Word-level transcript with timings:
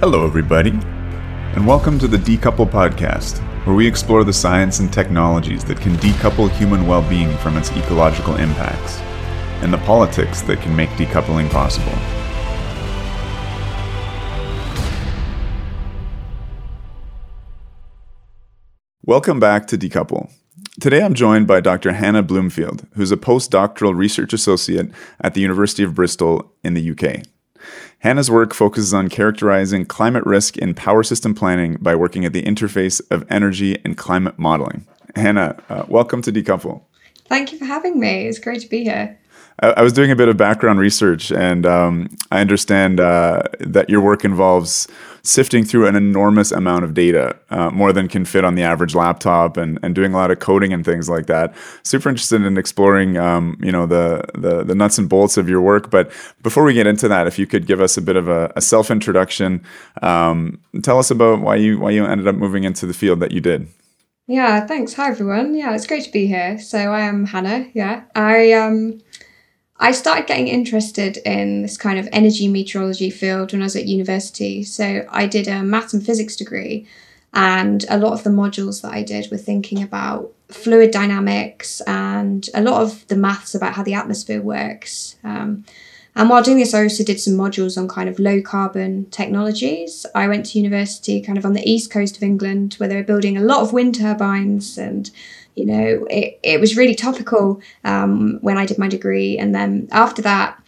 Hello, 0.00 0.24
everybody, 0.24 0.70
and 0.70 1.66
welcome 1.66 1.98
to 1.98 2.06
the 2.06 2.18
Decouple 2.18 2.70
Podcast, 2.70 3.38
where 3.66 3.74
we 3.74 3.84
explore 3.84 4.22
the 4.22 4.32
science 4.32 4.78
and 4.78 4.92
technologies 4.92 5.64
that 5.64 5.80
can 5.80 5.94
decouple 5.96 6.48
human 6.52 6.86
well 6.86 7.02
being 7.08 7.36
from 7.38 7.56
its 7.56 7.72
ecological 7.72 8.36
impacts, 8.36 9.00
and 9.60 9.72
the 9.72 9.78
politics 9.78 10.40
that 10.42 10.60
can 10.60 10.76
make 10.76 10.88
decoupling 10.90 11.50
possible. 11.50 11.90
Welcome 19.04 19.40
back 19.40 19.66
to 19.66 19.76
Decouple. 19.76 20.30
Today 20.80 21.02
I'm 21.02 21.14
joined 21.14 21.48
by 21.48 21.60
Dr. 21.60 21.94
Hannah 21.94 22.22
Bloomfield, 22.22 22.86
who's 22.94 23.10
a 23.10 23.16
postdoctoral 23.16 23.96
research 23.96 24.32
associate 24.32 24.92
at 25.20 25.34
the 25.34 25.40
University 25.40 25.82
of 25.82 25.96
Bristol 25.96 26.52
in 26.62 26.74
the 26.74 26.90
UK. 26.92 27.24
Hannah's 28.00 28.30
work 28.30 28.54
focuses 28.54 28.94
on 28.94 29.08
characterizing 29.08 29.84
climate 29.84 30.24
risk 30.24 30.56
in 30.56 30.72
power 30.72 31.02
system 31.02 31.34
planning 31.34 31.78
by 31.80 31.96
working 31.96 32.24
at 32.24 32.32
the 32.32 32.44
interface 32.44 33.00
of 33.10 33.26
energy 33.28 33.76
and 33.84 33.96
climate 33.96 34.38
modeling. 34.38 34.86
Hannah, 35.16 35.60
uh, 35.68 35.84
welcome 35.88 36.22
to 36.22 36.30
Decouple. 36.30 36.82
Thank 37.24 37.50
you 37.50 37.58
for 37.58 37.64
having 37.64 37.98
me. 37.98 38.28
It's 38.28 38.38
great 38.38 38.60
to 38.60 38.68
be 38.68 38.84
here. 38.84 39.18
I, 39.60 39.70
I 39.70 39.82
was 39.82 39.92
doing 39.92 40.12
a 40.12 40.16
bit 40.16 40.28
of 40.28 40.36
background 40.36 40.78
research, 40.78 41.32
and 41.32 41.66
um, 41.66 42.16
I 42.30 42.40
understand 42.40 43.00
uh, 43.00 43.42
that 43.58 43.90
your 43.90 44.00
work 44.00 44.24
involves 44.24 44.86
sifting 45.28 45.62
through 45.62 45.86
an 45.86 45.94
enormous 45.94 46.50
amount 46.50 46.84
of 46.84 46.94
data, 46.94 47.38
uh, 47.50 47.70
more 47.70 47.92
than 47.92 48.08
can 48.08 48.24
fit 48.24 48.44
on 48.44 48.54
the 48.54 48.62
average 48.62 48.94
laptop, 48.94 49.58
and, 49.58 49.78
and 49.82 49.94
doing 49.94 50.14
a 50.14 50.16
lot 50.16 50.30
of 50.30 50.38
coding 50.38 50.72
and 50.72 50.86
things 50.86 51.06
like 51.06 51.26
that. 51.26 51.54
Super 51.82 52.08
interested 52.08 52.42
in 52.42 52.56
exploring, 52.56 53.18
um, 53.18 53.58
you 53.62 53.70
know, 53.70 53.84
the, 53.86 54.24
the, 54.34 54.64
the 54.64 54.74
nuts 54.74 54.96
and 54.96 55.06
bolts 55.06 55.36
of 55.36 55.46
your 55.46 55.60
work. 55.60 55.90
But 55.90 56.10
before 56.42 56.64
we 56.64 56.72
get 56.72 56.86
into 56.86 57.08
that, 57.08 57.26
if 57.26 57.38
you 57.38 57.46
could 57.46 57.66
give 57.66 57.82
us 57.82 57.98
a 57.98 58.02
bit 58.02 58.16
of 58.16 58.28
a, 58.28 58.50
a 58.56 58.62
self 58.62 58.90
introduction, 58.90 59.62
um, 60.00 60.58
tell 60.82 60.98
us 60.98 61.10
about 61.10 61.40
why 61.40 61.56
you 61.56 61.78
why 61.78 61.90
you 61.90 62.06
ended 62.06 62.26
up 62.26 62.34
moving 62.34 62.64
into 62.64 62.86
the 62.86 62.94
field 62.94 63.20
that 63.20 63.32
you 63.32 63.40
did. 63.40 63.68
Yeah, 64.26 64.66
thanks. 64.66 64.94
Hi 64.94 65.08
everyone. 65.08 65.54
Yeah, 65.54 65.74
it's 65.74 65.86
great 65.86 66.04
to 66.04 66.10
be 66.10 66.26
here. 66.26 66.58
So 66.58 66.78
I 66.78 67.00
am 67.00 67.26
Hannah. 67.26 67.68
Yeah, 67.74 68.04
I 68.14 68.52
um 68.52 69.00
I 69.80 69.92
started 69.92 70.26
getting 70.26 70.48
interested 70.48 71.18
in 71.18 71.62
this 71.62 71.76
kind 71.76 71.98
of 71.98 72.08
energy 72.12 72.48
meteorology 72.48 73.10
field 73.10 73.52
when 73.52 73.62
I 73.62 73.66
was 73.66 73.76
at 73.76 73.86
university. 73.86 74.64
So 74.64 75.06
I 75.08 75.26
did 75.26 75.46
a 75.46 75.62
maths 75.62 75.94
and 75.94 76.04
physics 76.04 76.34
degree, 76.34 76.86
and 77.32 77.84
a 77.88 77.98
lot 77.98 78.12
of 78.12 78.24
the 78.24 78.30
modules 78.30 78.82
that 78.82 78.92
I 78.92 79.02
did 79.02 79.30
were 79.30 79.36
thinking 79.36 79.82
about 79.82 80.32
fluid 80.48 80.90
dynamics 80.90 81.80
and 81.82 82.48
a 82.54 82.62
lot 82.62 82.82
of 82.82 83.06
the 83.08 83.16
maths 83.16 83.54
about 83.54 83.74
how 83.74 83.82
the 83.82 83.94
atmosphere 83.94 84.40
works. 84.40 85.16
Um, 85.22 85.64
and 86.16 86.28
while 86.28 86.42
doing 86.42 86.58
this, 86.58 86.74
I 86.74 86.82
also 86.82 87.04
did 87.04 87.20
some 87.20 87.34
modules 87.34 87.78
on 87.78 87.86
kind 87.86 88.08
of 88.08 88.18
low 88.18 88.42
carbon 88.42 89.08
technologies. 89.10 90.04
I 90.16 90.26
went 90.26 90.46
to 90.46 90.58
university 90.58 91.20
kind 91.20 91.38
of 91.38 91.46
on 91.46 91.52
the 91.52 91.68
east 91.68 91.92
coast 91.92 92.16
of 92.16 92.24
England 92.24 92.74
where 92.74 92.88
they 92.88 92.96
were 92.96 93.04
building 93.04 93.36
a 93.36 93.42
lot 93.42 93.60
of 93.60 93.72
wind 93.72 93.94
turbines 93.94 94.76
and 94.76 95.08
you 95.58 95.66
know, 95.66 96.06
it, 96.08 96.38
it 96.42 96.60
was 96.60 96.76
really 96.76 96.94
topical 96.94 97.60
um, 97.84 98.38
when 98.40 98.56
I 98.56 98.66
did 98.66 98.78
my 98.78 98.88
degree. 98.88 99.36
And 99.38 99.54
then 99.54 99.88
after 99.90 100.22
that, 100.22 100.62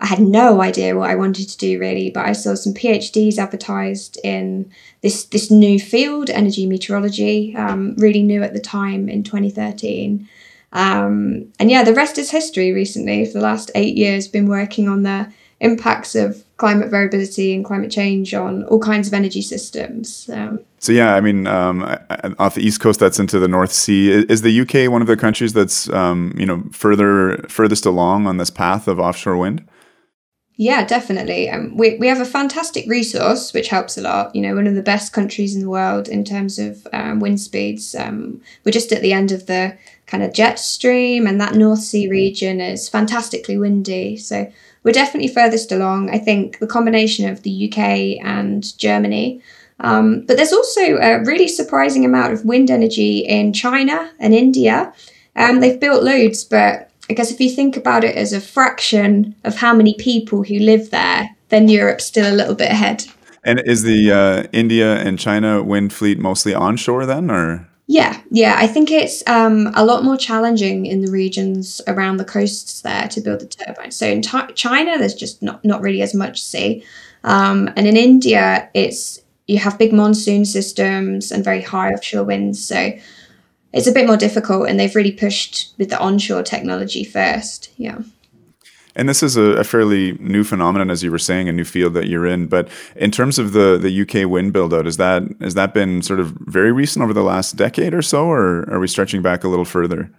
I 0.00 0.06
had 0.06 0.20
no 0.20 0.62
idea 0.62 0.96
what 0.96 1.10
I 1.10 1.14
wanted 1.14 1.48
to 1.50 1.58
do 1.58 1.78
really, 1.78 2.10
but 2.10 2.24
I 2.24 2.32
saw 2.32 2.54
some 2.54 2.72
PhDs 2.72 3.36
advertised 3.36 4.18
in 4.24 4.70
this 5.02 5.24
this 5.24 5.50
new 5.50 5.78
field, 5.78 6.30
energy 6.30 6.66
meteorology, 6.66 7.54
um, 7.54 7.94
really 7.96 8.22
new 8.22 8.42
at 8.42 8.54
the 8.54 8.60
time 8.60 9.10
in 9.10 9.22
2013. 9.22 10.26
Um, 10.72 11.52
and 11.58 11.70
yeah, 11.70 11.82
the 11.82 11.94
rest 11.94 12.16
is 12.16 12.30
history. 12.30 12.72
Recently, 12.72 13.26
for 13.26 13.32
the 13.32 13.40
last 13.40 13.70
eight 13.74 13.96
years, 13.96 14.26
been 14.26 14.48
working 14.48 14.88
on 14.88 15.02
the 15.02 15.30
impacts 15.60 16.14
of 16.14 16.44
climate 16.60 16.90
variability 16.90 17.54
and 17.54 17.64
climate 17.64 17.90
change 17.90 18.34
on 18.34 18.64
all 18.64 18.78
kinds 18.78 19.08
of 19.08 19.14
energy 19.14 19.40
systems. 19.40 20.28
Um, 20.30 20.60
so 20.78 20.92
yeah, 20.92 21.14
I 21.14 21.20
mean, 21.22 21.46
um, 21.46 21.82
off 22.38 22.54
the 22.54 22.60
east 22.60 22.80
coast, 22.80 23.00
that's 23.00 23.18
into 23.18 23.38
the 23.38 23.48
North 23.48 23.72
Sea. 23.72 24.10
Is 24.28 24.42
the 24.42 24.60
UK 24.60 24.92
one 24.92 25.00
of 25.00 25.08
the 25.08 25.16
countries 25.16 25.54
that's 25.54 25.88
um, 25.88 26.34
you 26.36 26.44
know 26.44 26.62
further 26.70 27.38
furthest 27.48 27.86
along 27.86 28.26
on 28.26 28.36
this 28.36 28.50
path 28.50 28.88
of 28.88 29.00
offshore 29.00 29.38
wind? 29.38 29.66
Yeah, 30.56 30.84
definitely. 30.84 31.48
Um, 31.48 31.74
we, 31.78 31.96
we 31.96 32.06
have 32.08 32.20
a 32.20 32.26
fantastic 32.26 32.86
resource, 32.86 33.54
which 33.54 33.68
helps 33.68 33.96
a 33.96 34.02
lot. 34.02 34.36
You 34.36 34.42
know, 34.42 34.54
one 34.54 34.66
of 34.66 34.74
the 34.74 34.82
best 34.82 35.14
countries 35.14 35.54
in 35.54 35.62
the 35.62 35.70
world 35.70 36.06
in 36.08 36.22
terms 36.22 36.58
of 36.58 36.86
um, 36.92 37.20
wind 37.20 37.40
speeds. 37.40 37.94
Um, 37.94 38.42
we're 38.62 38.72
just 38.72 38.92
at 38.92 39.00
the 39.00 39.14
end 39.14 39.32
of 39.32 39.46
the 39.46 39.78
kind 40.04 40.22
of 40.22 40.34
jet 40.34 40.58
stream, 40.58 41.26
and 41.26 41.40
that 41.40 41.54
North 41.54 41.78
Sea 41.78 42.06
region 42.10 42.60
is 42.60 42.90
fantastically 42.90 43.56
windy. 43.56 44.18
So 44.18 44.52
we're 44.82 44.92
definitely 44.92 45.28
furthest 45.28 45.72
along. 45.72 46.10
I 46.10 46.18
think 46.18 46.58
the 46.58 46.66
combination 46.66 47.28
of 47.28 47.42
the 47.42 47.70
UK 47.70 48.24
and 48.24 48.76
Germany. 48.78 49.42
Um, 49.80 50.24
but 50.26 50.36
there's 50.36 50.52
also 50.52 50.98
a 50.98 51.22
really 51.24 51.48
surprising 51.48 52.04
amount 52.04 52.32
of 52.32 52.44
wind 52.44 52.70
energy 52.70 53.20
in 53.20 53.52
China 53.52 54.10
and 54.18 54.34
India. 54.34 54.92
Um, 55.36 55.60
they've 55.60 55.80
built 55.80 56.02
loads, 56.02 56.44
but 56.44 56.90
I 57.08 57.14
guess 57.14 57.30
if 57.30 57.40
you 57.40 57.50
think 57.50 57.76
about 57.76 58.04
it 58.04 58.14
as 58.16 58.32
a 58.32 58.40
fraction 58.40 59.34
of 59.44 59.56
how 59.56 59.74
many 59.74 59.94
people 59.94 60.42
who 60.42 60.58
live 60.58 60.90
there, 60.90 61.30
then 61.48 61.68
Europe's 61.68 62.04
still 62.04 62.32
a 62.32 62.36
little 62.36 62.54
bit 62.54 62.70
ahead. 62.70 63.04
And 63.42 63.60
is 63.64 63.82
the 63.82 64.12
uh, 64.12 64.48
India 64.52 64.96
and 64.96 65.18
China 65.18 65.62
wind 65.62 65.92
fleet 65.92 66.18
mostly 66.18 66.54
onshore 66.54 67.06
then, 67.06 67.30
or? 67.30 67.69
Yeah, 67.90 68.20
yeah. 68.30 68.54
I 68.56 68.68
think 68.68 68.92
it's 68.92 69.20
um, 69.26 69.72
a 69.74 69.84
lot 69.84 70.04
more 70.04 70.16
challenging 70.16 70.86
in 70.86 71.04
the 71.04 71.10
regions 71.10 71.80
around 71.88 72.18
the 72.18 72.24
coasts 72.24 72.82
there 72.82 73.08
to 73.08 73.20
build 73.20 73.40
the 73.40 73.46
turbines. 73.46 73.96
So 73.96 74.06
in 74.06 74.22
t- 74.22 74.52
China, 74.54 74.96
there's 74.96 75.16
just 75.16 75.42
not, 75.42 75.64
not 75.64 75.80
really 75.82 76.00
as 76.00 76.14
much 76.14 76.40
sea. 76.40 76.84
Um, 77.24 77.68
and 77.74 77.88
in 77.88 77.96
India, 77.96 78.70
it's 78.74 79.20
you 79.48 79.58
have 79.58 79.76
big 79.76 79.92
monsoon 79.92 80.44
systems 80.44 81.32
and 81.32 81.42
very 81.42 81.62
high 81.62 81.90
offshore 81.90 82.22
winds. 82.22 82.64
So 82.64 82.92
it's 83.72 83.88
a 83.88 83.92
bit 83.92 84.06
more 84.06 84.16
difficult, 84.16 84.68
and 84.68 84.78
they've 84.78 84.94
really 84.94 85.10
pushed 85.10 85.74
with 85.76 85.90
the 85.90 85.98
onshore 85.98 86.44
technology 86.44 87.02
first. 87.02 87.72
Yeah. 87.76 87.98
And 89.00 89.08
this 89.08 89.22
is 89.22 89.38
a, 89.38 89.52
a, 89.52 89.64
fairly 89.64 90.12
new 90.20 90.44
phenomenon, 90.44 90.90
as 90.90 91.02
you 91.02 91.10
were 91.10 91.18
saying, 91.18 91.48
a 91.48 91.52
new 91.52 91.64
field 91.64 91.94
that 91.94 92.06
you're 92.06 92.26
in. 92.26 92.48
But 92.48 92.68
in 92.96 93.10
terms 93.10 93.38
of 93.38 93.54
the 93.54 93.78
the 93.78 94.02
UK 94.02 94.30
wind 94.30 94.52
build 94.52 94.74
out, 94.74 94.86
is 94.86 94.98
that 94.98 95.22
has 95.40 95.54
that 95.54 95.72
been 95.72 96.02
sort 96.02 96.20
of 96.20 96.32
very 96.40 96.70
recent 96.70 97.02
over 97.02 97.14
the 97.14 97.22
last 97.22 97.56
decade 97.56 97.94
or 97.94 98.02
so, 98.02 98.26
or 98.26 98.70
are 98.70 98.78
we 98.78 98.86
stretching 98.86 99.22
back 99.22 99.42
a 99.42 99.48
little 99.48 99.64
further? 99.64 100.10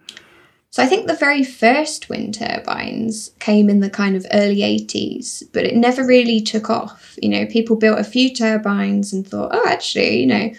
So 0.72 0.82
I 0.82 0.88
think 0.88 1.06
the 1.06 1.14
very 1.14 1.44
first 1.44 2.10
wind 2.10 2.34
turbines 2.34 3.30
came 3.38 3.70
in 3.70 3.82
the 3.82 3.90
kind 3.90 4.16
of 4.16 4.26
early 4.34 4.62
80s, 4.62 5.44
but 5.54 5.64
it 5.64 5.76
never 5.76 6.04
really 6.04 6.42
took 6.42 6.72
off. 6.72 7.20
You 7.22 7.30
know, 7.30 7.46
people 7.46 7.76
built 7.76 8.00
a 8.00 8.04
few 8.04 8.34
turbines 8.34 9.14
and 9.14 9.28
thought, 9.28 9.52
oh, 9.54 9.68
actually, 9.68 10.22
you 10.22 10.26
know, 10.26 10.52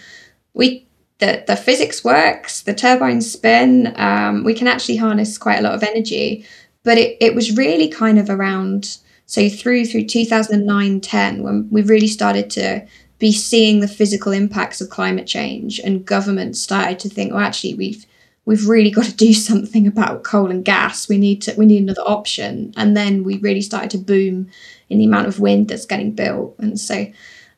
we 0.54 0.86
the, 1.18 1.42
the 1.48 1.56
physics 1.56 2.04
works, 2.04 2.62
the 2.62 2.74
turbines 2.74 3.28
spin, 3.32 3.92
um, 3.96 4.44
we 4.44 4.54
can 4.54 4.68
actually 4.68 4.96
harness 4.96 5.38
quite 5.38 5.58
a 5.58 5.62
lot 5.62 5.74
of 5.74 5.82
energy. 5.82 6.46
But 6.84 6.98
it, 6.98 7.16
it 7.20 7.34
was 7.34 7.56
really 7.56 7.88
kind 7.88 8.18
of 8.18 8.28
around, 8.28 8.98
so 9.26 9.48
through 9.48 9.86
through 9.86 10.06
2009 10.06 11.00
10, 11.00 11.42
when 11.42 11.68
we 11.70 11.82
really 11.82 12.08
started 12.08 12.50
to 12.50 12.86
be 13.18 13.32
seeing 13.32 13.80
the 13.80 13.88
physical 13.88 14.32
impacts 14.32 14.80
of 14.80 14.90
climate 14.90 15.28
change 15.28 15.78
and 15.78 16.04
governments 16.04 16.60
started 16.60 16.98
to 16.98 17.08
think, 17.08 17.32
well, 17.32 17.40
actually, 17.44 17.74
we've 17.74 18.04
we've 18.44 18.66
really 18.66 18.90
got 18.90 19.04
to 19.04 19.14
do 19.14 19.32
something 19.50 19.86
about 19.86 20.24
coal 20.24 20.50
and 20.50 20.64
gas. 20.64 21.08
We 21.08 21.18
need 21.18 21.42
to 21.42 21.54
we 21.56 21.66
need 21.66 21.82
another 21.82 22.02
option. 22.02 22.72
And 22.76 22.96
then 22.96 23.24
we 23.24 23.38
really 23.38 23.60
started 23.60 23.90
to 23.90 23.98
boom 23.98 24.50
in 24.90 24.98
the 24.98 25.04
amount 25.04 25.28
of 25.28 25.40
wind 25.40 25.68
that's 25.68 25.86
getting 25.86 26.12
built. 26.12 26.56
And 26.58 26.78
so 26.78 27.06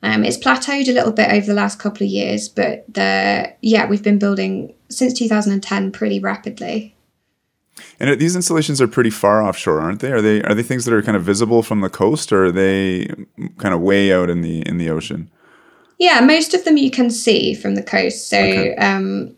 um, 0.03 0.23
it's 0.23 0.37
plateaued 0.37 0.89
a 0.89 0.93
little 0.93 1.13
bit 1.13 1.33
over 1.33 1.47
the 1.47 1.55
last 1.55 1.79
couple 1.79 2.05
of 2.05 2.11
years, 2.11 2.49
but 2.49 2.85
the 2.93 3.55
yeah, 3.63 3.87
we've 3.87 4.03
been 4.03 4.19
building 4.19 4.75
since 4.91 5.15
2010 5.15 5.93
pretty 5.93 6.21
rapidly. 6.21 6.94
And 7.99 8.21
these 8.21 8.37
installations 8.37 8.81
are 8.81 8.89
pretty 8.89 9.11
far 9.11 9.43
offshore, 9.43 9.81
aren't 9.81 10.01
they? 10.01 10.13
Are 10.13 10.23
they 10.23 10.43
are 10.43 10.55
they 10.55 10.63
things 10.63 10.85
that 10.85 10.95
are 10.95 11.03
kind 11.03 11.17
of 11.17 11.23
visible 11.23 11.63
from 11.63 11.81
the 11.81 11.91
coast, 11.91 12.33
or 12.33 12.47
are 12.47 12.53
they 12.53 13.07
kind 13.59 13.75
of 13.75 13.81
way 13.81 14.13
out 14.13 14.31
in 14.31 14.43
the 14.43 14.67
in 14.67 14.79
the 14.79 14.91
ocean? 14.91 15.31
Yeah, 15.99 16.21
most 16.21 16.55
of 16.55 16.65
them 16.65 16.77
you 16.77 16.91
can 16.91 17.11
see 17.11 17.55
from 17.55 17.75
the 17.75 17.83
coast. 17.83 18.29
So 18.29 18.39
okay. 18.39 18.77
um, 18.77 19.35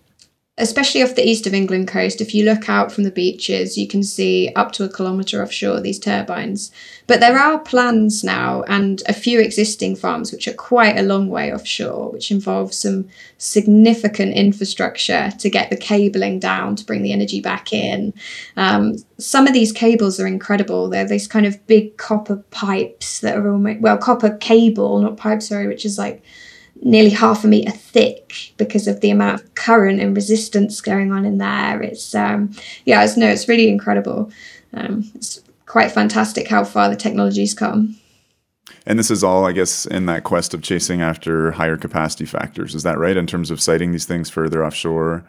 especially 0.58 1.02
off 1.02 1.14
the 1.14 1.26
east 1.26 1.46
of 1.46 1.52
England 1.52 1.86
coast, 1.86 2.22
if 2.22 2.34
you 2.34 2.42
look 2.44 2.68
out 2.68 2.90
from 2.90 3.04
the 3.04 3.10
beaches, 3.10 3.76
you 3.76 3.86
can 3.86 4.02
see 4.02 4.50
up 4.56 4.72
to 4.72 4.84
a 4.84 4.88
kilometre 4.88 5.42
offshore 5.42 5.80
these 5.80 5.98
turbines. 5.98 6.70
But 7.06 7.20
there 7.20 7.38
are 7.38 7.58
plans 7.58 8.24
now 8.24 8.62
and 8.62 9.02
a 9.06 9.12
few 9.12 9.38
existing 9.38 9.96
farms 9.96 10.32
which 10.32 10.48
are 10.48 10.54
quite 10.54 10.96
a 10.96 11.02
long 11.02 11.28
way 11.28 11.52
offshore, 11.52 12.10
which 12.10 12.30
involve 12.30 12.72
some 12.72 13.06
significant 13.36 14.34
infrastructure 14.34 15.30
to 15.38 15.50
get 15.50 15.68
the 15.68 15.76
cabling 15.76 16.40
down 16.40 16.74
to 16.76 16.86
bring 16.86 17.02
the 17.02 17.12
energy 17.12 17.40
back 17.40 17.74
in. 17.74 18.14
Um, 18.56 18.96
some 19.18 19.46
of 19.46 19.52
these 19.52 19.72
cables 19.72 20.18
are 20.18 20.26
incredible. 20.26 20.88
They're 20.88 21.06
these 21.06 21.28
kind 21.28 21.44
of 21.44 21.64
big 21.66 21.98
copper 21.98 22.36
pipes 22.50 23.20
that 23.20 23.36
are 23.36 23.52
almost, 23.52 23.80
well, 23.80 23.98
copper 23.98 24.38
cable, 24.38 25.00
not 25.00 25.18
pipe, 25.18 25.42
sorry, 25.42 25.66
which 25.68 25.84
is 25.84 25.98
like 25.98 26.22
nearly 26.82 27.10
half 27.10 27.44
a 27.44 27.48
meter 27.48 27.70
thick 27.70 28.52
because 28.56 28.86
of 28.86 29.00
the 29.00 29.10
amount 29.10 29.40
of 29.40 29.54
current 29.54 30.00
and 30.00 30.14
resistance 30.14 30.80
going 30.80 31.12
on 31.12 31.24
in 31.24 31.38
there. 31.38 31.82
It's 31.82 32.14
um, 32.14 32.52
yeah, 32.84 33.04
it's 33.04 33.16
no, 33.16 33.28
it's 33.28 33.48
really 33.48 33.68
incredible. 33.68 34.30
Um, 34.74 35.10
it's 35.14 35.42
quite 35.66 35.90
fantastic 35.90 36.48
how 36.48 36.64
far 36.64 36.88
the 36.88 36.96
technology's 36.96 37.54
come. 37.54 37.96
And 38.84 38.98
this 38.98 39.10
is 39.10 39.24
all, 39.24 39.44
I 39.44 39.52
guess, 39.52 39.84
in 39.86 40.06
that 40.06 40.24
quest 40.24 40.54
of 40.54 40.62
chasing 40.62 41.02
after 41.02 41.52
higher 41.52 41.76
capacity 41.76 42.24
factors. 42.24 42.74
Is 42.74 42.84
that 42.84 42.98
right? 42.98 43.16
In 43.16 43.26
terms 43.26 43.50
of 43.50 43.60
siting 43.60 43.90
these 43.92 44.06
things 44.06 44.30
further 44.30 44.64
offshore? 44.64 45.24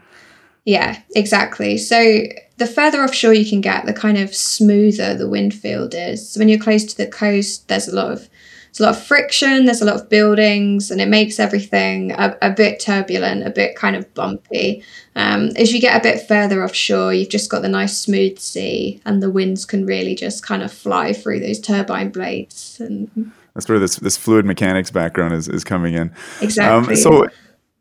Yeah, 0.65 1.01
exactly. 1.15 1.77
So 1.77 2.23
the 2.57 2.67
further 2.67 3.01
offshore 3.01 3.33
you 3.33 3.49
can 3.49 3.61
get, 3.61 3.85
the 3.85 3.94
kind 3.94 4.17
of 4.17 4.35
smoother 4.35 5.15
the 5.15 5.29
wind 5.29 5.53
field 5.53 5.95
is. 5.95 6.29
So 6.29 6.39
when 6.39 6.49
you're 6.49 6.59
close 6.59 6.83
to 6.85 6.97
the 6.97 7.07
coast, 7.07 7.67
there's 7.67 7.88
a 7.88 7.95
lot 7.95 8.11
of 8.11 8.29
there's 8.77 8.88
a 8.88 8.91
lot 8.91 8.97
of 8.97 9.07
friction, 9.07 9.65
there's 9.65 9.81
a 9.81 9.85
lot 9.85 9.95
of 9.95 10.09
buildings, 10.09 10.91
and 10.91 11.01
it 11.01 11.07
makes 11.07 11.39
everything 11.39 12.12
a, 12.12 12.38
a 12.41 12.51
bit 12.51 12.79
turbulent, 12.79 13.45
a 13.45 13.50
bit 13.50 13.75
kind 13.75 13.95
of 13.95 14.13
bumpy. 14.13 14.83
Um, 15.15 15.50
as 15.56 15.74
you 15.74 15.81
get 15.81 16.00
a 16.00 16.03
bit 16.03 16.27
further 16.27 16.63
offshore, 16.63 17.13
you've 17.13 17.29
just 17.29 17.50
got 17.50 17.63
the 17.63 17.69
nice 17.69 17.97
smooth 17.97 18.38
sea, 18.38 19.01
and 19.06 19.21
the 19.21 19.31
winds 19.31 19.65
can 19.65 19.85
really 19.85 20.13
just 20.13 20.45
kind 20.45 20.62
of 20.62 20.71
fly 20.71 21.12
through 21.13 21.39
those 21.39 21.59
turbine 21.59 22.09
blades. 22.09 22.79
And 22.79 23.31
that's 23.56 23.68
where 23.68 23.79
this 23.79 23.95
this 23.95 24.18
fluid 24.18 24.45
mechanics 24.45 24.91
background 24.91 25.33
is 25.33 25.47
is 25.47 25.63
coming 25.63 25.95
in. 25.95 26.12
Exactly. 26.41 26.94
Um, 26.94 26.95
so 26.95 27.27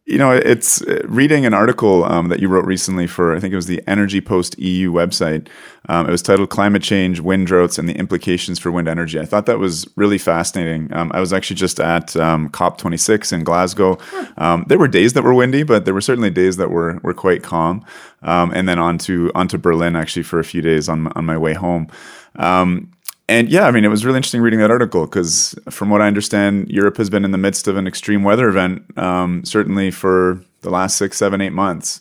you 0.07 0.19
know, 0.19 0.31
it's 0.31 0.83
uh, 0.83 1.03
reading 1.05 1.45
an 1.45 1.53
article 1.53 2.05
um, 2.05 2.29
that 2.29 2.39
you 2.39 2.47
wrote 2.47 2.65
recently 2.65 3.09
for, 3.09 3.35
I 3.35 3.41
think 3.41 3.53
it 3.53 3.57
was 3.57 3.67
the 3.67 3.83
Energy 3.89 4.21
Post 4.21 4.57
EU 4.57 4.93
website. 4.93 5.49
Um, 5.89 6.07
it 6.07 6.13
was 6.13 6.23
titled 6.23 6.49
Climate 6.49 6.83
Change, 6.83 7.19
Wind 7.19 7.49
Droughts, 7.49 7.77
and 7.77 7.89
the 7.89 7.95
Implications 7.95 8.61
for 8.61 8.71
Wind 8.71 8.87
Energy. 8.87 9.19
I 9.19 9.25
thought 9.25 9.47
that 9.47 9.59
was 9.59 9.89
really 9.97 10.19
fascinating. 10.19 10.93
Um, 10.95 11.11
I 11.13 11.19
was 11.19 11.33
actually 11.33 11.57
just 11.57 11.81
at 11.81 12.17
um, 12.17 12.51
COP26 12.51 13.33
in 13.33 13.43
Glasgow. 13.43 13.99
Um, 14.39 14.65
there 14.69 14.79
were 14.79 14.87
days 14.87 15.15
that 15.15 15.25
were 15.25 15.35
windy, 15.35 15.65
but 15.65 15.85
there 15.85 15.95
were 15.95 16.01
certainly 16.01 16.31
days 16.31 16.57
that 16.57 16.71
were, 16.71 17.01
were 17.03 17.15
quite 17.15 17.43
calm. 17.43 17.85
Um, 18.23 18.53
and 18.55 18.69
then 18.69 18.79
on 18.79 18.99
to, 18.99 19.33
on 19.35 19.49
to 19.49 19.59
Berlin 19.59 19.97
actually 19.97 20.23
for 20.23 20.39
a 20.39 20.45
few 20.45 20.63
days 20.63 20.89
on, 20.89 21.09
on 21.17 21.25
my 21.25 21.37
way 21.37 21.55
home. 21.55 21.89
Um, 22.37 22.93
and 23.29 23.49
yeah, 23.49 23.67
I 23.67 23.71
mean, 23.71 23.85
it 23.85 23.89
was 23.89 24.05
really 24.05 24.19
interesting 24.19 24.41
reading 24.41 24.61
that 24.61 24.71
article 24.71 25.07
because, 25.07 25.59
from 25.69 25.91
what 25.91 26.01
I 26.01 26.07
understand, 26.07 26.69
Europe 26.71 26.97
has 26.99 27.11
been 27.11 27.25
in 27.25 27.33
the 27.33 27.39
midst 27.39 27.67
of 27.67 27.77
an 27.77 27.87
extreme 27.87 28.23
weather 28.23 28.49
event, 28.49 28.85
um, 28.97 29.45
certainly 29.45 29.91
for 29.91 30.41
the 30.61 30.71
last 30.71 30.97
six, 30.97 31.17
seven, 31.17 31.41
eight 31.41 31.53
months. 31.53 32.01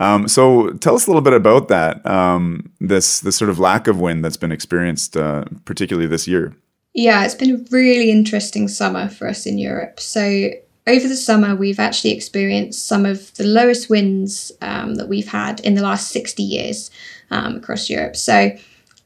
Um, 0.00 0.28
so, 0.28 0.70
tell 0.72 0.94
us 0.94 1.06
a 1.06 1.10
little 1.10 1.22
bit 1.22 1.32
about 1.32 1.68
that. 1.68 2.04
Um, 2.06 2.70
this 2.80 3.20
this 3.20 3.36
sort 3.36 3.48
of 3.48 3.58
lack 3.58 3.86
of 3.86 3.98
wind 3.98 4.24
that's 4.24 4.36
been 4.36 4.52
experienced, 4.52 5.16
uh, 5.16 5.44
particularly 5.64 6.06
this 6.06 6.28
year. 6.28 6.54
Yeah, 6.92 7.24
it's 7.24 7.34
been 7.34 7.54
a 7.54 7.64
really 7.70 8.10
interesting 8.10 8.68
summer 8.68 9.08
for 9.08 9.28
us 9.28 9.46
in 9.46 9.56
Europe. 9.56 9.98
So, 9.98 10.50
over 10.86 11.08
the 11.08 11.16
summer, 11.16 11.56
we've 11.56 11.80
actually 11.80 12.12
experienced 12.12 12.86
some 12.86 13.06
of 13.06 13.32
the 13.34 13.44
lowest 13.44 13.88
winds 13.88 14.52
um, 14.60 14.96
that 14.96 15.08
we've 15.08 15.28
had 15.28 15.60
in 15.60 15.74
the 15.74 15.82
last 15.82 16.10
sixty 16.10 16.42
years 16.42 16.90
um, 17.30 17.56
across 17.56 17.88
Europe. 17.88 18.16
So 18.16 18.50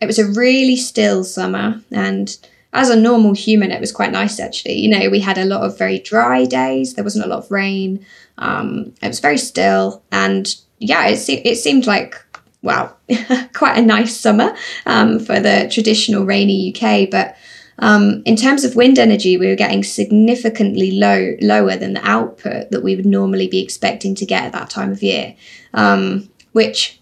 it 0.00 0.06
was 0.06 0.18
a 0.18 0.26
really 0.26 0.76
still 0.76 1.24
summer 1.24 1.80
and 1.90 2.36
as 2.72 2.88
a 2.88 2.96
normal 2.96 3.34
human 3.34 3.70
it 3.70 3.80
was 3.80 3.92
quite 3.92 4.12
nice 4.12 4.38
actually. 4.38 4.78
You 4.78 4.90
know 4.90 5.10
we 5.10 5.20
had 5.20 5.38
a 5.38 5.44
lot 5.44 5.62
of 5.62 5.78
very 5.78 5.98
dry 5.98 6.44
days. 6.44 6.94
There 6.94 7.04
wasn't 7.04 7.24
a 7.24 7.28
lot 7.28 7.44
of 7.44 7.50
rain. 7.50 8.04
Um, 8.38 8.94
it 9.02 9.08
was 9.08 9.20
very 9.20 9.38
still 9.38 10.02
and 10.10 10.54
yeah 10.78 11.06
it, 11.08 11.18
se- 11.18 11.42
it 11.44 11.56
seemed 11.56 11.86
like 11.86 12.24
well 12.62 12.96
quite 13.54 13.78
a 13.78 13.82
nice 13.82 14.16
summer 14.16 14.56
um, 14.86 15.18
for 15.18 15.40
the 15.40 15.68
traditional 15.70 16.24
rainy 16.24 16.72
uk 16.74 17.10
but 17.10 17.36
um, 17.78 18.22
in 18.26 18.36
terms 18.36 18.64
of 18.64 18.76
wind 18.76 18.98
energy 18.98 19.36
we 19.36 19.46
were 19.46 19.56
getting 19.56 19.82
significantly 19.82 20.92
low 20.92 21.36
lower 21.40 21.76
than 21.76 21.94
the 21.94 22.08
output 22.08 22.70
that 22.70 22.82
we 22.82 22.96
would 22.96 23.06
normally 23.06 23.48
be 23.48 23.62
expecting 23.62 24.14
to 24.14 24.26
get 24.26 24.44
at 24.44 24.52
that 24.52 24.70
time 24.70 24.90
of 24.90 25.02
year 25.02 25.34
um, 25.74 26.28
which 26.52 26.99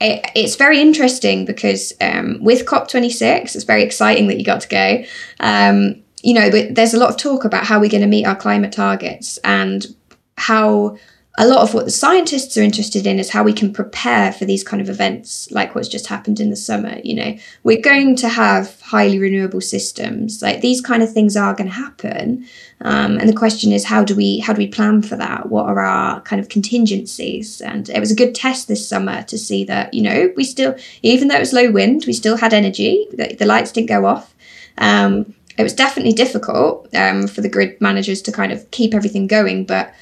it, 0.00 0.30
it's 0.34 0.56
very 0.56 0.80
interesting 0.80 1.44
because 1.44 1.92
um, 2.00 2.38
with 2.40 2.66
COP26, 2.66 3.54
it's 3.54 3.64
very 3.64 3.82
exciting 3.82 4.28
that 4.28 4.38
you 4.38 4.44
got 4.44 4.60
to 4.62 4.68
go. 4.68 5.04
Um, 5.40 6.02
you 6.22 6.34
know, 6.34 6.50
but 6.50 6.74
there's 6.74 6.94
a 6.94 6.98
lot 6.98 7.10
of 7.10 7.16
talk 7.16 7.44
about 7.44 7.64
how 7.64 7.80
we're 7.80 7.90
going 7.90 8.02
to 8.02 8.08
meet 8.08 8.26
our 8.26 8.36
climate 8.36 8.72
targets 8.72 9.38
and 9.44 9.86
how 10.36 10.96
a 11.40 11.46
lot 11.46 11.60
of 11.60 11.72
what 11.72 11.84
the 11.84 11.90
scientists 11.90 12.58
are 12.58 12.62
interested 12.62 13.06
in 13.06 13.20
is 13.20 13.30
how 13.30 13.44
we 13.44 13.52
can 13.52 13.72
prepare 13.72 14.32
for 14.32 14.44
these 14.44 14.64
kind 14.64 14.82
of 14.82 14.90
events 14.90 15.48
like 15.52 15.72
what's 15.72 15.86
just 15.86 16.08
happened 16.08 16.40
in 16.40 16.50
the 16.50 16.56
summer 16.56 16.98
you 17.04 17.14
know. 17.14 17.38
We're 17.62 17.80
going 17.80 18.16
to 18.16 18.28
have 18.28 18.80
highly 18.80 19.20
renewable 19.20 19.60
systems. 19.60 20.42
Like 20.42 20.60
these 20.60 20.80
kind 20.80 21.00
of 21.02 21.12
things 21.12 21.36
are 21.36 21.54
going 21.54 21.68
to 21.68 21.74
happen. 21.74 22.44
Um, 22.80 23.18
and 23.18 23.28
the 23.28 23.34
question 23.34 23.70
is 23.70 23.84
how 23.84 24.02
do 24.02 24.16
we 24.16 24.40
how 24.40 24.52
do 24.52 24.58
we 24.58 24.66
plan 24.66 25.00
for 25.02 25.14
that? 25.14 25.48
What 25.48 25.66
are 25.66 25.78
our 25.78 26.20
kind 26.22 26.40
of 26.40 26.48
contingencies? 26.48 27.60
And 27.60 27.88
it 27.88 28.00
was 28.00 28.10
a 28.10 28.16
good 28.16 28.34
test 28.34 28.66
this 28.66 28.86
summer 28.86 29.22
to 29.22 29.38
see 29.38 29.64
that 29.64 29.94
you 29.94 30.02
know 30.02 30.32
we 30.36 30.42
still 30.42 30.76
even 31.02 31.28
though 31.28 31.36
it 31.36 31.40
was 31.40 31.52
low 31.52 31.70
wind 31.70 32.04
we 32.06 32.12
still 32.12 32.36
had 32.36 32.52
energy. 32.52 33.06
The, 33.12 33.36
the 33.38 33.46
lights 33.46 33.70
didn't 33.70 33.88
go 33.88 34.06
off. 34.06 34.34
Um, 34.76 35.34
it 35.56 35.62
was 35.62 35.72
definitely 35.72 36.12
difficult 36.12 36.92
um, 36.94 37.28
for 37.28 37.42
the 37.42 37.48
grid 37.48 37.80
managers 37.80 38.22
to 38.22 38.32
kind 38.32 38.52
of 38.52 38.68
keep 38.70 38.92
everything 38.94 39.26
going 39.26 39.64
but 39.64 39.92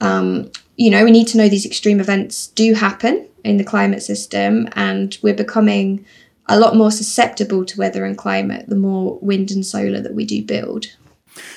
um, 0.00 0.50
you 0.76 0.90
know, 0.90 1.04
we 1.04 1.10
need 1.10 1.28
to 1.28 1.38
know 1.38 1.48
these 1.48 1.66
extreme 1.66 2.00
events 2.00 2.48
do 2.48 2.74
happen 2.74 3.26
in 3.44 3.58
the 3.58 3.64
climate 3.64 4.02
system, 4.02 4.68
and 4.72 5.18
we're 5.22 5.34
becoming 5.34 6.04
a 6.46 6.58
lot 6.58 6.76
more 6.76 6.90
susceptible 6.90 7.64
to 7.64 7.78
weather 7.78 8.04
and 8.04 8.18
climate 8.18 8.68
the 8.68 8.76
more 8.76 9.18
wind 9.22 9.50
and 9.50 9.64
solar 9.64 10.00
that 10.00 10.14
we 10.14 10.24
do 10.24 10.42
build. 10.42 10.86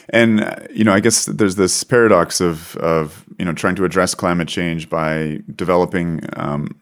And 0.09 0.43
uh, 0.43 0.55
you 0.71 0.83
know, 0.83 0.93
I 0.93 0.99
guess 0.99 1.25
there's 1.25 1.55
this 1.55 1.83
paradox 1.83 2.41
of 2.41 2.75
of 2.77 3.25
you 3.37 3.45
know 3.45 3.53
trying 3.53 3.75
to 3.75 3.85
address 3.85 4.15
climate 4.15 4.47
change 4.47 4.89
by 4.89 5.41
developing 5.55 6.21
um, 6.33 6.75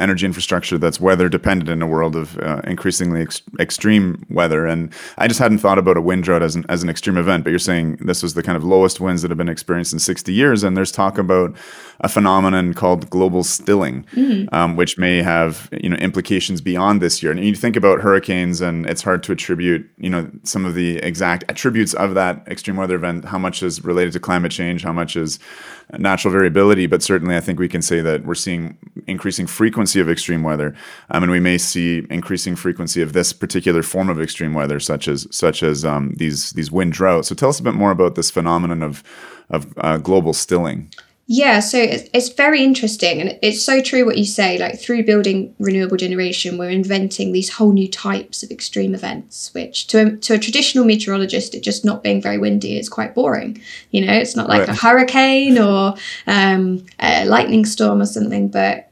energy 0.00 0.26
infrastructure 0.26 0.78
that's 0.78 1.00
weather 1.00 1.28
dependent 1.28 1.68
in 1.68 1.82
a 1.82 1.86
world 1.86 2.16
of 2.16 2.38
uh, 2.38 2.60
increasingly 2.64 3.22
ex- 3.22 3.42
extreme 3.58 4.24
weather. 4.30 4.66
And 4.66 4.92
I 5.18 5.28
just 5.28 5.38
hadn't 5.38 5.58
thought 5.58 5.78
about 5.78 5.96
a 5.96 6.00
wind 6.00 6.24
drought 6.24 6.42
as 6.42 6.56
an, 6.56 6.64
as 6.68 6.82
an 6.82 6.88
extreme 6.88 7.16
event, 7.16 7.44
but 7.44 7.50
you're 7.50 7.58
saying 7.58 7.96
this 7.96 8.22
was 8.22 8.34
the 8.34 8.42
kind 8.42 8.56
of 8.56 8.64
lowest 8.64 9.00
winds 9.00 9.22
that 9.22 9.30
have 9.30 9.38
been 9.38 9.48
experienced 9.48 9.92
in 9.92 9.98
60 9.98 10.32
years. 10.32 10.64
And 10.64 10.76
there's 10.76 10.92
talk 10.92 11.18
about 11.18 11.56
a 12.00 12.08
phenomenon 12.08 12.72
called 12.74 13.10
global 13.10 13.44
stilling, 13.44 14.04
mm-hmm. 14.14 14.52
um, 14.54 14.76
which 14.76 14.96
may 14.96 15.22
have 15.22 15.68
you 15.80 15.88
know 15.88 15.96
implications 15.96 16.60
beyond 16.60 17.02
this 17.02 17.22
year. 17.22 17.30
And 17.30 17.44
you 17.44 17.54
think 17.54 17.76
about 17.76 18.00
hurricanes, 18.00 18.60
and 18.60 18.86
it's 18.86 19.02
hard 19.02 19.22
to 19.24 19.32
attribute 19.32 19.88
you 19.98 20.08
know 20.08 20.30
some 20.42 20.64
of 20.64 20.74
the 20.74 20.96
exact 20.98 21.44
attributes 21.48 21.94
of 21.94 22.14
that 22.14 22.42
extreme 22.48 22.76
weather 22.76 22.96
event. 22.96 23.26
How 23.26 23.38
much 23.38 23.62
is 23.62 23.84
related 23.84 24.12
to 24.14 24.20
climate 24.20 24.52
change? 24.52 24.82
How 24.82 24.92
much 24.92 25.16
is 25.16 25.38
natural 25.98 26.32
variability? 26.32 26.86
But 26.86 27.02
certainly, 27.02 27.36
I 27.36 27.40
think 27.40 27.58
we 27.58 27.68
can 27.68 27.82
say 27.82 28.00
that 28.00 28.24
we're 28.24 28.34
seeing 28.34 28.78
increasing 29.06 29.46
frequency 29.46 29.89
frequency 29.90 30.00
of 30.00 30.10
extreme 30.10 30.42
weather, 30.42 30.74
um, 31.10 31.22
and 31.22 31.32
we 31.32 31.40
may 31.40 31.58
see 31.58 32.06
increasing 32.10 32.56
frequency 32.56 33.02
of 33.02 33.12
this 33.12 33.32
particular 33.32 33.82
form 33.82 34.08
of 34.08 34.20
extreme 34.20 34.54
weather, 34.54 34.80
such 34.80 35.08
as 35.08 35.26
such 35.30 35.62
as 35.62 35.84
um, 35.84 36.14
these 36.16 36.52
these 36.52 36.70
wind 36.70 36.92
droughts. 36.92 37.28
So 37.28 37.34
tell 37.34 37.48
us 37.48 37.60
a 37.60 37.62
bit 37.62 37.74
more 37.74 37.90
about 37.90 38.14
this 38.14 38.30
phenomenon 38.30 38.82
of 38.82 39.02
of 39.48 39.66
uh, 39.78 39.98
global 39.98 40.32
stilling. 40.32 40.90
Yeah, 41.32 41.60
so 41.60 41.78
it's, 41.78 42.28
very 42.30 42.64
interesting, 42.64 43.20
and 43.20 43.38
it's 43.40 43.62
so 43.62 43.80
true 43.80 44.04
what 44.04 44.18
you 44.18 44.24
say. 44.24 44.58
Like 44.58 44.80
through 44.80 45.04
building 45.04 45.54
renewable 45.60 45.96
generation, 45.96 46.58
we're 46.58 46.70
inventing 46.70 47.30
these 47.30 47.48
whole 47.48 47.72
new 47.72 47.88
types 47.88 48.42
of 48.42 48.50
extreme 48.50 48.96
events, 48.96 49.54
which 49.54 49.86
to 49.88 49.98
a, 49.98 50.16
to 50.26 50.34
a 50.34 50.38
traditional 50.38 50.84
meteorologist, 50.84 51.54
it 51.54 51.62
just 51.62 51.84
not 51.84 52.02
being 52.02 52.20
very 52.20 52.38
windy 52.38 52.76
is 52.76 52.88
quite 52.88 53.14
boring. 53.14 53.62
You 53.92 54.04
know, 54.04 54.12
it's 54.12 54.34
not 54.34 54.48
like 54.48 54.66
right. 54.66 54.70
a 54.70 54.74
hurricane 54.74 55.56
or 55.56 55.94
um, 56.26 56.84
a 56.98 57.24
lightning 57.26 57.64
storm 57.64 58.00
or 58.00 58.06
something, 58.06 58.48
but 58.48 58.89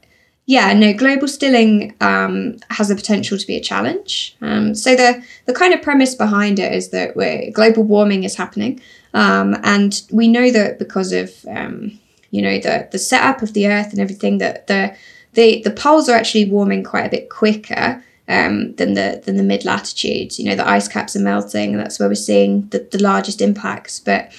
yeah, 0.49 0.73
no, 0.73 0.93
global 0.93 1.27
stilling 1.27 1.93
um, 2.01 2.57
has 2.71 2.87
the 2.87 2.95
potential 2.95 3.37
to 3.37 3.45
be 3.45 3.55
a 3.55 3.61
challenge. 3.61 4.35
Um, 4.41 4.73
so 4.73 4.95
the 4.95 5.23
the 5.45 5.53
kind 5.53 5.75
of 5.75 5.83
premise 5.83 6.15
behind 6.15 6.57
it 6.57 6.73
is 6.73 6.89
that 6.89 7.13
global 7.53 7.83
warming 7.83 8.23
is 8.23 8.35
happening, 8.35 8.81
um, 9.13 9.55
and 9.61 10.01
we 10.11 10.27
know 10.27 10.49
that 10.49 10.79
because 10.79 11.11
of 11.11 11.31
um, 11.47 11.99
you 12.31 12.41
know 12.41 12.57
the 12.57 12.89
the 12.91 12.97
setup 12.97 13.43
of 13.43 13.53
the 13.53 13.67
Earth 13.67 13.91
and 13.91 13.99
everything 13.99 14.39
that 14.39 14.65
the 14.65 14.97
the 15.33 15.61
the 15.61 15.69
poles 15.69 16.09
are 16.09 16.17
actually 16.17 16.49
warming 16.49 16.83
quite 16.83 17.05
a 17.05 17.09
bit 17.09 17.29
quicker. 17.29 18.03
Um, 18.27 18.73
than 18.75 18.93
the 18.93 19.21
than 19.23 19.37
the 19.37 19.43
mid 19.43 19.65
latitudes, 19.65 20.39
you 20.39 20.45
know, 20.45 20.55
the 20.55 20.67
ice 20.67 20.87
caps 20.87 21.15
are 21.15 21.19
melting, 21.19 21.71
and 21.71 21.79
that's 21.79 21.99
where 21.99 22.09
we're 22.09 22.15
seeing 22.15 22.67
the, 22.69 22.87
the 22.91 23.01
largest 23.01 23.41
impacts. 23.41 23.99
But 23.99 24.31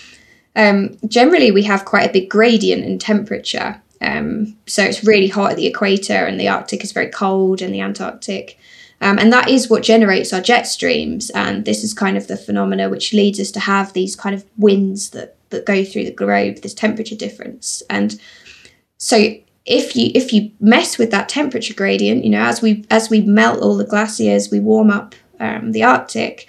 um, 0.57 0.97
generally, 1.09 1.51
we 1.51 1.65
have 1.65 1.85
quite 1.85 2.09
a 2.09 2.13
big 2.13 2.31
gradient 2.31 2.85
in 2.85 3.01
temperature, 3.01 3.83
um, 4.01 4.57
so 4.67 4.83
it's 4.83 5.05
really 5.05 5.29
hot 5.29 5.53
at 5.53 5.57
the 5.57 5.67
equator, 5.67 6.25
and 6.25 6.39
the 6.39 6.49
Arctic 6.49 6.83
is 6.83 6.93
very 6.93 7.09
cold, 7.09 7.61
and 7.61 7.75
the 7.75 7.81
Antarctic. 7.81 8.59
Um, 9.03 9.19
and 9.19 9.33
that 9.33 9.49
is 9.49 9.71
what 9.71 9.83
generates 9.83 10.33
our 10.33 10.41
jet 10.41 10.65
streams. 10.65 11.31
And 11.31 11.65
this 11.65 11.83
is 11.83 11.95
kind 11.95 12.17
of 12.17 12.27
the 12.27 12.37
phenomena 12.37 12.91
which 12.91 13.15
leads 13.15 13.41
us 13.41 13.51
to 13.53 13.61
have 13.61 13.93
these 13.93 14.15
kind 14.15 14.35
of 14.35 14.45
winds 14.59 15.11
that, 15.11 15.37
that 15.51 15.65
go 15.65 15.85
through 15.85 16.05
the 16.05 16.11
globe, 16.11 16.57
this 16.57 16.75
temperature 16.75 17.17
difference. 17.17 17.83
And 17.89 18.21
so 18.99 19.35
if 19.65 19.97
you 19.97 20.11
if 20.15 20.33
you 20.33 20.51
mess 20.61 20.99
with 20.99 21.11
that 21.13 21.29
temperature 21.29 21.75
gradient, 21.75 22.25
you 22.25 22.31
know, 22.31 22.43
as 22.43 22.61
we 22.61 22.85
as 22.91 23.09
we 23.09 23.23
melt 23.23 23.61
all 23.61 23.77
the 23.77 23.85
glaciers, 23.85 24.51
we 24.51 24.61
warm 24.61 24.91
up 24.91 25.15
um, 25.39 25.73
the 25.73 25.83
Arctic, 25.83 26.49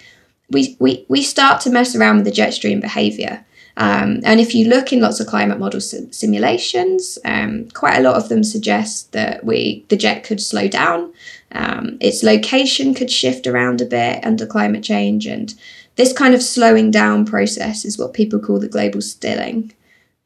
we, 0.50 0.76
we 0.78 1.06
we 1.08 1.22
start 1.22 1.60
to 1.62 1.70
mess 1.70 1.96
around 1.96 2.16
with 2.16 2.24
the 2.26 2.30
jet 2.30 2.52
stream 2.52 2.80
behavior. 2.80 3.44
Um, 3.76 4.20
and 4.24 4.38
if 4.38 4.54
you 4.54 4.68
look 4.68 4.92
in 4.92 5.00
lots 5.00 5.20
of 5.20 5.26
climate 5.26 5.58
model 5.58 5.80
sim- 5.80 6.12
simulations, 6.12 7.18
um, 7.24 7.68
quite 7.72 7.98
a 7.98 8.02
lot 8.02 8.16
of 8.16 8.28
them 8.28 8.44
suggest 8.44 9.12
that 9.12 9.44
we 9.44 9.84
the 9.88 9.96
jet 9.96 10.24
could 10.24 10.40
slow 10.40 10.68
down 10.68 11.12
Um, 11.54 11.98
its 12.00 12.22
location 12.22 12.94
could 12.94 13.10
shift 13.10 13.46
around 13.46 13.80
a 13.80 13.86
bit 13.86 14.24
under 14.24 14.46
climate 14.46 14.82
change, 14.82 15.26
and 15.26 15.54
this 15.96 16.12
kind 16.12 16.34
of 16.34 16.42
slowing 16.42 16.90
down 16.90 17.24
process 17.26 17.84
is 17.84 17.98
what 17.98 18.14
people 18.14 18.38
call 18.38 18.58
the 18.58 18.68
global 18.68 19.02
stilling. 19.02 19.72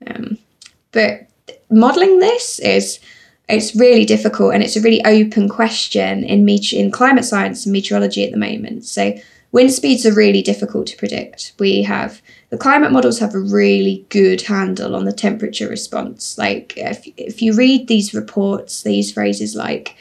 Um, 0.07 0.39
but 0.93 1.27
modeling 1.71 2.21
this 2.21 2.59
is 2.61 3.01
it's 3.49 3.77
really 3.77 4.05
difficult 4.05 4.55
and 4.55 4.63
it's 4.63 4.77
a 4.77 4.81
really 4.81 5.05
open 5.05 5.49
question 5.49 6.25
in 6.25 6.45
met- 6.45 6.73
in 6.73 6.91
climate 6.91 7.25
science 7.25 7.65
and 7.65 7.73
meteorology 7.73 8.25
at 8.25 8.33
the 8.33 8.39
moment. 8.39 8.85
So 8.85 9.15
wind 9.53 9.73
speeds 9.73 10.05
are 10.05 10.15
really 10.15 10.43
difficult 10.43 10.87
to 10.89 10.97
predict. 10.97 11.53
We 11.59 11.83
have 11.83 12.21
the 12.51 12.59
climate 12.59 12.93
models 12.93 13.19
have 13.19 13.35
a 13.35 13.41
really 13.41 14.07
good 14.09 14.43
handle 14.43 14.95
on 14.95 15.05
the 15.05 15.13
temperature 15.13 15.69
response. 15.69 16.39
Like 16.39 16.75
if 16.77 17.07
if 17.17 17.43
you 17.43 17.55
read 17.55 17.89
these 17.89 18.15
reports, 18.15 18.83
these 18.83 19.13
phrases 19.13 19.55
like 19.55 19.97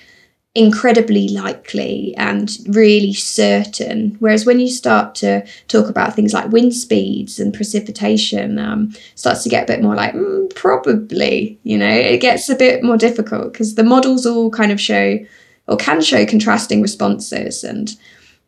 incredibly 0.55 1.27
likely 1.27 2.15
and 2.15 2.49
really 2.67 3.13
certain. 3.13 4.15
Whereas 4.19 4.45
when 4.45 4.61
you 4.61 4.69
start 4.69 5.13
to 5.15 5.45
talk 5.67 5.89
about 5.89 6.15
things 6.15 6.33
like 6.33 6.49
wind 6.49 6.73
speeds 6.73 7.39
and 7.39 7.53
precipitation, 7.53 8.57
um, 8.57 8.93
starts 9.15 9.43
to 9.43 9.49
get 9.49 9.63
a 9.63 9.73
bit 9.73 9.83
more 9.83 9.95
like 9.95 10.13
mm, 10.13 10.55
probably. 10.55 11.59
You 11.63 11.77
know, 11.77 11.89
it 11.89 12.21
gets 12.21 12.49
a 12.49 12.55
bit 12.55 12.83
more 12.83 12.97
difficult 12.97 13.51
because 13.51 13.75
the 13.75 13.83
models 13.83 14.25
all 14.25 14.49
kind 14.49 14.71
of 14.71 14.79
show 14.79 15.19
or 15.67 15.77
can 15.77 16.01
show 16.01 16.25
contrasting 16.25 16.81
responses, 16.81 17.63
and 17.63 17.95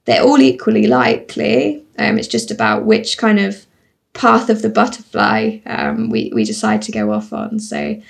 they're 0.08 0.24
all 0.24 0.42
equally 0.42 0.88
likely. 0.88 1.84
Um, 2.00 2.18
it's 2.18 2.28
just 2.28 2.50
about 2.50 2.86
which 2.86 3.18
kind 3.18 3.40
of 3.40 3.66
path 4.14 4.50
of 4.50 4.64
the 4.64 4.70
butterfly 4.70 5.60
um, 5.68 6.10
we 6.10 6.32
we 6.34 6.44
decide 6.44 6.82
to 6.84 6.92
go 6.92 7.12
off 7.12 7.32
on. 7.34 7.60
So 7.60 8.02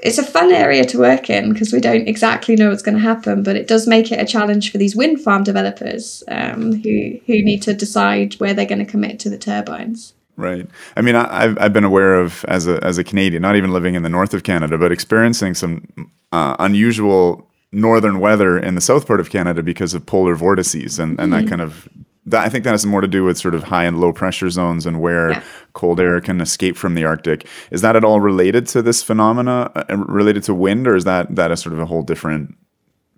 it's 0.00 0.18
a 0.18 0.22
fun 0.22 0.52
area 0.52 0.84
to 0.84 0.98
work 0.98 1.30
in 1.30 1.52
because 1.52 1.72
we 1.72 1.80
don't 1.80 2.08
exactly 2.08 2.56
know 2.56 2.68
what's 2.68 2.82
going 2.82 2.96
to 2.96 3.00
happen, 3.00 3.42
but 3.42 3.56
it 3.56 3.66
does 3.66 3.86
make 3.86 4.12
it 4.12 4.20
a 4.20 4.24
challenge 4.24 4.70
for 4.70 4.78
these 4.78 4.94
wind 4.94 5.20
farm 5.20 5.44
developers 5.44 6.22
um, 6.28 6.72
who 6.82 7.18
who 7.26 7.42
need 7.42 7.62
to 7.62 7.74
decide 7.74 8.34
where 8.34 8.52
they're 8.52 8.66
going 8.66 8.84
to 8.84 8.92
commit 8.92 9.20
to 9.20 9.30
the 9.30 9.38
turbines. 9.38 10.14
Right. 10.36 10.68
I 10.96 11.00
mean, 11.00 11.14
I, 11.14 11.42
have 11.42 11.58
I've 11.60 11.72
been 11.72 11.84
aware 11.84 12.16
of 12.16 12.44
as 12.46 12.66
a 12.66 12.82
as 12.84 12.98
a 12.98 13.04
Canadian, 13.04 13.42
not 13.42 13.54
even 13.54 13.72
living 13.72 13.94
in 13.94 14.02
the 14.02 14.08
north 14.08 14.34
of 14.34 14.42
Canada, 14.42 14.76
but 14.78 14.90
experiencing 14.90 15.54
some 15.54 16.10
uh, 16.32 16.56
unusual 16.58 17.48
northern 17.74 18.20
weather 18.20 18.58
in 18.58 18.74
the 18.74 18.80
south 18.80 19.06
part 19.06 19.20
of 19.20 19.30
Canada 19.30 19.62
because 19.62 19.94
of 19.94 20.06
polar 20.06 20.34
vortices 20.34 20.98
and, 20.98 21.18
and 21.20 21.32
mm-hmm. 21.32 21.44
that 21.44 21.48
kind 21.48 21.60
of 21.60 21.88
that, 22.26 22.44
I 22.44 22.48
think 22.48 22.64
that 22.64 22.70
has 22.70 22.86
more 22.86 23.00
to 23.00 23.08
do 23.08 23.24
with 23.24 23.36
sort 23.36 23.54
of 23.54 23.64
high 23.64 23.84
and 23.84 24.00
low 24.00 24.12
pressure 24.12 24.48
zones 24.48 24.86
and 24.86 25.00
where 25.00 25.32
yeah. 25.32 25.42
cold 25.74 26.00
air 26.00 26.20
can 26.20 26.40
escape 26.40 26.76
from 26.76 26.94
the 26.94 27.04
Arctic. 27.04 27.46
Is 27.70 27.82
that 27.82 27.96
at 27.96 28.04
all 28.04 28.20
related 28.20 28.66
to 28.68 28.82
this 28.82 29.02
phenomena, 29.02 29.70
uh, 29.74 29.96
related 29.96 30.42
to 30.44 30.54
wind, 30.54 30.86
or 30.86 30.96
is 30.96 31.04
that 31.04 31.34
that 31.34 31.50
a 31.50 31.56
sort 31.56 31.74
of 31.74 31.80
a 31.80 31.86
whole 31.86 32.02
different 32.02 32.56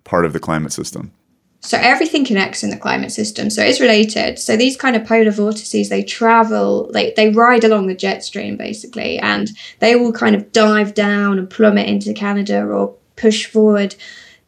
part 0.03 0.25
of 0.25 0.33
the 0.33 0.39
climate 0.39 0.73
system? 0.73 1.13
So 1.61 1.77
everything 1.81 2.23
connects 2.23 2.63
in 2.63 2.69
the 2.69 2.77
climate 2.77 3.11
system. 3.11 3.49
So 3.49 3.63
it's 3.63 3.79
related. 3.79 4.39
So 4.39 4.55
these 4.55 4.77
kind 4.77 4.95
of 4.95 5.05
polar 5.05 5.31
vortices, 5.31 5.89
they 5.89 6.03
travel, 6.03 6.89
they, 6.93 7.13
they 7.15 7.29
ride 7.29 7.63
along 7.63 7.87
the 7.87 7.95
jet 7.95 8.23
stream 8.23 8.57
basically, 8.57 9.17
and 9.19 9.49
they 9.79 9.95
will 9.95 10.13
kind 10.13 10.35
of 10.35 10.51
dive 10.51 10.93
down 10.93 11.39
and 11.39 11.49
plummet 11.49 11.87
into 11.87 12.13
Canada 12.13 12.63
or 12.63 12.95
push 13.15 13.45
forward 13.47 13.95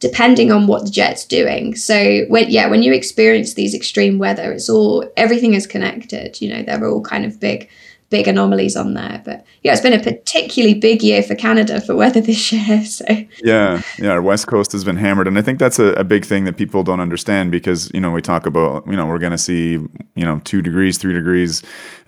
depending 0.00 0.50
on 0.50 0.66
what 0.66 0.84
the 0.84 0.90
jet's 0.90 1.24
doing. 1.24 1.76
So 1.76 2.24
when 2.28 2.50
yeah, 2.50 2.66
when 2.66 2.82
you 2.82 2.92
experience 2.92 3.54
these 3.54 3.74
extreme 3.74 4.18
weather, 4.18 4.52
it's 4.52 4.68
all 4.68 5.08
everything 5.16 5.54
is 5.54 5.66
connected. 5.66 6.40
You 6.40 6.52
know, 6.52 6.62
they're 6.62 6.88
all 6.88 7.02
kind 7.02 7.24
of 7.24 7.38
big 7.38 7.68
big 8.10 8.26
anomalies 8.26 8.76
on 8.76 8.94
there. 8.94 9.22
But 9.24 9.44
yeah, 9.62 9.72
it's 9.72 9.80
been 9.80 9.92
a 9.92 10.02
particularly 10.02 10.74
big 10.74 11.02
year 11.02 11.22
for 11.22 11.34
Canada 11.34 11.80
for 11.80 11.96
weather 11.96 12.20
this 12.20 12.52
year. 12.52 12.84
So 12.84 13.04
yeah, 13.42 13.82
yeah, 13.98 14.10
our 14.10 14.22
west 14.22 14.48
coast 14.48 14.72
has 14.72 14.84
been 14.84 14.96
hammered, 14.96 15.28
and 15.28 15.38
I 15.38 15.42
think 15.42 15.58
that's 15.58 15.78
a, 15.78 15.92
a 15.94 16.04
big 16.04 16.24
thing 16.24 16.44
that 16.44 16.56
people 16.56 16.82
don't 16.82 17.00
understand 17.00 17.50
because 17.50 17.90
you 17.94 18.00
know 18.00 18.10
we 18.10 18.20
talk 18.20 18.46
about 18.46 18.86
you 18.86 18.96
know 18.96 19.06
we're 19.06 19.18
going 19.18 19.32
to 19.32 19.38
see 19.38 19.72
you 19.72 20.24
know 20.24 20.40
two 20.44 20.60
degrees, 20.60 20.98
three 20.98 21.14
degrees 21.14 21.62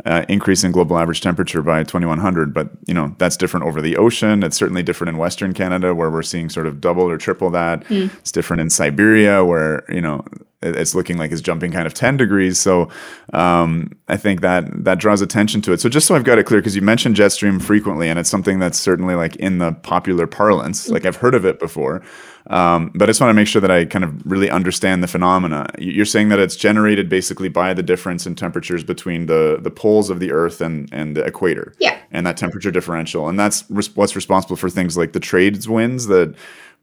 uh, 0.04 0.24
increase 0.28 0.64
in 0.64 0.72
global 0.72 0.98
average 0.98 1.20
temperature 1.20 1.62
by 1.62 1.84
2100, 1.84 2.52
but 2.52 2.70
you 2.86 2.94
know 2.94 3.14
that's 3.18 3.36
different 3.36 3.64
over 3.64 3.80
the 3.80 3.96
ocean. 3.96 4.42
It's 4.42 4.56
certainly 4.56 4.82
different 4.82 5.10
in 5.10 5.16
Western 5.16 5.54
Canada 5.54 5.94
where 5.94 6.10
we're 6.10 6.22
seeing 6.22 6.48
sort 6.48 6.66
of 6.66 6.80
double 6.80 7.08
or 7.08 7.16
triple 7.16 7.50
that. 7.50 7.84
Mm. 7.84 8.12
It's 8.18 8.32
different 8.32 8.60
in 8.60 8.70
Siberia 8.70 9.44
where 9.44 9.84
you 9.88 10.00
know 10.00 10.24
it's 10.62 10.94
looking 10.94 11.18
like 11.18 11.32
it's 11.32 11.40
jumping 11.40 11.72
kind 11.72 11.86
of 11.86 11.94
10 11.94 12.16
degrees. 12.16 12.58
So 12.58 12.88
um, 13.32 13.90
I 14.08 14.16
think 14.16 14.40
that 14.40 14.84
that 14.84 14.98
draws 14.98 15.20
attention 15.20 15.60
to 15.62 15.72
it. 15.72 15.80
So 15.80 15.88
just 15.88 16.06
so 16.06 16.14
I've 16.14 16.24
got 16.24 16.38
it 16.38 16.44
clear, 16.44 16.60
because 16.60 16.76
you 16.76 16.82
mentioned 16.82 17.16
jet 17.16 17.30
stream 17.30 17.58
frequently, 17.58 18.08
and 18.08 18.18
it's 18.18 18.30
something 18.30 18.58
that's 18.58 18.78
certainly 18.78 19.14
like 19.14 19.36
in 19.36 19.58
the 19.58 19.72
popular 19.72 20.26
parlance. 20.26 20.88
Like 20.88 21.06
I've 21.06 21.16
heard 21.16 21.34
of 21.34 21.44
it 21.44 21.58
before, 21.58 22.02
um, 22.48 22.90
but 22.94 23.04
I 23.04 23.06
just 23.10 23.20
want 23.20 23.30
to 23.30 23.34
make 23.34 23.46
sure 23.46 23.60
that 23.60 23.70
I 23.70 23.84
kind 23.84 24.04
of 24.04 24.30
really 24.30 24.50
understand 24.50 25.02
the 25.02 25.08
phenomena. 25.08 25.66
You're 25.78 26.04
saying 26.04 26.28
that 26.30 26.38
it's 26.38 26.56
generated 26.56 27.08
basically 27.08 27.48
by 27.48 27.72
the 27.74 27.82
difference 27.82 28.26
in 28.26 28.34
temperatures 28.34 28.84
between 28.84 29.26
the 29.26 29.58
the 29.60 29.70
poles 29.70 30.10
of 30.10 30.20
the 30.20 30.32
Earth 30.32 30.60
and 30.60 30.88
and 30.92 31.16
the 31.16 31.24
equator. 31.24 31.74
Yeah. 31.78 31.98
And 32.10 32.26
that 32.26 32.36
temperature 32.36 32.70
differential, 32.70 33.28
and 33.28 33.38
that's 33.40 33.64
res- 33.70 33.94
what's 33.96 34.14
responsible 34.14 34.56
for 34.56 34.68
things 34.68 34.98
like 34.98 35.12
the 35.12 35.20
trades 35.20 35.66
winds 35.66 36.08
that 36.08 36.34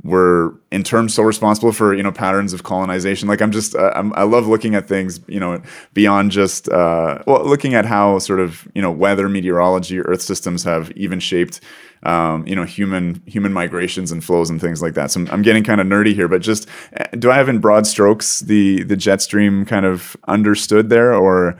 were 0.03 0.55
in 0.71 0.81
terms 0.81 1.13
so 1.13 1.23
responsible 1.23 1.73
for 1.73 1.93
you 1.93 2.01
know 2.01 2.11
patterns 2.11 2.53
of 2.53 2.63
colonization 2.63 3.27
like 3.27 3.41
i'm 3.41 3.51
just 3.51 3.75
uh, 3.75 3.91
I'm, 3.93 4.13
i 4.13 4.23
love 4.23 4.47
looking 4.47 4.73
at 4.73 4.87
things 4.87 5.19
you 5.27 5.41
know 5.41 5.61
beyond 5.93 6.31
just 6.31 6.69
uh, 6.69 7.21
well 7.27 7.43
looking 7.43 7.73
at 7.73 7.85
how 7.85 8.17
sort 8.19 8.39
of 8.39 8.65
you 8.73 8.81
know 8.81 8.91
weather 8.91 9.27
meteorology 9.27 9.99
earth 9.99 10.21
systems 10.21 10.63
have 10.63 10.89
even 10.91 11.19
shaped 11.19 11.59
um, 12.03 12.45
you 12.47 12.55
know 12.55 12.63
human 12.63 13.21
human 13.25 13.53
migrations 13.53 14.11
and 14.11 14.23
flows 14.23 14.49
and 14.49 14.61
things 14.61 14.81
like 14.81 14.93
that. 14.93 15.11
So 15.11 15.25
i'm, 15.31 15.41
getting 15.41 15.63
kind 15.63 15.81
of 15.81 15.87
nerdy 15.87 16.13
here 16.13 16.27
but 16.27 16.41
just 16.41 16.67
uh, 16.97 17.05
do 17.17 17.31
i 17.31 17.35
have 17.35 17.49
in 17.49 17.59
broad 17.59 17.87
strokes 17.87 18.41
the 18.41 18.83
the 18.83 18.95
jet 18.95 19.21
stream 19.21 19.65
kind 19.65 19.85
of 19.85 20.15
understood 20.27 20.89
there 20.89 21.13
or? 21.13 21.59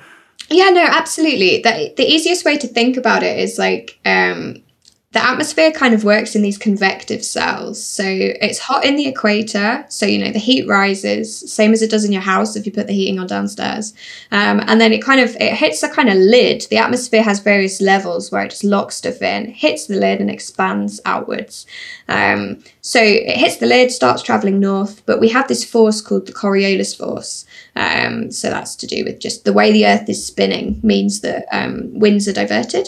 Yeah 0.50 0.70
no 0.70 0.84
absolutely. 0.84 1.62
The, 1.62 1.94
the 1.98 2.06
easiest 2.06 2.46
way 2.46 2.58
to 2.58 2.68
think 2.68 2.98
about 2.98 3.24
it 3.24 3.38
is 3.40 3.58
like 3.58 4.00
um 4.06 4.56
the 5.12 5.26
atmosphere 5.26 5.72
kind 5.72 5.96
of 5.96 6.04
works 6.04 6.36
in 6.36 6.44
these 6.44 6.58
convective 6.60 7.26
cells. 7.26 7.84
So 7.84 8.04
it's 8.06 8.60
hot 8.60 8.86
in 8.86 8.96
the 8.96 9.08
equator. 9.08 9.84
So, 9.90 10.06
you 10.06 10.24
know, 10.24 10.32
the 10.32 10.38
heat 10.38 10.68
rises, 10.68 11.52
same 11.52 11.74
as 11.74 11.82
it 11.82 11.90
does 11.90 12.06
in 12.06 12.12
your 12.12 12.22
house 12.22 12.56
if 12.56 12.68
you 12.68 12.72
put 12.72 12.86
the 12.86 12.94
heating 12.94 13.18
on 13.18 13.26
downstairs. 13.26 13.96
Um, 14.32 14.62
and 14.68 14.80
then 14.80 14.94
it 14.94 15.02
kind 15.02 15.20
of, 15.20 15.36
it 15.40 15.54
hits 15.54 15.82
a 15.82 15.90
kind 15.90 16.10
of 16.10 16.18
lid. 16.18 16.68
The 16.70 16.78
atmosphere 16.78 17.24
has 17.24 17.40
various 17.40 17.82
levels 17.82 18.32
where 18.32 18.44
it 18.44 18.52
just 18.52 18.64
locks 18.64 18.98
stuff 18.98 19.20
in, 19.24 19.48
hits 19.48 19.88
the 19.88 19.96
lid 19.96 20.22
and 20.22 20.30
expands 20.30 21.02
outwards. 21.06 21.66
Um, 22.08 22.64
so 22.82 23.02
it 23.02 23.36
hits 23.36 23.58
the 23.58 23.66
lid, 23.66 23.90
starts 23.90 24.22
traveling 24.22 24.60
north, 24.60 25.04
but 25.08 25.20
we 25.20 25.30
have 25.30 25.48
this 25.48 25.66
force 25.66 26.02
called 26.02 26.28
the 26.28 26.34
Coriolis 26.34 26.96
force. 26.96 27.46
Um, 27.76 28.30
so 28.32 28.52
that's 28.52 28.76
to 28.76 28.86
do 28.86 29.04
with 29.06 29.20
just 29.20 29.44
the 29.44 29.54
way 29.54 29.72
the 29.72 29.88
earth 29.88 30.08
is 30.08 30.24
spinning 30.24 30.80
means 30.84 31.22
that 31.22 31.48
um, 31.52 31.98
winds 31.98 32.28
are 32.28 32.34
diverted. 32.34 32.88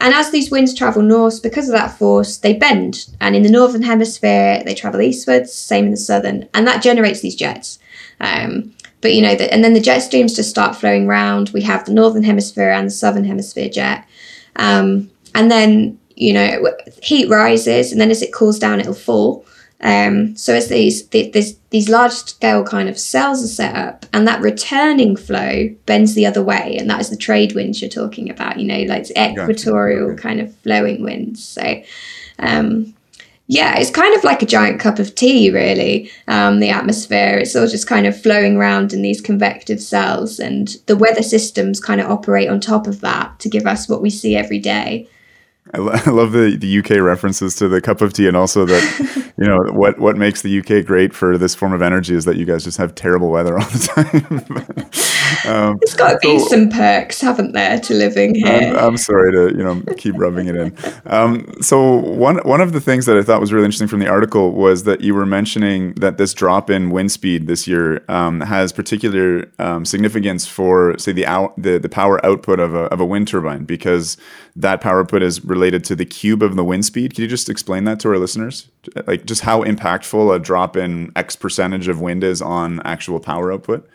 And 0.00 0.14
as 0.14 0.30
these 0.30 0.50
winds 0.50 0.74
travel 0.74 1.02
north, 1.02 1.42
because 1.42 1.68
of 1.68 1.74
that 1.74 1.98
force, 1.98 2.38
they 2.38 2.54
bend. 2.54 3.08
And 3.20 3.34
in 3.34 3.42
the 3.42 3.50
northern 3.50 3.82
hemisphere, 3.82 4.62
they 4.64 4.74
travel 4.74 5.00
eastwards, 5.00 5.52
same 5.52 5.86
in 5.86 5.90
the 5.90 5.96
southern, 5.96 6.48
and 6.54 6.66
that 6.66 6.82
generates 6.82 7.20
these 7.20 7.34
jets. 7.34 7.78
Um, 8.20 8.74
but 9.00 9.14
you 9.14 9.22
know, 9.22 9.34
the, 9.34 9.52
and 9.52 9.62
then 9.62 9.74
the 9.74 9.80
jet 9.80 10.00
streams 10.00 10.34
just 10.34 10.50
start 10.50 10.76
flowing 10.76 11.06
round. 11.06 11.50
We 11.50 11.62
have 11.62 11.84
the 11.84 11.94
northern 11.94 12.22
hemisphere 12.22 12.70
and 12.70 12.86
the 12.86 12.92
southern 12.92 13.24
hemisphere 13.24 13.68
jet. 13.68 14.04
Um, 14.56 15.10
and 15.34 15.50
then, 15.50 15.98
you 16.16 16.32
know, 16.32 16.72
heat 17.02 17.28
rises, 17.28 17.92
and 17.92 18.00
then 18.00 18.10
as 18.10 18.22
it 18.22 18.32
cools 18.32 18.58
down, 18.58 18.80
it'll 18.80 18.94
fall. 18.94 19.44
Um, 19.80 20.36
so 20.36 20.54
as 20.54 20.68
these, 20.68 21.06
these 21.08 21.56
these 21.70 21.88
large 21.88 22.12
scale 22.12 22.64
kind 22.64 22.88
of 22.88 22.98
cells 22.98 23.44
are 23.44 23.48
set 23.48 23.76
up, 23.76 24.06
and 24.12 24.26
that 24.26 24.40
returning 24.40 25.16
flow 25.16 25.68
bends 25.86 26.14
the 26.14 26.26
other 26.26 26.42
way, 26.42 26.76
and 26.78 26.88
that 26.90 27.00
is 27.00 27.10
the 27.10 27.16
trade 27.16 27.54
winds 27.54 27.80
you're 27.80 27.90
talking 27.90 28.30
about. 28.30 28.58
You 28.58 28.66
know, 28.66 28.82
like 28.92 29.10
equatorial 29.10 30.10
gotcha. 30.10 30.22
kind 30.22 30.40
of 30.40 30.54
flowing 30.56 31.02
winds. 31.02 31.44
So, 31.44 31.82
um, 32.40 32.94
yeah, 33.46 33.78
it's 33.78 33.90
kind 33.90 34.16
of 34.16 34.24
like 34.24 34.42
a 34.42 34.46
giant 34.46 34.80
cup 34.80 34.98
of 34.98 35.14
tea, 35.14 35.50
really. 35.50 36.10
Um, 36.26 36.58
the 36.58 36.70
atmosphere, 36.70 37.38
it's 37.38 37.54
all 37.54 37.66
just 37.66 37.86
kind 37.86 38.06
of 38.06 38.20
flowing 38.20 38.56
around 38.56 38.92
in 38.92 39.02
these 39.02 39.20
convective 39.20 39.80
cells, 39.80 40.40
and 40.40 40.76
the 40.86 40.96
weather 40.96 41.22
systems 41.22 41.80
kind 41.80 42.00
of 42.00 42.10
operate 42.10 42.48
on 42.48 42.60
top 42.60 42.88
of 42.88 43.00
that 43.02 43.38
to 43.40 43.48
give 43.48 43.66
us 43.66 43.88
what 43.88 44.02
we 44.02 44.10
see 44.10 44.34
every 44.34 44.58
day. 44.58 45.08
I, 45.74 45.78
lo- 45.78 45.92
I 46.06 46.10
love 46.10 46.32
the, 46.32 46.56
the 46.56 46.78
UK 46.78 47.02
references 47.02 47.54
to 47.56 47.68
the 47.68 47.80
cup 47.80 48.00
of 48.00 48.12
tea, 48.12 48.28
and 48.28 48.36
also 48.36 48.64
that 48.66 49.32
you 49.38 49.46
know 49.46 49.58
what 49.72 49.98
what 49.98 50.16
makes 50.16 50.42
the 50.42 50.58
UK 50.58 50.84
great 50.84 51.14
for 51.14 51.38
this 51.38 51.54
form 51.54 51.72
of 51.72 51.82
energy 51.82 52.14
is 52.14 52.24
that 52.24 52.36
you 52.36 52.44
guys 52.44 52.64
just 52.64 52.78
have 52.78 52.94
terrible 52.94 53.30
weather 53.30 53.58
all 53.58 53.66
the 53.66 53.78
time. 53.88 54.44
Um, 55.46 55.78
it's 55.82 55.94
got 55.94 56.12
to 56.12 56.18
be 56.20 56.38
so, 56.38 56.48
some 56.48 56.68
perks, 56.68 57.20
haven't 57.20 57.52
there, 57.52 57.78
to 57.80 57.94
living 57.94 58.34
here? 58.34 58.46
I'm, 58.46 58.76
I'm, 58.76 58.96
sorry 58.96 59.32
to 59.32 59.56
you 59.56 59.62
know 59.62 59.82
keep 59.96 60.16
rubbing 60.16 60.46
it 60.48 60.56
in. 60.56 60.76
Um, 61.06 61.52
so 61.60 61.94
one 61.94 62.38
one 62.38 62.60
of 62.60 62.72
the 62.72 62.80
things 62.80 63.06
that 63.06 63.16
I 63.16 63.22
thought 63.22 63.40
was 63.40 63.52
really 63.52 63.64
interesting 63.64 63.88
from 63.88 64.00
the 64.00 64.08
article 64.08 64.52
was 64.52 64.84
that 64.84 65.00
you 65.00 65.14
were 65.14 65.26
mentioning 65.26 65.94
that 65.94 66.18
this 66.18 66.34
drop 66.34 66.70
in 66.70 66.90
wind 66.90 67.12
speed 67.12 67.46
this 67.46 67.66
year 67.66 68.04
um, 68.08 68.40
has 68.40 68.72
particular 68.72 69.50
um, 69.58 69.84
significance 69.84 70.46
for 70.46 70.98
say 70.98 71.12
the 71.12 71.26
out 71.26 71.54
the, 71.60 71.78
the 71.78 71.88
power 71.88 72.24
output 72.24 72.60
of 72.60 72.74
a 72.74 72.84
of 72.84 73.00
a 73.00 73.06
wind 73.06 73.28
turbine 73.28 73.64
because 73.64 74.16
that 74.56 74.80
power 74.80 75.00
output 75.00 75.22
is 75.22 75.44
related 75.44 75.84
to 75.84 75.94
the 75.94 76.04
cube 76.04 76.42
of 76.42 76.56
the 76.56 76.64
wind 76.64 76.84
speed. 76.84 77.14
Can 77.14 77.22
you 77.22 77.28
just 77.28 77.48
explain 77.48 77.84
that 77.84 78.00
to 78.00 78.08
our 78.08 78.18
listeners? 78.18 78.68
Like 79.06 79.24
just 79.24 79.42
how 79.42 79.62
impactful 79.62 80.34
a 80.34 80.38
drop 80.38 80.76
in 80.76 81.12
X 81.14 81.36
percentage 81.36 81.88
of 81.88 82.00
wind 82.00 82.24
is 82.24 82.42
on 82.42 82.80
actual 82.84 83.20
power 83.20 83.52
output? 83.52 83.88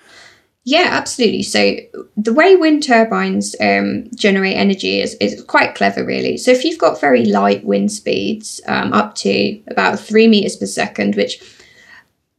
Yeah, 0.65 0.89
absolutely. 0.91 1.43
So 1.43 1.75
the 2.15 2.33
way 2.33 2.55
wind 2.55 2.83
turbines 2.83 3.53
um, 3.59 4.09
generate 4.15 4.55
energy 4.55 5.01
is, 5.01 5.15
is 5.15 5.43
quite 5.43 5.75
clever, 5.75 6.05
really. 6.05 6.37
So 6.37 6.51
if 6.51 6.63
you've 6.63 6.79
got 6.79 7.01
very 7.01 7.25
light 7.25 7.65
wind 7.65 7.91
speeds, 7.91 8.61
um, 8.67 8.93
up 8.93 9.15
to 9.15 9.61
about 9.67 9.99
three 9.99 10.27
meters 10.27 10.55
per 10.55 10.65
second, 10.65 11.15
which 11.15 11.41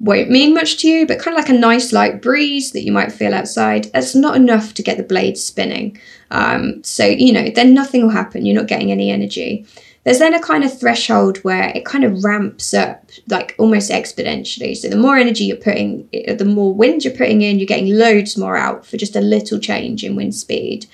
won't 0.01 0.31
mean 0.31 0.55
much 0.55 0.79
to 0.79 0.89
you, 0.89 1.07
but 1.07 1.19
kind 1.19 1.37
of 1.37 1.43
like 1.45 1.51
a 1.51 1.59
nice 1.59 1.93
light 1.93 2.23
breeze 2.23 2.73
that 2.73 2.85
you 2.85 2.93
might 2.93 3.13
feel 3.13 3.35
outside, 3.35 3.91
that's 3.93 4.15
not 4.15 4.37
enough 4.37 4.73
to 4.75 4.83
get 4.83 4.97
the 4.97 5.03
blades 5.03 5.45
spinning. 5.45 5.99
Um, 6.31 6.83
so, 6.83 7.05
you 7.05 7.33
know, 7.33 7.51
then 7.51 7.75
nothing 7.75 8.03
will 8.03 8.11
happen. 8.11 8.47
You're 8.47 8.57
not 8.57 8.69
getting 8.69 8.91
any 8.91 9.11
energy. 9.11 9.67
There's 10.05 10.19
then 10.19 10.35
a 10.35 10.41
kind 10.41 10.65
of 10.65 10.79
threshold 10.79 11.39
where 11.39 11.73
it 11.75 11.87
kind 11.87 12.05
of 12.05 12.23
ramps 12.23 12.75
up 12.75 13.11
like 13.29 13.55
almost 13.59 13.91
exponentially. 13.91 14.77
So 14.77 14.89
the 14.89 14.97
more 14.97 15.17
energy 15.17 15.45
you're 15.45 15.57
putting, 15.57 16.09
the 16.13 16.45
more 16.45 16.75
wind 16.75 17.05
you're 17.05 17.17
putting 17.17 17.41
in, 17.41 17.59
you're 17.59 17.67
getting 17.67 17.97
loads 17.97 18.37
more 18.37 18.57
out 18.57 18.85
for 18.85 18.99
just 18.99 19.17
a 19.17 19.21
little 19.21 19.59
change 19.59 20.05
in 20.05 20.15
wind 20.15 20.35
speed. 20.35 20.87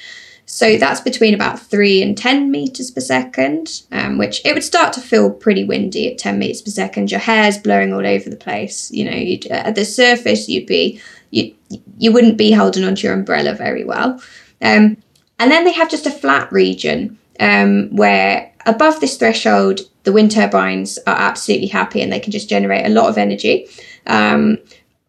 So 0.46 0.76
that's 0.76 1.00
between 1.00 1.32
about 1.32 1.60
three 1.60 2.02
and 2.02 2.18
10 2.18 2.50
meters 2.50 2.90
per 2.90 3.00
second, 3.00 3.82
um, 3.92 4.18
which 4.18 4.44
it 4.44 4.52
would 4.52 4.64
start 4.64 4.92
to 4.94 5.00
feel 5.00 5.30
pretty 5.30 5.62
windy 5.62 6.10
at 6.10 6.18
10 6.18 6.40
meters 6.40 6.62
per 6.62 6.72
second. 6.72 7.10
Your 7.10 7.20
hair's 7.20 7.56
blowing 7.56 7.92
all 7.92 8.04
over 8.04 8.28
the 8.28 8.36
place. 8.36 8.90
You 8.90 9.04
know, 9.04 9.50
at 9.50 9.76
the 9.76 9.84
surface, 9.84 10.48
you'd 10.48 10.66
be, 10.66 11.00
you, 11.30 11.54
you 11.98 12.10
wouldn't 12.10 12.36
be 12.36 12.50
holding 12.50 12.84
onto 12.84 13.06
your 13.06 13.14
umbrella 13.14 13.54
very 13.54 13.84
well. 13.84 14.20
Um, 14.60 14.96
and 15.38 15.52
then 15.52 15.64
they 15.64 15.72
have 15.72 15.88
just 15.88 16.06
a 16.06 16.10
flat 16.10 16.50
region 16.50 17.16
um, 17.38 17.94
where 17.94 18.49
above 18.66 19.00
this 19.00 19.16
threshold, 19.16 19.80
the 20.04 20.12
wind 20.12 20.30
turbines 20.30 20.98
are 21.06 21.16
absolutely 21.16 21.68
happy 21.68 22.00
and 22.00 22.12
they 22.12 22.20
can 22.20 22.32
just 22.32 22.48
generate 22.48 22.86
a 22.86 22.90
lot 22.90 23.08
of 23.08 23.18
energy. 23.18 23.66
Um, 24.06 24.58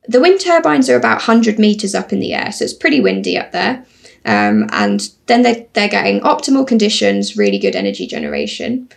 the 0.07 0.19
wind 0.19 0.41
turbines 0.41 0.89
are 0.89 0.97
about 0.97 1.17
100 1.17 1.59
meters 1.59 1.95
up 1.95 2.11
in 2.11 2.19
the 2.19 2.33
air, 2.33 2.51
so 2.51 2.63
it's 2.63 2.73
pretty 2.73 2.99
windy 2.99 3.37
up 3.37 3.51
there. 3.51 3.85
Um, 4.25 4.67
and 4.71 5.09
then 5.27 5.41
they, 5.41 5.67
they're 5.73 5.87
getting 5.87 6.21
optimal 6.21 6.67
conditions, 6.67 7.37
really 7.37 7.57
good 7.57 7.75
energy 7.75 8.05
generation. 8.07 8.89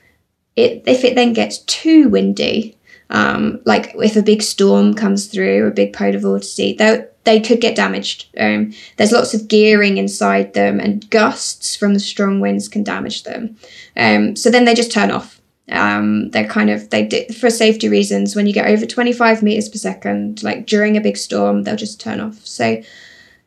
It, 0.57 0.83
if 0.87 1.05
it 1.05 1.15
then 1.15 1.33
gets 1.33 1.59
too 1.59 2.09
windy, 2.09 2.77
um, 3.11 3.61
like 3.65 3.95
if 3.97 4.17
a 4.17 4.23
big 4.23 4.43
storm 4.43 4.95
comes 4.95 5.27
through, 5.27 5.67
a 5.67 5.71
big 5.71 5.93
polar 5.93 6.19
vortice, 6.19 6.57
they 6.57 7.07
they 7.25 7.41
could 7.41 7.61
get 7.61 7.77
damaged. 7.77 8.27
Um, 8.39 8.73
there's 8.97 9.13
lots 9.13 9.35
of 9.35 9.49
gearing 9.49 9.97
inside 9.97 10.55
them, 10.55 10.81
and 10.81 11.09
gusts 11.11 11.75
from 11.77 11.95
the 11.95 12.01
strong 12.01 12.41
winds 12.41 12.69
can 12.69 12.85
damage 12.85 13.25
them. 13.25 13.57
Um, 13.97 14.37
so 14.37 14.51
then 14.51 14.65
they 14.65 14.75
just 14.75 14.93
turn 14.93 15.11
off. 15.11 15.41
Um, 15.71 16.31
they're 16.31 16.47
kind 16.47 16.71
of 16.71 16.91
they 16.91 17.27
for 17.39 17.51
safety 17.51 17.89
reasons. 17.89 18.37
When 18.37 18.47
you 18.47 18.53
get 18.53 18.67
over 18.67 18.87
25 18.87 19.43
meters 19.43 19.69
per 19.69 19.79
second, 19.79 20.43
like 20.43 20.67
during 20.67 20.97
a 20.97 21.01
big 21.01 21.17
storm, 21.17 21.63
they'll 21.63 21.77
just 21.77 22.01
turn 22.01 22.21
off. 22.21 22.45
So. 22.47 22.83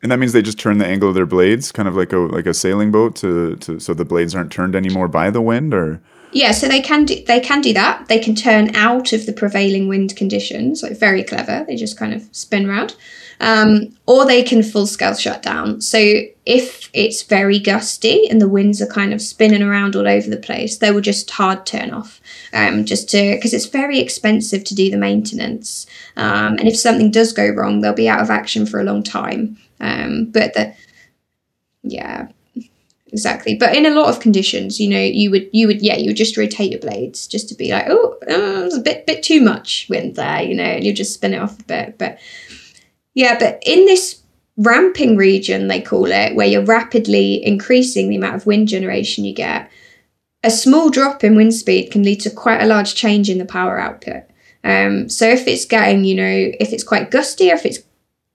And 0.00 0.12
that 0.12 0.18
means 0.18 0.32
they 0.32 0.42
just 0.42 0.60
turn 0.60 0.78
the 0.78 0.86
angle 0.86 1.08
of 1.08 1.16
their 1.16 1.26
blades, 1.26 1.72
kind 1.72 1.88
of 1.88 1.96
like 1.96 2.12
a 2.12 2.18
like 2.18 2.46
a 2.46 2.54
sailing 2.54 2.92
boat, 2.92 3.16
to, 3.16 3.56
to 3.56 3.80
so 3.80 3.94
the 3.94 4.04
blades 4.04 4.32
aren't 4.32 4.52
turned 4.52 4.76
anymore 4.76 5.08
by 5.08 5.28
the 5.28 5.42
wind, 5.42 5.74
or 5.74 6.00
yeah, 6.32 6.52
so 6.52 6.68
they 6.68 6.80
can 6.80 7.04
do 7.04 7.22
they 7.24 7.40
can 7.40 7.60
do 7.60 7.72
that. 7.72 8.08
They 8.08 8.18
can 8.18 8.34
turn 8.34 8.74
out 8.74 9.12
of 9.12 9.26
the 9.26 9.32
prevailing 9.32 9.88
wind 9.88 10.16
conditions. 10.16 10.82
Like 10.82 10.98
very 10.98 11.24
clever. 11.24 11.64
They 11.66 11.76
just 11.76 11.98
kind 11.98 12.12
of 12.12 12.28
spin 12.32 12.68
around. 12.68 12.96
Um, 13.40 13.96
or 14.06 14.26
they 14.26 14.42
can 14.42 14.64
full 14.64 14.88
scale 14.88 15.14
shut 15.14 15.42
down. 15.42 15.80
So 15.80 15.98
if 16.44 16.90
it's 16.92 17.22
very 17.22 17.60
gusty 17.60 18.28
and 18.28 18.40
the 18.40 18.48
winds 18.48 18.82
are 18.82 18.86
kind 18.86 19.14
of 19.14 19.22
spinning 19.22 19.62
around 19.62 19.94
all 19.94 20.08
over 20.08 20.28
the 20.28 20.38
place, 20.38 20.78
they 20.78 20.90
will 20.90 21.00
just 21.00 21.30
hard 21.30 21.64
turn 21.64 21.92
off. 21.92 22.20
Um, 22.52 22.84
just 22.84 23.08
to 23.10 23.36
because 23.36 23.54
it's 23.54 23.66
very 23.66 24.00
expensive 24.00 24.64
to 24.64 24.74
do 24.74 24.90
the 24.90 24.96
maintenance. 24.96 25.86
Um, 26.16 26.56
and 26.58 26.66
if 26.66 26.76
something 26.76 27.10
does 27.10 27.32
go 27.32 27.48
wrong, 27.48 27.80
they'll 27.80 27.94
be 27.94 28.08
out 28.08 28.20
of 28.20 28.30
action 28.30 28.66
for 28.66 28.80
a 28.80 28.84
long 28.84 29.02
time. 29.02 29.56
Um, 29.80 30.26
but 30.26 30.54
the 30.54 30.74
yeah, 31.82 32.28
exactly. 33.12 33.54
But 33.54 33.74
in 33.74 33.86
a 33.86 33.90
lot 33.90 34.08
of 34.08 34.20
conditions 34.20 34.80
you 34.80 34.88
know 34.88 35.00
you 35.00 35.30
would 35.30 35.48
you 35.52 35.66
would 35.66 35.82
yeah 35.82 35.96
you 35.96 36.06
would 36.06 36.16
just 36.16 36.36
rotate 36.36 36.70
your 36.70 36.80
blades 36.80 37.26
just 37.26 37.48
to 37.48 37.54
be 37.54 37.70
like 37.70 37.86
oh 37.88 38.18
uh, 38.28 38.76
a 38.76 38.80
bit 38.80 39.06
bit 39.06 39.22
too 39.22 39.40
much 39.40 39.86
wind 39.88 40.16
there 40.16 40.42
you 40.42 40.54
know 40.54 40.62
and 40.62 40.84
you 40.84 40.92
just 40.92 41.14
spin 41.14 41.34
it 41.34 41.42
off 41.42 41.58
a 41.60 41.64
bit. 41.64 41.98
But 41.98 42.18
yeah 43.14 43.38
but 43.38 43.62
in 43.66 43.84
this 43.86 44.22
ramping 44.56 45.16
region 45.16 45.68
they 45.68 45.80
call 45.80 46.06
it 46.06 46.34
where 46.34 46.46
you're 46.46 46.64
rapidly 46.64 47.44
increasing 47.46 48.08
the 48.08 48.16
amount 48.16 48.34
of 48.34 48.46
wind 48.46 48.66
generation 48.66 49.24
you 49.24 49.32
get 49.32 49.70
a 50.44 50.50
small 50.50 50.90
drop 50.90 51.24
in 51.24 51.36
wind 51.36 51.54
speed 51.54 51.90
can 51.90 52.02
lead 52.02 52.20
to 52.20 52.30
quite 52.30 52.62
a 52.62 52.66
large 52.66 52.94
change 52.94 53.28
in 53.28 53.38
the 53.38 53.44
power 53.44 53.78
output. 53.78 54.24
Um, 54.64 55.08
so 55.08 55.28
if 55.28 55.46
it's 55.46 55.64
getting 55.64 56.04
you 56.04 56.14
know 56.14 56.52
if 56.60 56.72
it's 56.72 56.84
quite 56.84 57.10
gusty 57.10 57.50
or 57.50 57.54
if 57.54 57.66
it's 57.66 57.80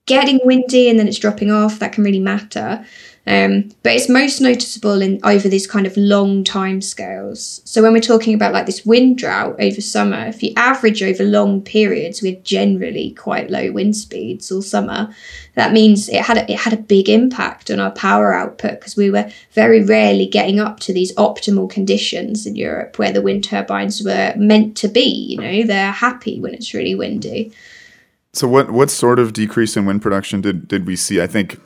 getting 0.06 0.39
windy 0.43 0.89
and 0.89 1.00
then 1.00 1.08
it's 1.08 1.19
dropping 1.19 1.52
off 1.52 1.80
that 1.80 1.93
can 1.93 2.04
really 2.04 2.19
matter 2.19 2.86
um, 3.25 3.69
but 3.83 3.93
it's 3.93 4.09
most 4.09 4.41
noticeable 4.41 5.01
in 5.01 5.19
over 5.23 5.47
these 5.47 5.65
kind 5.65 5.88
of 5.88 5.95
long 5.95 6.43
time 6.43 6.81
scales. 6.81 7.62
So 7.63 7.81
when 7.81 7.93
we're 7.93 8.01
talking 8.01 8.33
about 8.33 8.51
like 8.51 8.65
this 8.65 8.86
wind 8.86 9.17
drought 9.17 9.55
over 9.59 9.79
summer, 9.79 10.25
if 10.27 10.43
you 10.43 10.51
average 10.57 11.01
over 11.01 11.23
long 11.23 11.62
periods 11.62 12.21
with 12.21 12.43
generally 12.43 13.12
quite 13.12 13.49
low 13.49 13.71
wind 13.71 13.95
speeds 13.95 14.51
all 14.51 14.62
summer, 14.62 15.15
that 15.55 15.71
means 15.71 16.09
it 16.09 16.21
had 16.21 16.38
a, 16.38 16.51
it 16.51 16.59
had 16.59 16.73
a 16.73 16.77
big 16.77 17.07
impact 17.07 17.71
on 17.71 17.79
our 17.79 17.91
power 17.91 18.33
output 18.33 18.79
because 18.79 18.97
we 18.97 19.09
were 19.09 19.31
very 19.53 19.81
rarely 19.81 20.25
getting 20.25 20.59
up 20.59 20.81
to 20.81 20.93
these 20.93 21.15
optimal 21.15 21.69
conditions 21.69 22.45
in 22.45 22.57
Europe 22.57 22.99
where 22.99 23.13
the 23.13 23.21
wind 23.21 23.45
turbines 23.45 24.03
were 24.03 24.33
meant 24.36 24.75
to 24.77 24.89
be. 24.89 25.01
You 25.01 25.38
know, 25.38 25.63
they're 25.63 25.93
happy 25.93 26.41
when 26.41 26.53
it's 26.53 26.73
really 26.73 26.95
windy. 26.95 27.53
So 28.33 28.49
what 28.49 28.71
what 28.71 28.89
sort 28.89 29.19
of 29.19 29.31
decrease 29.31 29.77
in 29.77 29.86
wind 29.86 30.01
production 30.01 30.41
did 30.41 30.67
did 30.67 30.86
we 30.86 30.97
see? 30.97 31.21
I 31.21 31.27
think 31.27 31.59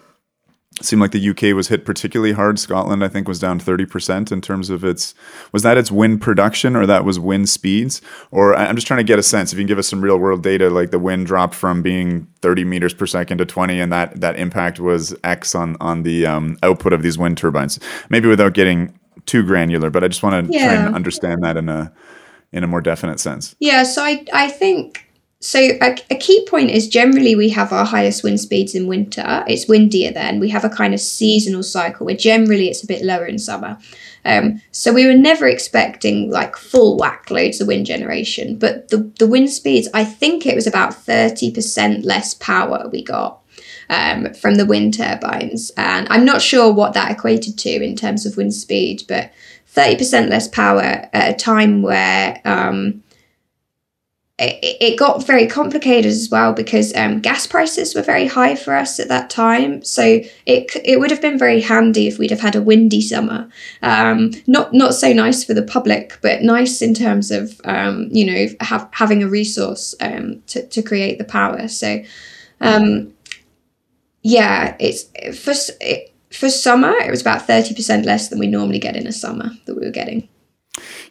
seemed 0.81 1.01
like 1.01 1.11
the 1.11 1.29
UK 1.29 1.55
was 1.55 1.67
hit 1.67 1.85
particularly 1.85 2.33
hard. 2.33 2.59
Scotland, 2.59 3.03
I 3.03 3.07
think, 3.07 3.27
was 3.27 3.39
down 3.39 3.59
30% 3.59 4.31
in 4.31 4.41
terms 4.41 4.69
of 4.69 4.83
its 4.83 5.15
was 5.51 5.63
that 5.63 5.77
its 5.77 5.91
wind 5.91 6.21
production 6.21 6.75
or 6.75 6.85
that 6.85 7.05
was 7.05 7.19
wind 7.19 7.49
speeds? 7.49 8.01
Or 8.31 8.55
I'm 8.55 8.75
just 8.75 8.87
trying 8.87 8.99
to 8.99 9.03
get 9.03 9.19
a 9.19 9.23
sense 9.23 9.51
if 9.51 9.57
you 9.57 9.63
can 9.63 9.67
give 9.67 9.79
us 9.79 9.87
some 9.87 10.01
real 10.01 10.17
world 10.17 10.43
data, 10.43 10.69
like 10.69 10.91
the 10.91 10.99
wind 10.99 11.27
dropped 11.27 11.55
from 11.55 11.81
being 11.81 12.27
30 12.41 12.63
meters 12.65 12.93
per 12.93 13.05
second 13.05 13.39
to 13.39 13.45
20, 13.45 13.79
and 13.79 13.91
that 13.91 14.19
that 14.21 14.37
impact 14.37 14.79
was 14.79 15.15
X 15.23 15.55
on 15.55 15.77
on 15.79 16.03
the 16.03 16.25
um, 16.25 16.57
output 16.63 16.93
of 16.93 17.01
these 17.01 17.17
wind 17.17 17.37
turbines. 17.37 17.79
Maybe 18.09 18.27
without 18.27 18.53
getting 18.53 18.97
too 19.25 19.43
granular, 19.43 19.89
but 19.89 20.03
I 20.03 20.07
just 20.07 20.23
want 20.23 20.47
to 20.47 20.53
yeah. 20.53 20.65
try 20.65 20.85
and 20.85 20.95
understand 20.95 21.43
that 21.43 21.57
in 21.57 21.69
a 21.69 21.91
in 22.51 22.63
a 22.63 22.67
more 22.67 22.81
definite 22.81 23.19
sense. 23.19 23.55
Yeah, 23.59 23.83
so 23.83 24.03
I 24.03 24.25
I 24.33 24.49
think 24.49 25.06
so 25.39 25.59
a, 25.59 25.95
a, 26.09 26.15
key 26.15 26.45
point 26.49 26.71
is 26.71 26.87
generally 26.87 27.35
we 27.35 27.49
have 27.49 27.71
our 27.71 27.85
highest 27.85 28.23
wind 28.23 28.39
speeds 28.39 28.73
in 28.73 28.87
winter. 28.87 29.43
It's 29.47 29.67
windier 29.67 30.11
then. 30.11 30.39
We 30.39 30.49
have 30.49 30.65
a 30.65 30.69
kind 30.69 30.95
of 30.95 30.99
seasonal 30.99 31.61
cycle 31.61 32.07
where 32.07 32.15
generally 32.15 32.69
it's 32.69 32.83
a 32.83 32.87
bit 32.87 33.03
lower 33.03 33.25
in 33.25 33.37
summer. 33.37 33.77
Um, 34.25 34.61
so 34.71 34.91
we 34.91 35.05
were 35.05 35.13
never 35.13 35.47
expecting 35.47 36.31
like 36.31 36.57
full 36.57 36.97
whack 36.97 37.29
loads 37.29 37.61
of 37.61 37.67
wind 37.67 37.85
generation, 37.85 38.57
but 38.57 38.89
the, 38.89 39.11
the 39.19 39.27
wind 39.27 39.51
speeds, 39.51 39.87
I 39.93 40.03
think 40.05 40.45
it 40.45 40.55
was 40.55 40.65
about 40.65 40.91
30% 40.91 42.03
less 42.03 42.33
power 42.33 42.89
we 42.91 43.03
got 43.03 43.39
um, 43.89 44.33
from 44.33 44.55
the 44.55 44.65
wind 44.65 44.95
turbines. 44.95 45.71
And 45.77 46.07
I'm 46.09 46.25
not 46.25 46.41
sure 46.41 46.73
what 46.73 46.93
that 46.93 47.11
equated 47.11 47.59
to 47.59 47.69
in 47.69 47.95
terms 47.95 48.25
of 48.25 48.37
wind 48.37 48.55
speed, 48.55 49.03
but 49.07 49.31
30% 49.75 50.29
less 50.29 50.47
power 50.47 51.07
at 51.13 51.35
a 51.35 51.37
time 51.37 51.83
where 51.83 52.41
um, 52.43 53.03
it, 54.39 54.99
got 54.99 55.25
very 55.25 55.47
complicated 55.47 56.11
as 56.11 56.29
well 56.29 56.53
because 56.53 56.95
um, 56.95 57.19
gas 57.19 57.47
prices 57.47 57.95
were 57.95 58.03
very 58.03 58.27
high 58.27 58.55
for 58.55 58.75
us 58.75 58.99
at 58.99 59.07
that 59.07 59.29
time. 59.29 59.83
So 59.83 60.21
it 60.45 60.71
it 60.85 60.99
would 60.99 61.09
have 61.09 61.21
been 61.21 61.39
very 61.39 61.61
handy 61.61 62.07
if 62.07 62.19
we'd 62.19 62.29
have 62.29 62.39
had 62.39 62.55
a 62.55 62.61
windy 62.61 63.01
summer. 63.01 63.49
Um, 63.81 64.31
not 64.45 64.73
not 64.73 64.93
so 64.93 65.11
nice 65.11 65.43
for 65.43 65.55
the 65.55 65.63
public, 65.63 66.19
but 66.21 66.43
nice 66.43 66.81
in 66.83 66.93
terms 66.93 67.31
of 67.31 67.59
um, 67.63 68.09
you 68.11 68.25
know 68.25 68.47
have, 68.59 68.87
having 68.91 69.23
a 69.23 69.27
resource 69.27 69.95
um, 70.01 70.43
to 70.47 70.67
to 70.67 70.83
create 70.83 71.17
the 71.17 71.23
power. 71.25 71.67
So 71.67 72.03
um, 72.61 73.13
yeah, 74.21 74.75
it's 74.79 75.05
for 75.39 75.53
it, 75.81 76.13
for 76.31 76.49
summer 76.49 76.91
it 76.91 77.09
was 77.09 77.21
about 77.21 77.47
thirty 77.47 77.73
percent 77.73 78.05
less 78.05 78.27
than 78.27 78.37
we 78.37 78.47
normally 78.47 78.79
get 78.79 78.95
in 78.95 79.07
a 79.07 79.11
summer 79.11 79.49
that 79.65 79.75
we 79.75 79.83
were 79.83 79.91
getting. 79.91 80.29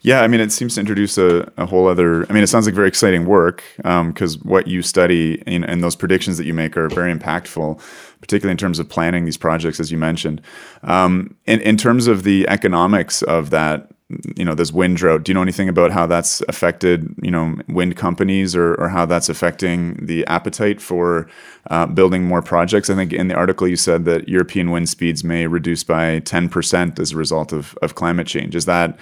Yeah, 0.07 0.21
I 0.21 0.29
mean, 0.29 0.41
it 0.41 0.53
seems 0.53 0.77
to 0.77 0.81
introduce 0.81 1.19
a, 1.19 1.53
a 1.57 1.67
whole 1.67 1.89
other. 1.89 2.31
I 2.31 2.33
mean, 2.33 2.45
it 2.45 2.47
sounds 2.47 2.65
like 2.65 2.77
very 2.77 2.87
exciting 2.87 3.27
work 3.27 3.65
because 3.79 4.37
um, 4.37 4.43
what 4.45 4.69
you 4.69 4.81
study 4.81 5.43
and, 5.49 5.65
and, 5.65 5.83
those 5.83 5.97
predictions 5.97 6.39
that 6.39 6.45
you 6.45 6.55
make 6.55 6.77
are 6.77 6.89
very 6.89 7.13
impactful. 7.13 7.81
particularly 8.21 8.53
in 8.53 8.57
terms 8.57 8.79
of 8.79 8.89
planning 8.89 9.25
these 9.25 9.37
projects, 9.37 9.81
as 9.81 9.91
you 9.91 9.99
mentioned. 9.99 10.41
Um, 10.85 11.35
in, 11.47 11.61
in 11.61 11.77
terms 11.77 12.07
of 12.07 12.23
the 12.23 12.49
economics 12.49 13.23
of 13.23 13.51
that, 13.51 13.91
you 14.37 14.45
know, 14.45 14.55
this 14.55 14.71
wind 14.71 14.97
drought, 14.97 15.25
do 15.25 15.31
you 15.31 15.35
know 15.35 15.43
anything 15.43 15.69
about 15.69 15.91
how 15.91 16.07
that's 16.07 16.41
affected, 16.43 17.13
you 17.21 17.33
know, 17.33 17.57
wind 17.67 17.97
companies 17.97 18.55
or, 18.55 18.77
or 18.77 18.89
how 18.89 19.07
that's 19.07 19.29
affecting 19.29 19.97
the 20.07 20.25
appetite 20.29 20.81
for 20.81 21.29
uh, 21.71 21.85
building 21.87 22.23
more 22.23 22.43
projects? 22.43 22.89
I 22.89 22.95
think 22.95 23.13
in 23.13 23.27
the 23.27 23.35
article 23.35 23.67
you 23.67 23.75
said 23.75 24.05
that 24.05 24.29
European 24.29 24.71
wind 24.71 24.89
speeds 24.89 25.25
may 25.25 25.49
reduce 25.49 25.83
by 25.83 26.21
10% 26.21 27.01
as 27.01 27.11
a 27.11 27.17
result 27.17 27.53
of, 27.53 27.77
of 27.83 27.97
climate 27.97 28.29
change. 28.29 28.55
Is 28.55 28.67
that 28.67 28.97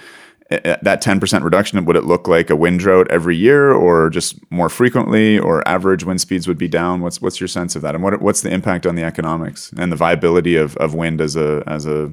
that 0.49 1.01
10% 1.01 1.43
reduction, 1.43 1.83
would 1.85 1.95
it 1.95 2.03
look 2.03 2.27
like 2.27 2.49
a 2.49 2.55
wind 2.55 2.79
drought 2.79 3.07
every 3.09 3.35
year 3.35 3.71
or 3.71 4.09
just 4.09 4.39
more 4.51 4.69
frequently 4.69 5.39
or 5.39 5.67
average 5.67 6.03
wind 6.03 6.21
speeds 6.21 6.47
would 6.47 6.57
be 6.57 6.67
down? 6.67 7.01
What's 7.01 7.21
what's 7.21 7.39
your 7.39 7.47
sense 7.47 7.75
of 7.75 7.81
that? 7.81 7.95
And 7.95 8.03
what 8.03 8.21
what's 8.21 8.41
the 8.41 8.51
impact 8.51 8.85
on 8.85 8.95
the 8.95 9.03
economics 9.03 9.71
and 9.77 9.91
the 9.91 9.95
viability 9.95 10.55
of, 10.55 10.77
of 10.77 10.93
wind 10.93 11.19
as 11.19 11.35
a 11.35 11.63
as 11.65 11.85
a 11.85 12.11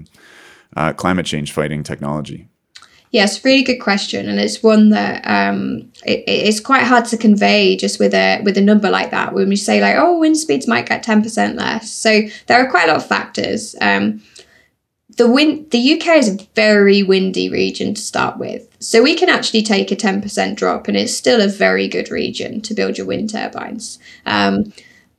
uh, 0.77 0.93
climate 0.95 1.27
change 1.27 1.53
fighting 1.53 1.83
technology? 1.83 2.49
Yes, 3.11 3.45
really 3.45 3.63
good 3.63 3.79
question, 3.79 4.27
and 4.27 4.41
it's 4.41 4.63
one 4.63 4.89
that 4.89 5.23
um, 5.27 5.93
it, 6.07 6.25
it's 6.27 6.61
quite 6.61 6.85
hard 6.85 7.05
to 7.07 7.19
convey 7.19 7.77
just 7.77 8.01
with 8.01 8.15
a 8.15 8.41
with 8.43 8.57
a 8.57 8.63
number 8.63 8.89
like 8.89 9.11
that. 9.11 9.35
When 9.35 9.51
we 9.51 9.57
say 9.57 9.83
like, 9.83 9.97
oh, 9.99 10.19
wind 10.19 10.39
speeds 10.39 10.67
might 10.67 10.89
get 10.89 11.03
ten 11.03 11.23
percent 11.23 11.57
less, 11.57 11.93
so 11.93 12.23
there 12.47 12.59
are 12.59 12.71
quite 12.71 12.89
a 12.89 12.93
lot 12.93 13.03
of 13.03 13.07
factors. 13.07 13.77
Um, 13.83 14.23
the 15.17 15.29
wind 15.29 15.71
the 15.71 15.95
UK 15.95 16.17
is 16.17 16.29
a 16.29 16.47
very 16.55 17.03
windy 17.03 17.49
region 17.49 17.95
to 17.95 18.01
start 18.01 18.39
with. 18.39 18.69
So 18.79 19.03
we 19.03 19.15
can 19.15 19.29
actually 19.29 19.63
take 19.63 19.93
a 19.93 19.97
10% 19.97 20.57
drop 20.57 20.89
and 20.89 20.97
it's 20.97 21.15
still 21.15 21.41
a 21.41 21.49
very 21.49 21.87
good 21.87 22.11
region 22.11 22.61
to 22.63 22.75
build 22.75 22.99
your 22.99 23.07
wind 23.07 23.31
turbines. 23.31 23.99
Um, 24.27 24.73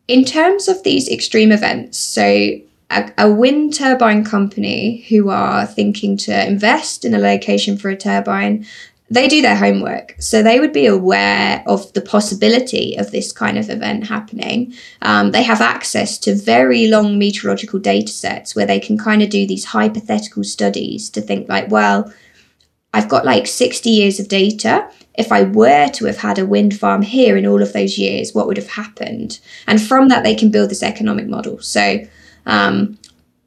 in 0.08 0.26
terms 0.26 0.68
of 0.68 0.84
these 0.84 1.10
extreme 1.10 1.52
events, 1.52 1.98
so 1.98 2.60
a, 2.90 3.12
a, 3.18 3.32
wind 3.32 3.74
turbine 3.74 4.26
company 4.26 5.06
who 5.10 5.30
are 5.30 5.66
thinking 5.66 6.18
to 6.18 6.48
invest 6.48 7.06
in 7.06 7.14
a 7.14 7.20
location 7.20 7.78
for 7.78 7.90
a 7.90 7.98
turbine 7.98 8.66
they 9.10 9.28
do 9.28 9.42
their 9.42 9.56
homework. 9.56 10.16
So 10.20 10.42
they 10.42 10.60
would 10.60 10.74
be 10.74 10.86
aware 10.86 11.63
of 11.68 11.92
the 11.94 12.02
possibility 12.02 12.96
of 12.98 13.12
this 13.12 13.32
kind 13.32 13.58
of 13.58 13.70
event 13.70 14.08
happening. 14.08 14.74
Um, 15.02 15.32
they 15.32 15.44
have 15.44 15.62
access 15.62 16.18
to 16.20 16.34
very 16.34 16.88
long 16.88 17.20
meteorological 17.20 17.80
data 17.80 18.12
sets 18.12 18.56
where 18.56 18.66
they 18.66 18.80
can 18.80 18.98
kind 18.98 19.22
of 19.22 19.30
do 19.30 19.46
these 19.46 19.66
hypothetical 19.66 20.44
studies 20.44 21.10
to 21.12 21.22
think, 21.22 21.50
like, 21.50 21.70
well, 21.70 22.12
I've 22.94 23.10
got 23.10 23.26
like 23.26 23.48
60 23.48 23.89
years 23.89 24.20
of 24.20 24.28
data. 24.28 24.89
If 25.16 25.32
I 25.32 25.44
were 25.44 25.89
to 25.89 26.06
have 26.06 26.18
had 26.18 26.39
a 26.39 26.46
wind 26.46 26.78
farm 26.80 27.02
here 27.02 27.36
in 27.38 27.46
all 27.46 27.62
of 27.62 27.74
those 27.74 27.98
years, 27.98 28.34
what 28.34 28.48
would 28.48 28.58
have 28.58 28.70
happened? 28.70 29.39
And 29.68 29.82
from 29.82 30.08
that, 30.10 30.24
they 30.24 30.36
can 30.36 30.50
build 30.50 30.70
this 30.70 30.84
economic 30.84 31.28
model. 31.28 31.60
So, 31.60 32.00
um, 32.46 32.98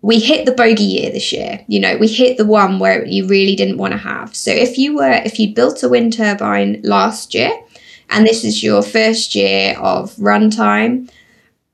we 0.06 0.20
hit 0.20 0.46
the 0.46 0.52
bogey 0.52 0.84
year 0.84 1.10
this 1.10 1.32
year. 1.32 1.64
You 1.66 1.80
know, 1.80 1.96
we 1.96 2.06
hit 2.06 2.36
the 2.36 2.46
one 2.46 2.78
where 2.78 3.04
you 3.04 3.26
really 3.26 3.56
didn't 3.56 3.76
want 3.76 3.90
to 3.90 3.98
have. 3.98 4.36
So 4.36 4.52
if 4.52 4.78
you 4.78 4.94
were, 4.94 5.20
if 5.24 5.40
you 5.40 5.52
built 5.52 5.82
a 5.82 5.88
wind 5.88 6.12
turbine 6.12 6.80
last 6.84 7.34
year 7.34 7.50
and 8.10 8.24
this 8.24 8.44
is 8.44 8.62
your 8.62 8.84
first 8.84 9.34
year 9.34 9.76
of 9.80 10.14
runtime, 10.14 11.10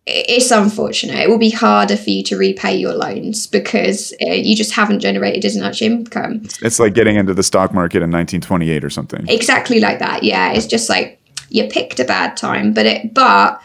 it's 0.07 0.51
unfortunate. 0.51 1.19
It 1.19 1.29
will 1.29 1.37
be 1.37 1.51
harder 1.51 1.95
for 1.95 2.09
you 2.09 2.23
to 2.25 2.39
repay 2.39 2.75
your 2.75 2.95
loans 2.95 3.47
because 3.47 4.15
uh, 4.23 4.31
you 4.31 4.57
just 4.57 4.73
haven't 4.73 5.01
generated 5.01 5.45
as 5.45 5.59
much 5.59 5.83
income. 5.83 6.45
It's 6.63 6.81
like 6.81 6.95
getting 6.95 7.17
into 7.17 7.35
the 7.35 7.43
stock 7.43 7.75
market 7.75 7.99
in 7.99 8.11
1928 8.11 8.83
or 8.83 8.89
something. 8.89 9.29
Exactly 9.29 9.79
like 9.79 9.99
that. 9.99 10.23
Yeah, 10.23 10.53
it's 10.53 10.67
just 10.67 10.89
like 10.89 11.21
you 11.51 11.69
picked 11.69 12.01
a 12.01 12.05
bad 12.05 12.39
time, 12.39 12.73
but 12.73 12.87
it 12.87 13.13
but 13.13 13.61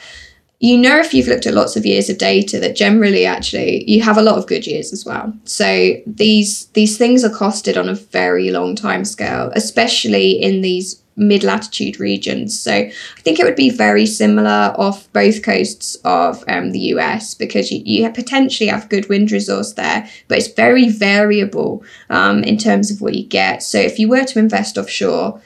you 0.60 0.78
know 0.78 0.98
if 0.98 1.14
you've 1.14 1.28
looked 1.28 1.46
at 1.46 1.54
lots 1.54 1.76
of 1.76 1.86
years 1.86 2.10
of 2.10 2.18
data 2.18 2.60
that 2.60 2.76
generally 2.76 3.26
actually 3.26 3.84
you 3.90 4.02
have 4.02 4.18
a 4.18 4.24
lot 4.24 4.38
of 4.38 4.48
good 4.48 4.66
years 4.66 4.92
as 4.92 5.06
well. 5.06 5.34
So 5.46 5.94
these 6.08 6.68
these 6.68 6.98
things 6.98 7.24
are 7.24 7.30
costed 7.30 7.78
on 7.78 7.90
a 7.90 7.94
very 7.94 8.50
long 8.50 8.76
time 8.76 9.06
scale 9.06 9.52
especially 9.56 10.32
in 10.32 10.62
these 10.62 11.02
mid 11.16 11.44
latitude 11.44 12.00
regions. 12.00 12.60
So 12.60 12.72
i 12.72 12.92
think 13.22 13.40
it 13.40 13.44
would 13.44 13.56
be 13.56 13.70
very 13.70 14.08
similar 14.08 14.74
off 14.78 15.12
both 15.14 15.44
coasts 15.44 15.96
of 16.06 16.44
um, 16.48 16.72
the 16.72 16.80
us 16.80 17.36
because 17.36 17.72
you, 17.72 17.82
you 17.86 18.10
potentially 18.12 18.70
have 18.70 18.90
good 18.90 19.10
wind 19.10 19.32
resource 19.32 19.74
there 19.74 20.10
but 20.28 20.40
it's 20.40 20.48
very 20.48 20.90
variable 20.90 21.84
um, 22.10 22.44
in 22.44 22.58
terms 22.58 22.90
of 22.90 23.00
what 23.00 23.14
you 23.14 23.26
get. 23.26 23.62
So 23.62 23.78
if 23.78 24.00
you 24.00 24.10
were 24.10 24.26
to 24.26 24.40
invest 24.40 24.78
offshore 24.78 25.40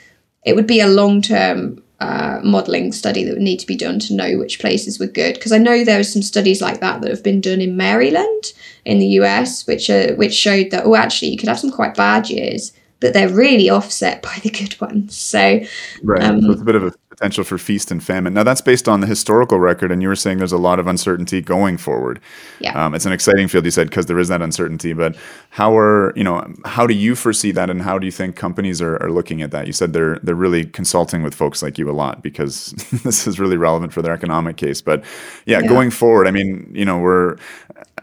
it 0.44 0.56
would 0.56 0.68
be 0.68 0.80
a 0.80 0.88
long 0.88 1.22
term 1.22 1.84
uh, 2.02 2.40
modelling 2.44 2.92
study 2.92 3.24
that 3.24 3.34
would 3.34 3.42
need 3.42 3.60
to 3.60 3.68
be 3.68 3.76
done 3.76 4.00
to 4.00 4.16
know 4.16 4.38
which 4.38 4.60
places 4.60 5.00
were 5.00 5.06
good. 5.06 5.36
Because 5.36 5.52
I 5.52 5.60
know 5.60 5.84
there 5.84 6.00
are 6.00 6.04
some 6.04 6.24
studies 6.24 6.60
like 6.60 6.80
that 6.80 7.02
that 7.02 7.12
have 7.12 7.24
been 7.24 7.40
done 7.40 7.62
in 7.62 7.78
Maryland 7.78 8.54
in 8.86 8.98
the 8.98 9.06
US, 9.20 9.68
which 9.68 9.90
uh, 9.90 10.14
which 10.14 10.34
showed 10.34 10.72
that 10.72 10.86
oh, 10.86 10.96
actually, 10.96 11.30
you 11.30 11.38
could 11.38 11.48
have 11.48 11.60
some 11.60 11.72
quite 11.72 11.96
bad 11.96 12.30
years, 12.30 12.74
but 13.02 13.14
they're 13.14 13.28
really 13.28 13.70
offset 13.70 14.22
by 14.22 14.40
the 14.44 14.50
good 14.50 14.80
ones. 14.80 15.18
So, 15.18 15.60
right, 16.04 16.24
um, 16.24 16.42
so 16.42 16.52
it's 16.52 16.62
a 16.62 16.66
bit 16.66 16.76
of 16.76 16.84
a 16.84 16.94
potential 17.10 17.44
for 17.44 17.58
feast 17.58 17.92
and 17.92 18.02
famine. 18.02 18.34
Now 18.34 18.44
that's 18.44 18.62
based 18.62 18.88
on 18.88 19.02
the 19.02 19.08
historical 19.08 19.60
record, 19.60 19.92
and 19.92 20.02
you 20.02 20.08
were 20.08 20.16
saying 20.16 20.38
there's 20.38 20.52
a 20.52 20.58
lot 20.58 20.80
of 20.80 20.88
uncertainty 20.88 21.42
going 21.42 21.78
forward. 21.78 22.22
Yeah, 22.60 22.86
um, 22.86 22.96
it's 22.96 23.06
an 23.06 23.12
exciting 23.12 23.48
field, 23.48 23.66
you 23.66 23.72
said, 23.72 23.90
because 23.90 24.06
there 24.06 24.20
is 24.20 24.30
that 24.30 24.42
uncertainty. 24.42 24.94
But 24.94 25.18
how 25.50 25.78
are 25.78 26.14
you 26.16 26.24
know 26.24 26.48
how 26.64 26.88
do 26.88 26.94
you 26.94 27.16
foresee 27.16 27.52
that, 27.52 27.70
and 27.70 27.82
how 27.82 28.00
do 28.00 28.06
you 28.06 28.12
think 28.12 28.36
companies 28.36 28.82
are, 28.82 29.02
are 29.04 29.12
looking 29.12 29.42
at 29.42 29.52
that? 29.52 29.68
You 29.68 29.74
said 29.74 29.94
they're 29.94 30.20
they're 30.24 30.36
really 30.36 30.66
consulting 30.66 31.24
with 31.24 31.36
folks 31.36 31.62
like 31.62 31.78
you 31.78 31.90
a 31.90 31.92
lot 31.92 32.22
because 32.22 32.68
this 33.04 33.28
is 33.28 33.40
really 33.40 33.58
relevant 33.58 33.94
for 33.94 34.02
their 34.02 34.14
economic 34.14 34.58
case. 34.58 34.82
But 34.82 35.04
yeah, 35.46 35.60
yeah. 35.60 35.68
going 35.68 35.90
forward, 35.90 36.28
I 36.28 36.32
mean, 36.32 36.72
you 36.74 36.86
know, 36.86 37.00
we're 37.00 37.38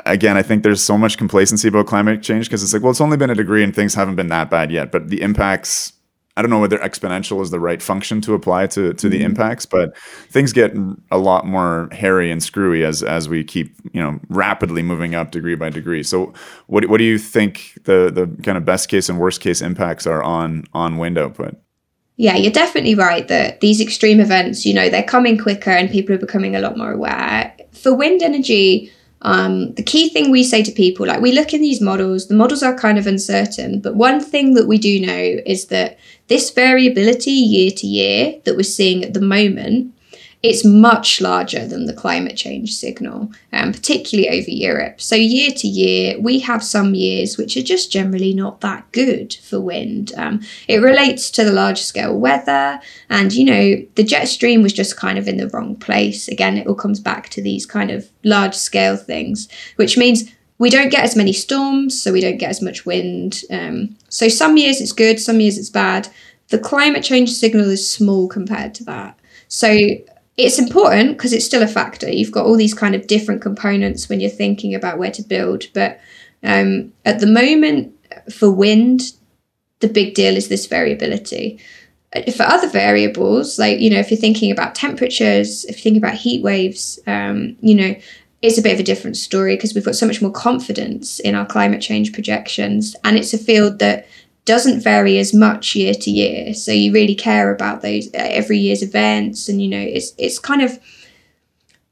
again, 0.06 0.36
I 0.36 0.42
think 0.42 0.62
there's 0.62 0.82
so 0.82 0.98
much 0.98 1.18
complacency 1.18 1.68
about 1.68 1.86
climate 1.86 2.22
change 2.22 2.46
because 2.46 2.62
it's 2.62 2.72
like, 2.72 2.82
well, 2.82 2.90
it's 2.90 3.00
only 3.00 3.16
been 3.16 3.30
a 3.30 3.34
degree 3.34 3.62
and 3.62 3.74
things 3.74 3.94
haven't 3.94 4.16
been 4.16 4.28
that 4.28 4.50
bad 4.50 4.70
yet, 4.70 4.92
but 4.92 5.08
the 5.08 5.22
impacts 5.22 5.92
I 6.38 6.40
don't 6.40 6.50
know 6.50 6.60
whether 6.60 6.78
exponential 6.78 7.42
is 7.42 7.50
the 7.50 7.58
right 7.58 7.82
function 7.82 8.20
to 8.20 8.34
apply 8.34 8.68
to 8.68 8.94
to 8.94 9.08
the 9.08 9.16
mm-hmm. 9.16 9.26
impacts, 9.26 9.66
but 9.66 9.96
things 10.30 10.52
get 10.52 10.72
a 11.10 11.18
lot 11.18 11.44
more 11.44 11.88
hairy 11.90 12.30
and 12.30 12.40
screwy 12.40 12.84
as 12.84 13.02
as 13.02 13.28
we 13.28 13.42
keep 13.42 13.74
you 13.92 14.00
know 14.00 14.20
rapidly 14.28 14.80
moving 14.84 15.16
up 15.16 15.32
degree 15.32 15.56
by 15.56 15.68
degree. 15.68 16.04
So 16.04 16.32
what 16.68 16.88
what 16.88 16.98
do 16.98 17.04
you 17.04 17.18
think 17.18 17.76
the 17.82 18.12
the 18.14 18.28
kind 18.44 18.56
of 18.56 18.64
best 18.64 18.88
case 18.88 19.08
and 19.08 19.18
worst 19.18 19.40
case 19.40 19.60
impacts 19.60 20.06
are 20.06 20.22
on 20.22 20.62
on 20.72 20.96
wind 20.96 21.18
output? 21.18 21.56
Yeah, 22.18 22.36
you're 22.36 22.52
definitely 22.52 22.94
right 22.94 23.26
that 23.26 23.60
these 23.60 23.80
extreme 23.80 24.20
events, 24.20 24.64
you 24.64 24.74
know, 24.74 24.88
they're 24.88 25.02
coming 25.02 25.38
quicker 25.38 25.70
and 25.70 25.90
people 25.90 26.14
are 26.14 26.18
becoming 26.18 26.54
a 26.54 26.60
lot 26.60 26.76
more 26.76 26.92
aware. 26.92 27.52
For 27.72 27.92
wind 27.94 28.22
energy, 28.22 28.92
um, 29.22 29.72
the 29.74 29.82
key 29.82 30.08
thing 30.08 30.30
we 30.30 30.44
say 30.44 30.62
to 30.62 30.70
people, 30.70 31.06
like 31.06 31.20
we 31.20 31.32
look 31.32 31.52
in 31.52 31.60
these 31.60 31.80
models, 31.80 32.28
the 32.28 32.34
models 32.34 32.62
are 32.62 32.78
kind 32.78 32.98
of 32.98 33.06
uncertain, 33.06 33.80
but 33.80 33.96
one 33.96 34.20
thing 34.20 34.54
that 34.54 34.66
we 34.66 34.78
do 34.78 35.00
know 35.00 35.40
is 35.44 35.66
that 35.66 35.98
this 36.28 36.50
variability 36.50 37.30
year 37.30 37.70
to 37.72 37.86
year 37.86 38.40
that 38.44 38.56
we're 38.56 38.62
seeing 38.62 39.04
at 39.04 39.14
the 39.14 39.20
moment 39.20 39.92
it's 40.42 40.64
much 40.64 41.20
larger 41.20 41.66
than 41.66 41.86
the 41.86 41.92
climate 41.92 42.36
change 42.36 42.72
signal, 42.74 43.32
um, 43.52 43.72
particularly 43.72 44.28
over 44.28 44.50
Europe. 44.50 45.00
So, 45.00 45.16
year 45.16 45.50
to 45.50 45.66
year, 45.66 46.18
we 46.20 46.38
have 46.40 46.62
some 46.62 46.94
years 46.94 47.36
which 47.36 47.56
are 47.56 47.62
just 47.62 47.90
generally 47.90 48.32
not 48.32 48.60
that 48.60 48.90
good 48.92 49.34
for 49.34 49.60
wind. 49.60 50.12
Um, 50.16 50.42
it 50.68 50.78
relates 50.78 51.32
to 51.32 51.44
the 51.44 51.52
large 51.52 51.80
scale 51.80 52.16
weather, 52.16 52.80
and 53.10 53.32
you 53.32 53.44
know, 53.44 53.84
the 53.96 54.04
jet 54.04 54.28
stream 54.28 54.62
was 54.62 54.72
just 54.72 54.96
kind 54.96 55.18
of 55.18 55.26
in 55.26 55.38
the 55.38 55.48
wrong 55.48 55.74
place. 55.74 56.28
Again, 56.28 56.56
it 56.56 56.68
all 56.68 56.76
comes 56.76 57.00
back 57.00 57.30
to 57.30 57.42
these 57.42 57.66
kind 57.66 57.90
of 57.90 58.08
large 58.22 58.54
scale 58.54 58.96
things, 58.96 59.48
which 59.74 59.98
means 59.98 60.32
we 60.58 60.70
don't 60.70 60.90
get 60.90 61.04
as 61.04 61.16
many 61.16 61.32
storms, 61.32 62.00
so 62.00 62.12
we 62.12 62.20
don't 62.20 62.38
get 62.38 62.50
as 62.50 62.62
much 62.62 62.86
wind. 62.86 63.42
Um, 63.50 63.96
so, 64.08 64.28
some 64.28 64.56
years 64.56 64.80
it's 64.80 64.92
good, 64.92 65.18
some 65.18 65.40
years 65.40 65.58
it's 65.58 65.70
bad. 65.70 66.08
The 66.50 66.60
climate 66.60 67.02
change 67.02 67.32
signal 67.32 67.68
is 67.70 67.90
small 67.90 68.28
compared 68.28 68.72
to 68.76 68.84
that. 68.84 69.18
So, 69.48 69.76
it's 70.38 70.58
important 70.58 71.18
because 71.18 71.32
it's 71.32 71.44
still 71.44 71.62
a 71.62 71.68
factor. 71.68 72.08
You've 72.08 72.30
got 72.30 72.46
all 72.46 72.56
these 72.56 72.72
kind 72.72 72.94
of 72.94 73.08
different 73.08 73.42
components 73.42 74.08
when 74.08 74.20
you're 74.20 74.30
thinking 74.30 74.72
about 74.72 74.96
where 74.96 75.10
to 75.10 75.22
build. 75.22 75.64
But 75.74 76.00
um, 76.44 76.92
at 77.04 77.18
the 77.18 77.26
moment, 77.26 77.92
for 78.32 78.48
wind, 78.48 79.12
the 79.80 79.88
big 79.88 80.14
deal 80.14 80.36
is 80.36 80.48
this 80.48 80.66
variability. 80.66 81.58
Uh, 82.14 82.30
for 82.30 82.44
other 82.44 82.68
variables, 82.68 83.58
like, 83.58 83.80
you 83.80 83.90
know, 83.90 83.98
if 83.98 84.12
you're 84.12 84.20
thinking 84.20 84.52
about 84.52 84.76
temperatures, 84.76 85.64
if 85.64 85.76
you're 85.76 85.82
thinking 85.82 86.02
about 86.02 86.14
heat 86.14 86.44
waves, 86.44 87.00
um, 87.08 87.56
you 87.60 87.74
know, 87.74 87.96
it's 88.40 88.58
a 88.58 88.62
bit 88.62 88.74
of 88.74 88.80
a 88.80 88.84
different 88.84 89.16
story 89.16 89.56
because 89.56 89.74
we've 89.74 89.84
got 89.84 89.96
so 89.96 90.06
much 90.06 90.22
more 90.22 90.30
confidence 90.30 91.18
in 91.18 91.34
our 91.34 91.44
climate 91.46 91.82
change 91.82 92.12
projections. 92.12 92.94
And 93.02 93.16
it's 93.16 93.34
a 93.34 93.38
field 93.38 93.80
that 93.80 94.06
doesn't 94.48 94.80
vary 94.80 95.18
as 95.18 95.34
much 95.34 95.76
year 95.76 95.92
to 95.92 96.10
year. 96.10 96.54
So 96.54 96.72
you 96.72 96.90
really 96.90 97.14
care 97.14 97.52
about 97.52 97.82
those 97.82 98.06
uh, 98.08 98.10
every 98.14 98.58
year's 98.58 98.82
events, 98.82 99.48
and 99.48 99.60
you 99.62 99.68
know 99.68 99.78
it's 99.80 100.14
it's 100.16 100.38
kind 100.38 100.62
of 100.62 100.80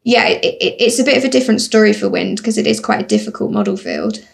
yeah, 0.03 0.27
it, 0.27 0.45
it, 0.45 0.77
it's 0.81 0.99
a 0.99 1.05
bit 1.05 1.19
of 1.19 1.25
a 1.25 1.29
different 1.29 1.61
story 1.61 1.92
for 1.92 2.09
wind 2.09 2.38
because 2.38 2.57
it 2.57 2.66
is 2.66 2.81
quite 2.81 3.03
a 3.03 3.07
difficult 3.07 3.53
model 3.53 3.77
field. 3.77 4.25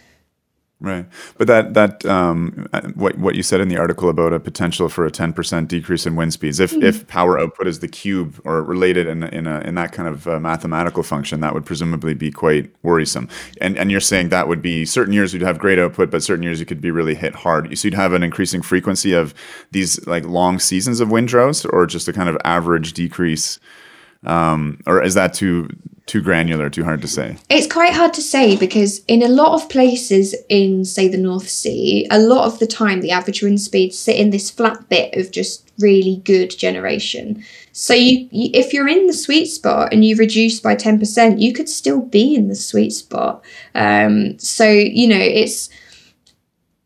Right, 0.84 1.06
but 1.38 1.46
that 1.46 1.74
that 1.74 2.04
um, 2.06 2.66
what 2.96 3.16
what 3.16 3.36
you 3.36 3.44
said 3.44 3.60
in 3.60 3.68
the 3.68 3.76
article 3.78 4.08
about 4.08 4.32
a 4.32 4.40
potential 4.40 4.88
for 4.88 5.06
a 5.06 5.12
ten 5.12 5.32
percent 5.32 5.68
decrease 5.68 6.06
in 6.06 6.16
wind 6.16 6.32
speeds, 6.32 6.58
if 6.58 6.72
mm. 6.72 6.82
if 6.82 7.06
power 7.06 7.38
output 7.38 7.68
is 7.68 7.78
the 7.78 7.86
cube 7.86 8.40
or 8.44 8.64
related 8.64 9.06
in 9.06 9.22
in 9.22 9.46
a, 9.46 9.60
in 9.60 9.76
that 9.76 9.92
kind 9.92 10.08
of 10.08 10.26
uh, 10.26 10.40
mathematical 10.40 11.04
function, 11.04 11.38
that 11.38 11.54
would 11.54 11.64
presumably 11.64 12.14
be 12.14 12.32
quite 12.32 12.68
worrisome. 12.82 13.28
And 13.60 13.78
and 13.78 13.92
you're 13.92 14.00
saying 14.00 14.30
that 14.30 14.48
would 14.48 14.60
be 14.60 14.84
certain 14.84 15.14
years 15.14 15.32
you'd 15.32 15.42
have 15.42 15.60
great 15.60 15.78
output, 15.78 16.10
but 16.10 16.20
certain 16.20 16.42
years 16.42 16.58
you 16.58 16.66
could 16.66 16.80
be 16.80 16.90
really 16.90 17.14
hit 17.14 17.36
hard. 17.36 17.78
So 17.78 17.86
you'd 17.86 17.94
have 17.94 18.12
an 18.12 18.24
increasing 18.24 18.60
frequency 18.60 19.12
of 19.12 19.34
these 19.70 20.04
like 20.08 20.24
long 20.24 20.58
seasons 20.58 20.98
of 20.98 21.12
wind 21.12 21.28
droughts, 21.28 21.64
or 21.64 21.86
just 21.86 22.08
a 22.08 22.12
kind 22.12 22.28
of 22.28 22.36
average 22.44 22.92
decrease. 22.92 23.60
Um, 24.24 24.80
or 24.86 25.02
is 25.02 25.14
that 25.14 25.34
too 25.34 25.68
too 26.06 26.20
granular, 26.20 26.68
too 26.68 26.84
hard 26.84 27.00
to 27.02 27.08
say? 27.08 27.36
It's 27.48 27.72
quite 27.72 27.92
hard 27.92 28.12
to 28.14 28.22
say 28.22 28.56
because 28.56 29.04
in 29.06 29.22
a 29.22 29.28
lot 29.28 29.54
of 29.54 29.68
places 29.68 30.34
in, 30.48 30.84
say, 30.84 31.08
the 31.08 31.18
North 31.18 31.48
Sea, 31.48 32.06
a 32.10 32.18
lot 32.18 32.46
of 32.46 32.58
the 32.58 32.66
time 32.66 33.00
the 33.00 33.10
average 33.10 33.42
wind 33.42 33.60
speeds 33.60 33.98
sit 33.98 34.16
in 34.16 34.30
this 34.30 34.50
flat 34.50 34.88
bit 34.88 35.14
of 35.14 35.30
just 35.30 35.70
really 35.78 36.20
good 36.24 36.56
generation. 36.56 37.44
So 37.72 37.94
you, 37.94 38.28
you 38.30 38.50
if 38.52 38.72
you're 38.72 38.88
in 38.88 39.06
the 39.06 39.12
sweet 39.12 39.46
spot 39.46 39.92
and 39.92 40.04
you 40.04 40.16
reduce 40.16 40.60
by 40.60 40.74
ten 40.74 40.98
percent, 40.98 41.40
you 41.40 41.52
could 41.52 41.68
still 41.68 42.02
be 42.02 42.34
in 42.34 42.48
the 42.48 42.54
sweet 42.54 42.90
spot. 42.90 43.42
Um, 43.74 44.38
so 44.38 44.68
you 44.68 45.08
know 45.08 45.18
it's 45.18 45.70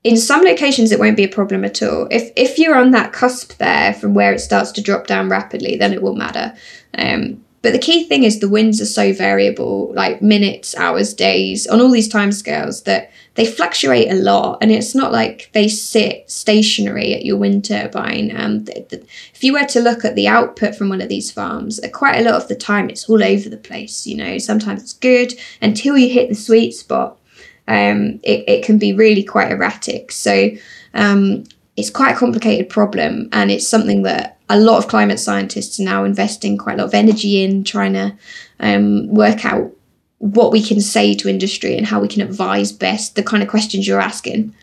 in 0.05 0.17
some 0.17 0.45
locations 0.45 0.93
it 0.93 1.01
won't 1.01 1.17
be 1.17 1.25
a 1.25 1.29
problem 1.29 1.65
at 1.65 1.83
all 1.83 2.07
if 2.13 2.31
if 2.37 2.61
you're 2.61 2.77
on 2.77 2.93
that 2.93 3.13
cusp 3.13 3.57
there 3.57 3.93
from 3.93 4.15
where 4.15 4.33
it 4.33 4.39
starts 4.39 4.71
to 4.71 4.81
drop 4.81 5.09
down 5.09 5.29
rapidly 5.29 5.77
then 5.77 5.93
it 5.93 6.01
will 6.01 6.15
matter 6.15 6.55
um, 6.97 7.45
but 7.67 7.73
the 7.73 7.81
key 7.81 8.05
thing 8.05 8.23
is 8.23 8.39
the 8.39 8.49
winds 8.49 8.81
are 8.81 8.87
so 8.87 9.13
variable, 9.13 9.93
like 9.93 10.23
minutes, 10.23 10.73
hours, 10.77 11.13
days, 11.13 11.67
on 11.67 11.81
all 11.81 11.91
these 11.91 12.07
time 12.07 12.31
scales 12.31 12.85
that 12.85 13.11
they 13.35 13.45
fluctuate 13.45 14.09
a 14.09 14.15
lot. 14.15 14.59
And 14.61 14.71
it's 14.71 14.95
not 14.95 15.11
like 15.11 15.51
they 15.53 15.67
sit 15.67 16.31
stationary 16.31 17.13
at 17.13 17.25
your 17.25 17.37
wind 17.37 17.65
turbine. 17.65 18.31
Um, 18.37 18.65
th- 18.65 18.89
th- 18.89 19.03
if 19.35 19.43
you 19.43 19.53
were 19.53 19.65
to 19.65 19.81
look 19.81 20.05
at 20.05 20.15
the 20.15 20.29
output 20.29 20.77
from 20.77 20.91
one 20.91 21.01
of 21.01 21.09
these 21.09 21.33
farms, 21.33 21.81
uh, 21.83 21.89
quite 21.89 22.21
a 22.21 22.23
lot 22.23 22.41
of 22.41 22.47
the 22.47 22.55
time 22.55 22.89
it's 22.89 23.11
all 23.11 23.25
over 23.25 23.49
the 23.49 23.57
place. 23.57 24.07
You 24.07 24.17
know, 24.17 24.39
sometimes 24.39 24.83
it's 24.83 24.93
good 24.93 25.35
until 25.61 25.99
you 25.99 26.09
hit 26.09 26.29
the 26.29 26.37
sweet 26.37 26.71
spot. 26.71 27.19
Um, 27.67 28.21
it, 28.23 28.49
it 28.49 28.65
can 28.65 28.79
be 28.79 28.93
really 28.93 29.25
quite 29.25 29.51
erratic. 29.51 30.13
So 30.13 30.51
um, 30.95 31.43
it's 31.77 31.91
quite 31.91 32.15
a 32.15 32.19
complicated 32.19 32.69
problem, 32.69 33.29
and 33.33 33.51
it's 33.51 33.69
something 33.69 34.03
that 34.03 34.39
a 34.49 34.59
lot 34.59 34.79
of 34.79 34.89
climate 34.89 35.21
scientists 35.21 35.81
are 35.81 35.85
now 35.85 36.05
investing 36.05 36.57
quite 36.57 36.75
a 36.75 36.77
lot 36.79 36.87
of 36.87 36.95
energy 36.95 37.43
in 37.43 37.65
trying 37.65 37.93
to 37.95 38.17
um, 38.61 39.09
work 39.09 39.45
out 39.45 39.73
what 40.19 40.53
we 40.53 40.63
can 40.63 40.81
say 40.81 41.15
to 41.15 41.29
industry 41.29 41.77
and 41.77 41.87
how 41.87 42.01
we 42.01 42.09
can 42.09 42.23
advise 42.23 42.73
best 42.73 43.17
the 43.17 43.23
kind 43.23 43.43
of 43.43 43.49
questions 43.49 43.87
you're 43.87 44.01
asking. 44.01 44.55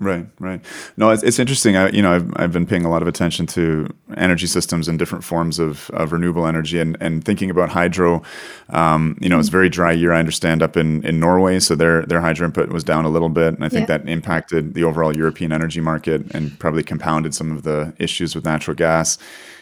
Right, 0.00 0.26
right. 0.38 0.64
No, 0.96 1.10
it's, 1.10 1.24
it's 1.24 1.38
interesting. 1.40 1.76
I, 1.76 1.88
you 1.90 2.02
know, 2.02 2.14
I've, 2.14 2.32
I've 2.36 2.52
been 2.52 2.66
paying 2.66 2.84
a 2.84 2.90
lot 2.90 3.02
of 3.02 3.08
attention 3.08 3.46
to 3.46 3.88
energy 4.16 4.46
systems 4.46 4.86
and 4.86 4.98
different 4.98 5.24
forms 5.24 5.58
of, 5.58 5.90
of 5.90 6.12
renewable 6.12 6.46
energy 6.46 6.78
and, 6.78 6.96
and 7.00 7.24
thinking 7.24 7.50
about 7.50 7.68
hydro. 7.70 8.22
Um, 8.70 9.18
you 9.20 9.28
know, 9.28 9.40
it's 9.40 9.48
a 9.48 9.52
very 9.52 9.68
dry 9.68 9.92
year, 9.92 10.12
I 10.12 10.20
understand, 10.20 10.62
up 10.62 10.76
in, 10.76 11.04
in 11.04 11.18
Norway. 11.18 11.58
So 11.58 11.74
their, 11.74 12.02
their 12.02 12.20
hydro 12.20 12.46
input 12.46 12.68
was 12.68 12.84
down 12.84 13.04
a 13.04 13.08
little 13.08 13.28
bit. 13.28 13.54
And 13.54 13.64
I 13.64 13.68
think 13.68 13.88
yeah. 13.88 13.98
that 13.98 14.08
impacted 14.08 14.74
the 14.74 14.84
overall 14.84 15.16
European 15.16 15.52
energy 15.52 15.80
market 15.80 16.32
and 16.32 16.56
probably 16.60 16.84
compounded 16.84 17.34
some 17.34 17.50
of 17.50 17.64
the 17.64 17.92
issues 17.98 18.36
with 18.36 18.44
natural 18.44 18.76
gas 18.76 19.18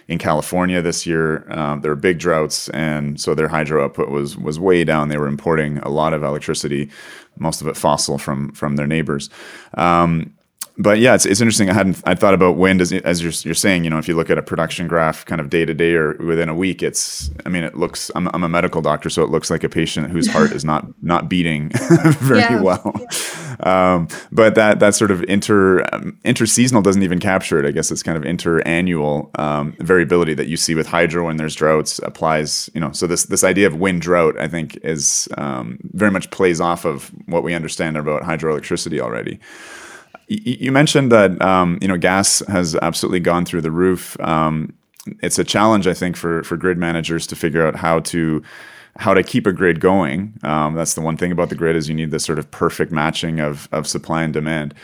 in 0.08 0.18
California 0.18 0.80
this 0.80 1.04
year, 1.04 1.50
um, 1.50 1.80
there 1.80 1.90
were 1.90 1.96
big 1.96 2.18
droughts, 2.18 2.68
and 2.68 3.20
so 3.20 3.34
their 3.34 3.48
hydro 3.48 3.84
output 3.84 4.08
was 4.08 4.36
was 4.36 4.58
way 4.58 4.84
down. 4.84 5.08
They 5.08 5.18
were 5.18 5.26
importing 5.26 5.78
a 5.78 5.88
lot 5.88 6.12
of 6.12 6.22
electricity, 6.22 6.90
most 7.38 7.60
of 7.60 7.66
it 7.66 7.76
fossil 7.76 8.18
from 8.18 8.52
from 8.52 8.76
their 8.76 8.86
neighbors. 8.86 9.30
Um, 9.74 10.35
but 10.78 10.98
yeah, 10.98 11.14
it's, 11.14 11.24
it's 11.24 11.40
interesting. 11.40 11.70
I 11.70 11.72
hadn't 11.72 12.02
I 12.04 12.14
thought 12.14 12.34
about 12.34 12.56
wind 12.56 12.80
as 12.80 12.92
as 12.92 13.22
you're, 13.22 13.32
you're 13.44 13.54
saying. 13.54 13.84
You 13.84 13.90
know, 13.90 13.98
if 13.98 14.08
you 14.08 14.14
look 14.14 14.28
at 14.28 14.36
a 14.36 14.42
production 14.42 14.86
graph, 14.86 15.24
kind 15.24 15.40
of 15.40 15.48
day 15.48 15.64
to 15.64 15.72
day 15.72 15.94
or 15.94 16.14
within 16.14 16.48
a 16.48 16.54
week, 16.54 16.82
it's. 16.82 17.30
I 17.46 17.48
mean, 17.48 17.64
it 17.64 17.76
looks. 17.76 18.10
I'm, 18.14 18.28
I'm 18.34 18.44
a 18.44 18.48
medical 18.48 18.82
doctor, 18.82 19.08
so 19.08 19.22
it 19.22 19.30
looks 19.30 19.50
like 19.50 19.64
a 19.64 19.68
patient 19.68 20.10
whose 20.10 20.28
heart 20.28 20.52
is 20.52 20.64
not 20.64 20.86
not 21.02 21.28
beating 21.28 21.70
very 22.18 22.40
yeah. 22.40 22.60
well. 22.60 22.94
Um, 23.60 24.08
but 24.30 24.54
that 24.56 24.80
that 24.80 24.94
sort 24.94 25.10
of 25.10 25.22
inter 25.24 25.80
um, 25.92 26.18
interseasonal 26.24 26.82
doesn't 26.82 27.02
even 27.02 27.20
capture 27.20 27.58
it. 27.58 27.66
I 27.66 27.70
guess 27.70 27.90
it's 27.90 28.02
kind 28.02 28.18
of 28.18 28.24
interannual 28.24 29.30
um, 29.38 29.74
variability 29.78 30.34
that 30.34 30.48
you 30.48 30.58
see 30.58 30.74
with 30.74 30.86
hydro 30.86 31.26
when 31.26 31.38
there's 31.38 31.54
droughts 31.54 32.00
applies. 32.00 32.68
You 32.74 32.80
know, 32.80 32.92
so 32.92 33.06
this 33.06 33.24
this 33.24 33.44
idea 33.44 33.66
of 33.66 33.76
wind 33.76 34.02
drought, 34.02 34.38
I 34.38 34.46
think, 34.46 34.76
is 34.82 35.26
um, 35.38 35.78
very 35.94 36.10
much 36.10 36.30
plays 36.30 36.60
off 36.60 36.84
of 36.84 37.10
what 37.24 37.42
we 37.42 37.54
understand 37.54 37.96
about 37.96 38.24
hydroelectricity 38.24 39.00
already. 39.00 39.40
You 40.28 40.72
mentioned 40.72 41.12
that 41.12 41.40
um, 41.40 41.78
you 41.80 41.88
know 41.88 41.96
gas 41.96 42.40
has 42.48 42.74
absolutely 42.76 43.20
gone 43.20 43.44
through 43.44 43.60
the 43.60 43.70
roof. 43.70 44.18
Um, 44.20 44.74
it's 45.22 45.38
a 45.38 45.44
challenge, 45.44 45.86
I 45.86 45.94
think, 45.94 46.16
for 46.16 46.42
for 46.42 46.56
grid 46.56 46.78
managers 46.78 47.26
to 47.28 47.36
figure 47.36 47.66
out 47.66 47.76
how 47.76 48.00
to 48.00 48.42
how 48.98 49.14
to 49.14 49.22
keep 49.22 49.46
a 49.46 49.52
grid 49.52 49.80
going. 49.80 50.34
Um, 50.42 50.74
that's 50.74 50.94
the 50.94 51.00
one 51.00 51.16
thing 51.16 51.30
about 51.30 51.50
the 51.50 51.54
grid 51.54 51.76
is 51.76 51.88
you 51.88 51.94
need 51.94 52.10
this 52.10 52.24
sort 52.24 52.38
of 52.38 52.50
perfect 52.50 52.90
matching 52.90 53.40
of 53.40 53.68
of 53.72 53.86
supply 53.86 54.22
and 54.22 54.32
demand. 54.32 54.74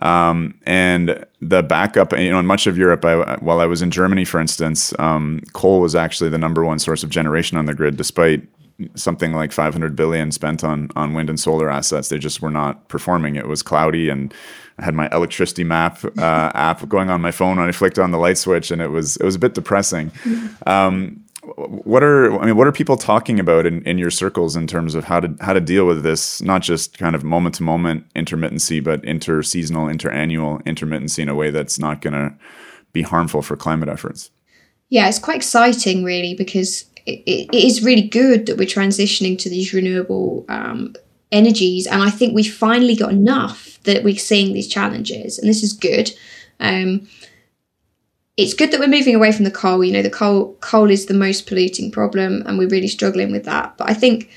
Um, 0.00 0.54
and 0.64 1.24
the 1.40 1.62
backup, 1.62 2.12
you 2.12 2.30
know, 2.30 2.38
in 2.38 2.46
much 2.46 2.66
of 2.66 2.78
Europe, 2.78 3.04
I, 3.04 3.36
while 3.36 3.60
I 3.60 3.66
was 3.66 3.82
in 3.82 3.90
Germany, 3.90 4.24
for 4.24 4.40
instance, 4.40 4.94
um, 4.98 5.42
coal 5.54 5.80
was 5.80 5.96
actually 5.96 6.30
the 6.30 6.38
number 6.38 6.64
one 6.64 6.78
source 6.78 7.02
of 7.02 7.10
generation 7.10 7.58
on 7.58 7.66
the 7.66 7.74
grid, 7.74 7.96
despite 7.96 8.46
something 8.94 9.32
like 9.32 9.52
500 9.52 9.96
billion 9.96 10.30
spent 10.30 10.62
on 10.62 10.90
on 10.94 11.14
wind 11.14 11.28
and 11.28 11.38
solar 11.38 11.70
assets. 11.70 12.08
They 12.08 12.18
just 12.18 12.40
were 12.40 12.50
not 12.50 12.88
performing. 12.88 13.36
It 13.36 13.48
was 13.48 13.62
cloudy, 13.62 14.08
and 14.08 14.32
I 14.78 14.84
had 14.84 14.94
my 14.94 15.08
electricity 15.12 15.64
map 15.64 16.04
uh, 16.04 16.50
app 16.54 16.88
going 16.88 17.10
on 17.10 17.20
my 17.20 17.32
phone 17.32 17.58
when 17.58 17.68
I 17.68 17.72
flicked 17.72 17.98
on 17.98 18.10
the 18.10 18.18
light 18.18 18.38
switch, 18.38 18.70
and 18.70 18.80
it 18.80 18.88
was 18.88 19.16
it 19.16 19.24
was 19.24 19.34
a 19.34 19.40
bit 19.40 19.54
depressing. 19.54 20.12
Um, 20.66 21.24
what 21.56 22.02
are 22.02 22.38
I 22.38 22.46
mean, 22.46 22.56
what 22.56 22.66
are 22.66 22.72
people 22.72 22.96
talking 22.96 23.40
about 23.40 23.64
in, 23.64 23.82
in 23.84 23.96
your 23.96 24.10
circles 24.10 24.54
in 24.54 24.66
terms 24.66 24.94
of 24.94 25.04
how 25.04 25.20
to 25.20 25.34
how 25.40 25.52
to 25.52 25.60
deal 25.60 25.86
with 25.86 26.02
this? 26.02 26.42
Not 26.42 26.62
just 26.62 26.98
kind 26.98 27.14
of 27.14 27.24
moment 27.24 27.54
to 27.56 27.62
moment 27.62 28.04
intermittency, 28.14 28.82
but 28.82 29.02
inter 29.04 29.42
seasonal, 29.42 29.86
interannual 29.86 30.62
intermittency 30.64 31.20
in 31.20 31.28
a 31.28 31.34
way 31.34 31.50
that's 31.50 31.78
not 31.78 32.02
going 32.02 32.12
to 32.12 32.34
be 32.92 33.02
harmful 33.02 33.40
for 33.40 33.56
climate 33.56 33.88
efforts. 33.88 34.30
Yeah, 34.90 35.08
it's 35.08 35.18
quite 35.18 35.36
exciting, 35.36 36.02
really, 36.02 36.34
because 36.34 36.86
it, 37.08 37.48
it 37.52 37.64
is 37.64 37.84
really 37.84 38.08
good 38.08 38.46
that 38.46 38.56
we're 38.56 38.66
transitioning 38.66 39.38
to 39.38 39.50
these 39.50 39.72
renewable 39.72 40.44
um, 40.48 40.94
energies. 41.32 41.86
And 41.86 42.02
I 42.02 42.10
think 42.10 42.34
we 42.34 42.44
finally 42.44 42.96
got 42.96 43.12
enough 43.12 43.78
that 43.84 44.04
we're 44.04 44.16
seeing 44.16 44.52
these 44.52 44.68
challenges. 44.68 45.38
And 45.38 45.48
this 45.48 45.62
is 45.62 45.72
good. 45.72 46.10
Um, 46.60 47.08
it's 48.36 48.54
good 48.54 48.70
that 48.70 48.80
we're 48.80 48.86
moving 48.86 49.16
away 49.16 49.32
from 49.32 49.44
the 49.44 49.50
coal. 49.50 49.82
You 49.82 49.92
know, 49.92 50.02
the 50.02 50.10
coal 50.10 50.54
coal 50.60 50.90
is 50.90 51.06
the 51.06 51.14
most 51.14 51.46
polluting 51.46 51.90
problem, 51.90 52.42
and 52.46 52.56
we're 52.56 52.68
really 52.68 52.88
struggling 52.88 53.32
with 53.32 53.44
that. 53.44 53.76
But 53.76 53.90
I 53.90 53.94
think 53.94 54.30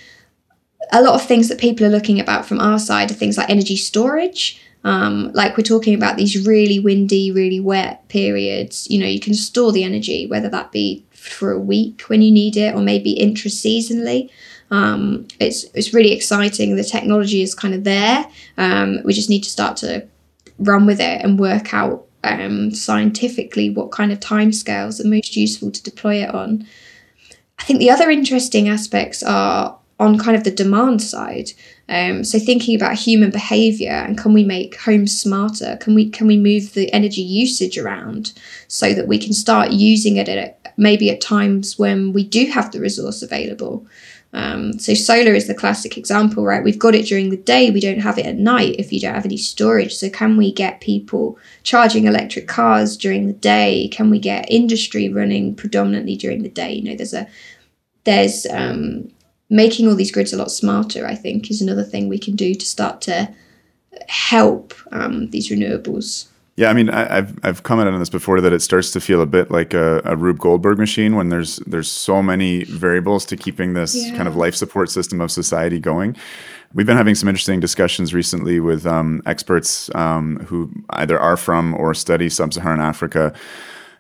a 0.92 1.02
lot 1.02 1.14
of 1.14 1.26
things 1.26 1.50
that 1.50 1.60
people 1.60 1.86
are 1.86 1.90
looking 1.90 2.20
about 2.20 2.46
from 2.46 2.60
our 2.60 2.80
side 2.80 3.12
are 3.12 3.16
things 3.16 3.38
like 3.38 3.50
energy 3.50 3.78
storage. 3.78 4.60
Um, 4.84 5.32
like 5.34 5.56
we're 5.56 5.64
talking 5.64 5.94
about 5.94 6.18
these 6.18 6.48
really 6.48 6.80
windy, 6.80 7.32
really 7.32 7.60
wet 7.60 8.08
periods. 8.10 8.90
You 8.90 9.00
know, 9.00 9.06
you 9.06 9.20
can 9.20 9.36
store 9.36 9.72
the 9.72 9.84
energy, 9.84 10.26
whether 10.26 10.50
that 10.50 10.72
be 10.72 11.06
for 11.22 11.52
a 11.52 11.60
week 11.60 12.04
when 12.08 12.22
you 12.22 12.32
need 12.32 12.58
it, 12.58 12.76
or 12.76 12.82
maybe 12.82 13.12
intra-seasonally. 13.12 14.30
Um, 14.72 15.28
it's 15.40 15.66
it's 15.74 15.94
really 15.94 16.14
exciting. 16.14 16.76
The 16.76 16.84
technology 16.84 17.42
is 17.42 17.54
kind 17.54 17.74
of 17.74 17.84
there. 17.84 18.26
Um, 18.58 19.00
we 19.04 19.14
just 19.14 19.30
need 19.30 19.44
to 19.44 19.50
start 19.50 19.78
to 19.78 20.08
run 20.60 20.86
with 20.86 21.00
it 21.00 21.22
and 21.24 21.40
work 21.40 21.74
out 21.74 22.06
um, 22.24 22.72
scientifically 22.72 23.70
what 23.70 23.92
kind 23.92 24.12
of 24.12 24.20
timescales 24.20 25.04
are 25.04 25.08
most 25.08 25.36
useful 25.36 25.72
to 25.72 25.84
deploy 25.84 26.24
it 26.24 26.34
on. 26.34 26.66
I 27.60 27.64
think 27.64 27.80
the 27.80 27.92
other 27.92 28.10
interesting 28.10 28.70
aspects 28.70 29.22
are 29.22 29.78
on 30.00 30.18
kind 30.18 30.36
of 30.36 30.44
the 30.44 30.52
demand 30.52 31.02
side. 31.02 31.52
Um, 31.88 32.24
so 32.24 32.40
thinking 32.40 32.76
about 32.76 32.96
human 32.96 33.30
behavior 33.30 33.92
and 33.92 34.18
can 34.18 34.34
we 34.34 34.44
make 34.44 34.80
homes 34.80 35.20
smarter? 35.20 35.78
Can 35.80 35.94
we 35.94 36.10
can 36.10 36.26
we 36.26 36.38
move 36.38 36.74
the 36.74 36.92
energy 36.92 37.22
usage 37.22 37.78
around 37.78 38.34
so 38.68 38.94
that 38.94 39.08
we 39.08 39.20
can 39.20 39.34
start 39.34 39.72
using 39.72 40.16
it 40.16 40.28
at 40.28 40.58
maybe 40.78 41.10
at 41.10 41.22
times 41.22 41.78
when 41.78 42.14
we 42.14 42.24
do 42.24 42.46
have 42.48 42.72
the 42.72 42.80
resource 42.80 43.22
available? 43.22 43.86
Um, 44.34 44.80
so 44.80 44.94
solar 44.94 45.34
is 45.34 45.48
the 45.48 45.54
classic 45.54 45.98
example, 45.98 46.46
right? 46.46 46.64
We've 46.64 46.80
got 46.80 46.96
it 46.96 47.06
during 47.06 47.30
the 47.30 47.38
day, 47.38 47.70
we 47.70 47.82
don't 47.82 48.00
have 48.00 48.18
it 48.18 48.26
at 48.26 48.38
night 48.38 48.76
if 48.80 48.94
you 48.94 49.00
don't 49.00 49.14
have 49.14 49.26
any 49.26 49.38
storage. 49.38 49.94
So 49.96 50.10
can 50.10 50.38
we 50.38 50.54
get 50.54 50.80
people 50.80 51.38
charging 51.64 52.06
electric 52.06 52.48
cars 52.48 52.96
during 52.96 53.28
the 53.28 53.34
day? 53.34 53.90
Can 53.92 54.10
we 54.10 54.20
get 54.20 54.50
industry 54.50 55.10
running 55.10 55.56
predominantly 55.56 56.16
during 56.16 56.44
the 56.44 56.50
day? 56.50 56.74
You 56.74 56.90
know, 56.90 56.96
there's 56.96 57.14
a 57.14 57.28
there's 58.04 58.48
um, 58.48 59.12
making 59.50 59.88
all 59.88 59.96
these 59.96 60.12
grids 60.12 60.34
a 60.34 60.38
lot 60.38 60.50
smarter. 60.50 61.06
I 61.06 61.16
think 61.16 61.52
is 61.52 61.62
another 61.62 61.84
thing 61.84 62.08
we 62.08 62.18
can 62.18 62.36
do 62.36 62.56
to 62.56 62.66
start 62.66 63.02
to 63.02 63.30
help 64.08 64.74
um, 64.92 65.30
these 65.32 65.50
renewables. 65.50 66.28
Yeah, 66.62 66.70
I 66.70 66.74
mean, 66.74 66.92
I, 66.92 67.16
have 67.16 67.40
I've 67.42 67.64
commented 67.64 67.96
on 67.96 68.00
this 68.00 68.12
before 68.12 68.40
that 68.40 68.54
it 68.54 68.62
starts 68.62 68.92
to 68.92 69.02
feel 69.02 69.20
a 69.20 69.26
bit 69.26 69.50
like 69.50 69.74
a, 69.74 70.00
a 70.06 70.16
Rube 70.16 70.38
Goldberg 70.38 70.78
machine 70.78 71.16
when 71.16 71.30
there's 71.30 71.56
there's 71.66 71.90
so 71.90 72.22
many 72.22 72.66
variables 72.66 73.26
to 73.26 73.36
keeping 73.36 73.74
this 73.74 73.96
yeah. 73.96 74.16
kind 74.16 74.28
of 74.28 74.36
life 74.36 74.54
support 74.54 74.92
system 74.92 75.22
of 75.22 75.32
society 75.32 75.80
going. 75.80 76.16
We've 76.76 76.86
been 76.86 76.98
having 76.98 77.16
some 77.16 77.28
interesting 77.28 77.62
discussions 77.62 78.14
recently 78.14 78.60
with 78.60 78.86
um, 78.86 79.24
experts 79.26 79.90
um, 79.96 80.38
who 80.46 80.72
either 80.92 81.20
are 81.20 81.36
from 81.36 81.74
or 81.74 81.96
study 81.96 82.30
sub-Saharan 82.30 82.80
Africa, 82.80 83.34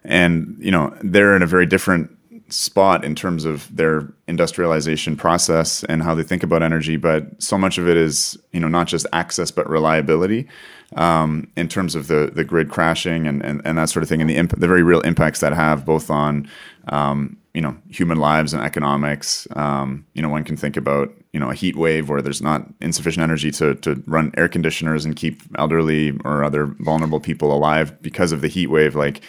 and 0.03 0.55
you 0.59 0.69
know 0.69 0.95
they're 1.01 1.35
in 1.35 1.41
a 1.41 1.47
very 1.47 1.65
different 1.65 2.15
spot 2.51 3.03
in 3.03 3.15
terms 3.15 3.45
of 3.45 3.73
their 3.75 4.11
industrialization 4.27 5.15
process 5.15 5.83
and 5.85 6.03
how 6.03 6.13
they 6.13 6.23
think 6.23 6.43
about 6.43 6.61
energy. 6.61 6.97
But 6.97 7.41
so 7.41 7.57
much 7.57 7.77
of 7.77 7.87
it 7.87 7.97
is 7.97 8.37
you 8.51 8.59
know 8.59 8.67
not 8.67 8.87
just 8.87 9.05
access 9.13 9.51
but 9.51 9.69
reliability 9.69 10.47
um, 10.95 11.47
in 11.55 11.67
terms 11.67 11.95
of 11.95 12.07
the 12.07 12.31
the 12.33 12.43
grid 12.43 12.69
crashing 12.69 13.27
and, 13.27 13.43
and, 13.43 13.61
and 13.63 13.77
that 13.77 13.89
sort 13.89 14.03
of 14.03 14.09
thing, 14.09 14.21
and 14.21 14.29
the 14.29 14.35
imp- 14.35 14.59
the 14.59 14.67
very 14.67 14.83
real 14.83 15.01
impacts 15.01 15.39
that 15.39 15.53
have 15.53 15.85
both 15.85 16.09
on 16.09 16.49
um, 16.89 17.37
you 17.53 17.61
know 17.61 17.75
human 17.89 18.17
lives 18.17 18.53
and 18.53 18.61
economics. 18.61 19.47
Um, 19.55 20.05
you 20.13 20.21
know, 20.21 20.29
one 20.29 20.43
can 20.43 20.57
think 20.57 20.75
about 20.75 21.13
you 21.31 21.39
know 21.39 21.49
a 21.49 21.55
heat 21.55 21.77
wave 21.77 22.09
where 22.09 22.21
there's 22.21 22.41
not 22.41 22.67
insufficient 22.81 23.23
energy 23.23 23.51
to 23.51 23.75
to 23.75 24.03
run 24.05 24.31
air 24.35 24.49
conditioners 24.49 25.05
and 25.05 25.15
keep 25.15 25.41
elderly 25.57 26.17
or 26.25 26.43
other 26.43 26.65
vulnerable 26.79 27.19
people 27.19 27.53
alive 27.53 28.01
because 28.01 28.31
of 28.31 28.41
the 28.41 28.49
heat 28.49 28.67
wave. 28.67 28.95
Like 28.95 29.21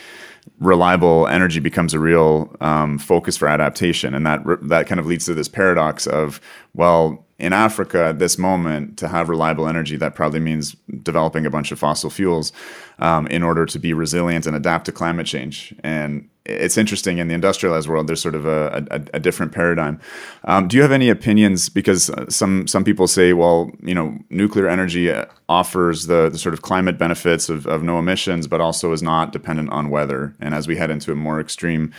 reliable 0.59 1.27
energy 1.27 1.61
becomes 1.61 1.95
a 1.95 1.99
real 1.99 2.55
um, 2.61 2.99
focus 2.99 3.37
for 3.37 3.49
adaptation, 3.49 4.15
and 4.15 4.27
that 4.27 4.43
that 4.63 4.87
kind 4.87 5.01
of 5.01 5.07
leads 5.07 5.25
to 5.27 5.35
this 5.35 5.49
paradox 5.49 6.07
of 6.07 6.41
well 6.75 7.25
in 7.43 7.53
Africa 7.53 8.05
at 8.05 8.21
this 8.21 8.39
moment, 8.39 8.97
to 8.99 9.09
have 9.09 9.29
reliable 9.29 9.67
energy, 9.67 9.97
that 9.97 10.15
probably 10.15 10.39
means 10.39 10.77
developing 11.03 11.45
a 11.45 11.51
bunch 11.51 11.73
of 11.73 11.79
fossil 11.79 12.09
fuels 12.09 12.53
um, 13.01 13.27
in 13.27 13.43
order 13.43 13.67
to 13.67 13.81
be 13.81 13.93
resilient 13.93 14.47
and 14.47 14.55
adapt 14.55 14.85
to 14.85 14.93
climate 14.93 15.27
change. 15.27 15.75
And 15.83 16.29
it's 16.45 16.77
interesting 16.77 17.19
in 17.19 17.29
the 17.29 17.35
industrialized 17.35 17.89
world, 17.89 18.07
there's 18.09 18.21
sort 18.21 18.35
of 18.35 18.47
a, 18.47 18.85
a, 18.91 19.01
a 19.15 19.21
different 19.21 19.53
paradigm. 19.53 20.01
Um, 20.45 20.69
do 20.69 20.77
you 20.77 20.83
have 20.83 20.93
any 20.93 21.09
opinions? 21.09 21.69
Because 21.69 22.11
uh, 22.11 22.29
some 22.29 22.67
some 22.67 22.85
people 22.85 23.07
say, 23.07 23.33
well, 23.33 23.71
you 23.83 23.95
know, 23.95 24.19
nuclear 24.31 24.69
energy 24.69 25.11
uh, 25.11 25.27
offers 25.49 26.07
the, 26.07 26.29
the 26.31 26.39
sort 26.39 26.55
of 26.55 26.63
climate 26.63 26.99
benefits 26.99 27.49
of, 27.49 27.67
of 27.67 27.83
no 27.83 27.99
emissions, 27.99 28.47
but 28.49 28.61
also 28.61 28.93
is 28.93 29.03
not 29.03 29.33
dependent 29.33 29.71
on 29.71 29.91
weather. 29.91 30.35
And 30.41 30.55
as 30.55 30.67
we 30.67 30.77
head 30.77 30.91
into 30.91 31.13
a 31.13 31.15
more 31.15 31.41
extreme 31.41 31.93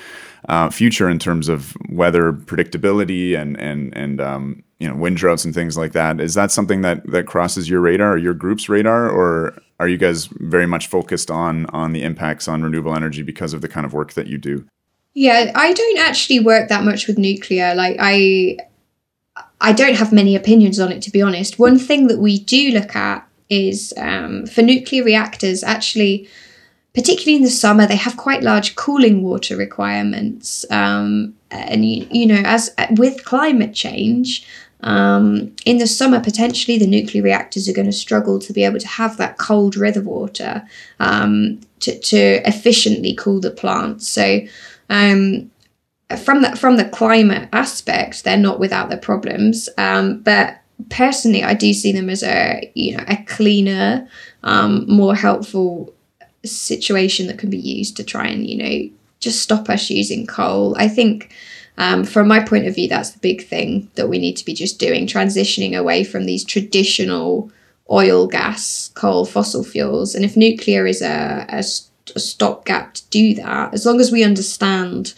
uh, 0.50 0.70
future 0.70 1.10
in 1.10 1.20
terms 1.20 1.48
of 1.50 1.76
weather 1.90 2.34
predictability 2.34 3.38
and 3.38 3.60
and 3.60 3.96
and 3.96 4.20
um, 4.20 4.64
you 4.80 4.88
know 4.88 4.96
wind 4.96 5.18
droughts 5.18 5.46
and 5.46 5.54
things 5.54 5.78
like 5.78 5.94
that. 5.94 6.20
Is 6.20 6.34
that 6.34 6.52
something 6.52 6.82
that 6.82 7.06
that 7.12 7.26
crosses 7.26 7.70
your 7.70 7.80
radar 7.80 8.14
or 8.14 8.18
your 8.18 8.34
group's 8.34 8.68
radar, 8.68 9.10
or 9.10 9.58
are 9.80 9.88
you 9.88 9.98
guys 9.98 10.26
very 10.26 10.66
much 10.66 10.88
focused 10.88 11.32
on 11.32 11.66
on 11.68 11.94
the 11.94 12.04
impacts 12.04 12.48
on 12.48 12.62
renewable 12.62 12.96
energy 12.96 13.24
because 13.24 13.54
of 13.54 13.62
the 13.62 13.70
kind 13.70 13.86
of 13.86 13.94
work 13.94 14.14
that 14.14 14.28
you 14.28 14.38
do? 14.38 14.66
Yeah, 15.14 15.52
I 15.56 15.74
don't 15.74 16.00
actually 16.00 16.40
work 16.40 16.70
that 16.70 16.84
much 16.84 17.08
with 17.08 17.18
nuclear. 17.18 17.76
Like 17.76 17.98
I 18.00 18.58
I 19.62 19.72
don't 19.72 19.96
have 19.96 20.12
many 20.12 20.36
opinions 20.36 20.80
on 20.80 20.92
it 20.92 21.02
to 21.04 21.12
be 21.12 21.22
honest. 21.22 21.60
One 21.60 21.80
thing 21.80 22.08
that 22.08 22.20
we 22.20 22.40
do 22.40 22.72
look 22.72 22.96
at 22.96 23.28
is 23.50 23.94
um, 23.98 24.46
for 24.48 24.62
nuclear 24.62 25.04
reactors 25.04 25.64
actually 25.64 26.28
particularly 26.94 27.38
in 27.38 27.44
the 27.44 27.50
summer, 27.50 27.88
they 27.88 27.96
have 27.96 28.18
quite 28.18 28.44
large 28.44 28.76
cooling 28.76 29.24
water 29.24 29.58
requirements. 29.58 30.66
Um, 30.70 31.36
and 31.50 31.86
you, 31.86 32.08
you 32.12 32.26
know, 32.26 32.42
as 32.46 32.70
with 32.92 33.26
climate 33.26 33.74
change, 33.74 34.46
um, 34.82 35.56
in 35.66 35.78
the 35.78 35.88
summer, 35.88 36.20
potentially 36.20 36.78
the 36.78 36.88
nuclear 36.88 37.24
reactors 37.24 37.70
are 37.70 37.74
going 37.74 37.88
to 37.88 37.94
struggle 37.94 38.38
to 38.40 38.54
be 38.54 38.64
able 38.64 38.80
to 38.80 38.88
have 38.88 39.18
that 39.18 39.38
cold 39.38 39.76
river 39.78 40.02
water 40.02 40.68
um, 41.00 41.62
to, 41.80 41.98
to 42.00 42.48
efficiently 42.48 43.16
cool 43.16 43.40
the 43.40 43.52
plants. 43.52 44.08
So, 44.08 44.42
um, 44.90 45.50
from 46.24 46.42
the 46.42 46.56
from 46.56 46.76
the 46.78 46.86
climate 46.86 47.48
aspect, 47.54 48.24
they're 48.24 48.38
not 48.38 48.60
without 48.60 48.90
their 48.90 49.00
problems. 49.00 49.70
Um, 49.78 50.20
but 50.20 50.60
personally, 50.90 51.44
I 51.44 51.54
do 51.54 51.74
see 51.74 51.94
them 51.94 52.10
as 52.10 52.22
a 52.22 52.70
you 52.76 52.98
know 52.98 53.04
a 53.08 53.18
cleaner, 53.24 54.08
um, 54.44 54.86
more 54.88 55.16
helpful 55.16 55.93
situation 56.44 57.28
that 57.28 57.40
can 57.40 57.50
be 57.50 57.58
used 57.58 57.96
to 57.98 58.04
try 58.04 58.28
and 58.28 58.48
you 58.48 58.58
know 58.58 58.90
just 59.20 59.42
stop 59.42 59.70
us 59.70 59.90
using 59.90 60.28
coal. 60.28 60.76
I 60.78 60.88
think 60.88 61.34
um, 61.78 62.04
from 62.04 62.28
my 62.28 62.40
point 62.42 62.68
of 62.68 62.76
view, 62.76 62.88
that's 62.88 63.12
the 63.12 63.20
big 63.20 63.48
thing 63.48 63.90
that 63.96 64.10
we 64.10 64.20
need 64.20 64.38
to 64.38 64.46
be 64.46 64.54
just 64.54 64.80
doing, 64.80 65.08
transitioning 65.08 65.78
away 65.78 66.04
from 66.04 66.26
these 66.26 66.44
traditional 66.44 67.52
oil, 67.90 68.28
gas, 68.28 68.92
coal, 68.94 69.26
fossil 69.26 69.64
fuels. 69.64 70.14
And 70.14 70.24
if 70.24 70.38
nuclear 70.38 70.86
is 70.86 71.02
a, 71.02 71.46
a, 71.50 71.64
a 72.16 72.20
stopgap 72.20 72.94
to 72.96 73.10
do 73.10 73.34
that, 73.36 73.74
as 73.74 73.86
long 73.86 74.00
as 74.00 74.12
we 74.12 74.24
understand 74.24 75.14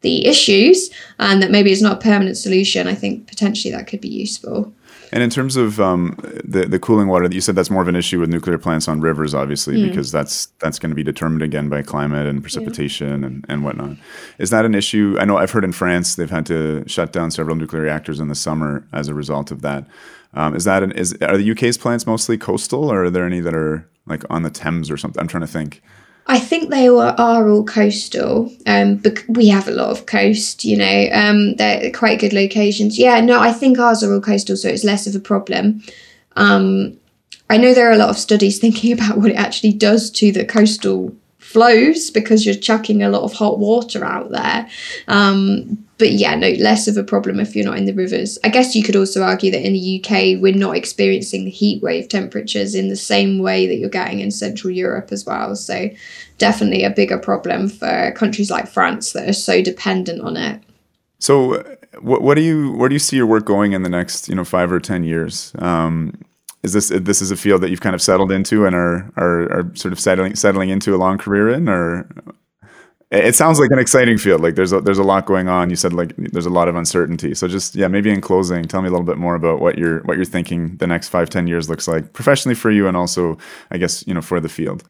the 0.00 0.26
issues 0.26 0.90
and 1.18 1.42
that 1.42 1.50
maybe 1.50 1.70
it's 1.70 1.82
not 1.82 1.98
a 1.98 2.02
permanent 2.02 2.36
solution, 2.36 2.88
I 2.88 2.94
think 2.94 3.26
potentially 3.26 3.72
that 3.72 3.86
could 3.86 4.00
be 4.00 4.08
useful. 4.08 4.72
And 5.12 5.22
in 5.22 5.30
terms 5.30 5.56
of 5.56 5.80
um, 5.80 6.16
the 6.44 6.66
the 6.66 6.78
cooling 6.78 7.08
water, 7.08 7.28
that 7.28 7.34
you 7.34 7.40
said 7.40 7.56
that's 7.56 7.70
more 7.70 7.82
of 7.82 7.88
an 7.88 7.96
issue 7.96 8.20
with 8.20 8.30
nuclear 8.30 8.58
plants 8.58 8.88
on 8.88 9.00
rivers, 9.00 9.34
obviously, 9.34 9.76
mm. 9.76 9.88
because 9.88 10.12
that's 10.12 10.46
that's 10.58 10.78
going 10.78 10.90
to 10.90 10.94
be 10.94 11.02
determined 11.02 11.42
again 11.42 11.68
by 11.68 11.82
climate 11.82 12.26
and 12.26 12.42
precipitation 12.42 13.20
yeah. 13.20 13.26
and, 13.26 13.44
and 13.48 13.64
whatnot. 13.64 13.96
Is 14.38 14.50
that 14.50 14.64
an 14.64 14.74
issue? 14.74 15.16
I 15.18 15.24
know 15.24 15.36
I've 15.36 15.50
heard 15.50 15.64
in 15.64 15.72
France 15.72 16.14
they've 16.14 16.30
had 16.30 16.46
to 16.46 16.84
shut 16.86 17.12
down 17.12 17.30
several 17.30 17.56
nuclear 17.56 17.82
reactors 17.82 18.20
in 18.20 18.28
the 18.28 18.34
summer 18.34 18.86
as 18.92 19.08
a 19.08 19.14
result 19.14 19.50
of 19.50 19.62
that. 19.62 19.86
Um, 20.34 20.54
is 20.54 20.64
that 20.64 20.82
an, 20.82 20.92
is 20.92 21.16
are 21.22 21.36
the 21.36 21.50
UK's 21.50 21.76
plants 21.76 22.06
mostly 22.06 22.38
coastal, 22.38 22.90
or 22.90 23.04
are 23.04 23.10
there 23.10 23.26
any 23.26 23.40
that 23.40 23.54
are 23.54 23.88
like 24.06 24.22
on 24.30 24.42
the 24.42 24.50
Thames 24.50 24.90
or 24.90 24.96
something? 24.96 25.20
I'm 25.20 25.28
trying 25.28 25.42
to 25.42 25.46
think. 25.48 25.82
I 26.26 26.38
think 26.38 26.70
they 26.70 26.90
were, 26.90 27.14
are 27.18 27.48
all 27.48 27.64
coastal. 27.64 28.52
Um, 28.66 28.96
but 28.96 29.24
we 29.28 29.48
have 29.48 29.68
a 29.68 29.72
lot 29.72 29.90
of 29.90 30.06
coast, 30.06 30.64
you 30.64 30.76
know. 30.76 31.08
Um, 31.12 31.56
they're 31.56 31.90
quite 31.92 32.20
good 32.20 32.32
locations. 32.32 32.98
Yeah, 32.98 33.20
no, 33.20 33.40
I 33.40 33.52
think 33.52 33.78
ours 33.78 34.02
are 34.02 34.12
all 34.12 34.20
coastal, 34.20 34.56
so 34.56 34.68
it's 34.68 34.84
less 34.84 35.06
of 35.06 35.14
a 35.14 35.20
problem. 35.20 35.82
Um, 36.36 36.98
I 37.48 37.56
know 37.56 37.74
there 37.74 37.88
are 37.88 37.94
a 37.94 37.98
lot 37.98 38.10
of 38.10 38.18
studies 38.18 38.58
thinking 38.60 38.92
about 38.92 39.18
what 39.18 39.30
it 39.30 39.36
actually 39.36 39.72
does 39.72 40.10
to 40.12 40.30
the 40.32 40.44
coastal 40.44 41.14
flows 41.50 42.10
because 42.10 42.46
you're 42.46 42.54
chucking 42.54 43.02
a 43.02 43.08
lot 43.08 43.22
of 43.22 43.32
hot 43.32 43.58
water 43.58 44.04
out 44.04 44.30
there. 44.30 44.68
Um, 45.08 45.84
but 45.98 46.12
yeah, 46.12 46.36
no, 46.36 46.50
less 46.50 46.86
of 46.86 46.96
a 46.96 47.02
problem 47.02 47.40
if 47.40 47.56
you're 47.56 47.64
not 47.64 47.76
in 47.76 47.86
the 47.86 47.92
rivers. 47.92 48.38
I 48.44 48.48
guess 48.48 48.74
you 48.74 48.84
could 48.84 48.94
also 48.94 49.22
argue 49.22 49.50
that 49.50 49.66
in 49.66 49.72
the 49.72 50.00
UK, 50.00 50.40
we're 50.40 50.54
not 50.54 50.76
experiencing 50.76 51.44
the 51.44 51.50
heat 51.50 51.82
wave 51.82 52.08
temperatures 52.08 52.74
in 52.74 52.88
the 52.88 52.96
same 52.96 53.40
way 53.40 53.66
that 53.66 53.76
you're 53.76 53.90
getting 53.90 54.20
in 54.20 54.30
Central 54.30 54.70
Europe 54.70 55.08
as 55.10 55.26
well. 55.26 55.56
So, 55.56 55.90
definitely 56.38 56.84
a 56.84 56.90
bigger 56.90 57.18
problem 57.18 57.68
for 57.68 58.12
countries 58.12 58.50
like 58.50 58.68
France 58.68 59.12
that 59.12 59.28
are 59.28 59.34
so 59.34 59.60
dependent 59.60 60.22
on 60.22 60.36
it. 60.36 60.62
So, 61.18 61.62
what, 62.00 62.22
what 62.22 62.36
do 62.36 62.42
you 62.42 62.72
where 62.72 62.88
do 62.88 62.94
you 62.94 63.00
see 63.00 63.16
your 63.16 63.26
work 63.26 63.44
going 63.44 63.72
in 63.72 63.82
the 63.82 63.90
next 63.90 64.28
you 64.28 64.36
know 64.36 64.44
five 64.44 64.70
or 64.70 64.80
ten 64.80 65.02
years? 65.02 65.52
Um, 65.58 66.14
is 66.62 66.72
this 66.72 66.88
this 66.88 67.22
is 67.22 67.30
a 67.30 67.36
field 67.36 67.62
that 67.62 67.70
you've 67.70 67.80
kind 67.80 67.94
of 67.94 68.02
settled 68.02 68.30
into 68.30 68.66
and 68.66 68.74
are 68.74 69.10
are, 69.16 69.52
are 69.52 69.70
sort 69.74 69.92
of 69.92 70.00
settling 70.00 70.34
settling 70.34 70.68
into 70.68 70.94
a 70.94 70.98
long 70.98 71.18
career 71.18 71.48
in, 71.48 71.68
or 71.68 72.08
it 73.10 73.34
sounds 73.34 73.58
like 73.58 73.70
an 73.70 73.78
exciting 73.78 74.18
field. 74.18 74.40
Like 74.40 74.54
there's 74.54 74.72
a, 74.72 74.80
there's 74.80 74.98
a 74.98 75.02
lot 75.02 75.26
going 75.26 75.48
on. 75.48 75.70
You 75.70 75.76
said 75.76 75.92
like 75.92 76.14
there's 76.16 76.46
a 76.46 76.50
lot 76.50 76.68
of 76.68 76.76
uncertainty. 76.76 77.34
So 77.34 77.48
just 77.48 77.74
yeah, 77.74 77.88
maybe 77.88 78.10
in 78.10 78.20
closing, 78.20 78.64
tell 78.64 78.82
me 78.82 78.88
a 78.88 78.90
little 78.90 79.06
bit 79.06 79.18
more 79.18 79.34
about 79.34 79.60
what 79.60 79.78
you're 79.78 80.00
what 80.02 80.16
you're 80.16 80.24
thinking 80.24 80.76
the 80.76 80.86
next 80.86 81.08
five 81.08 81.30
ten 81.30 81.46
years 81.46 81.68
looks 81.68 81.88
like 81.88 82.12
professionally 82.12 82.54
for 82.54 82.70
you, 82.70 82.86
and 82.86 82.96
also 82.96 83.38
I 83.70 83.78
guess 83.78 84.06
you 84.06 84.14
know 84.14 84.22
for 84.22 84.38
the 84.38 84.48
field. 84.48 84.88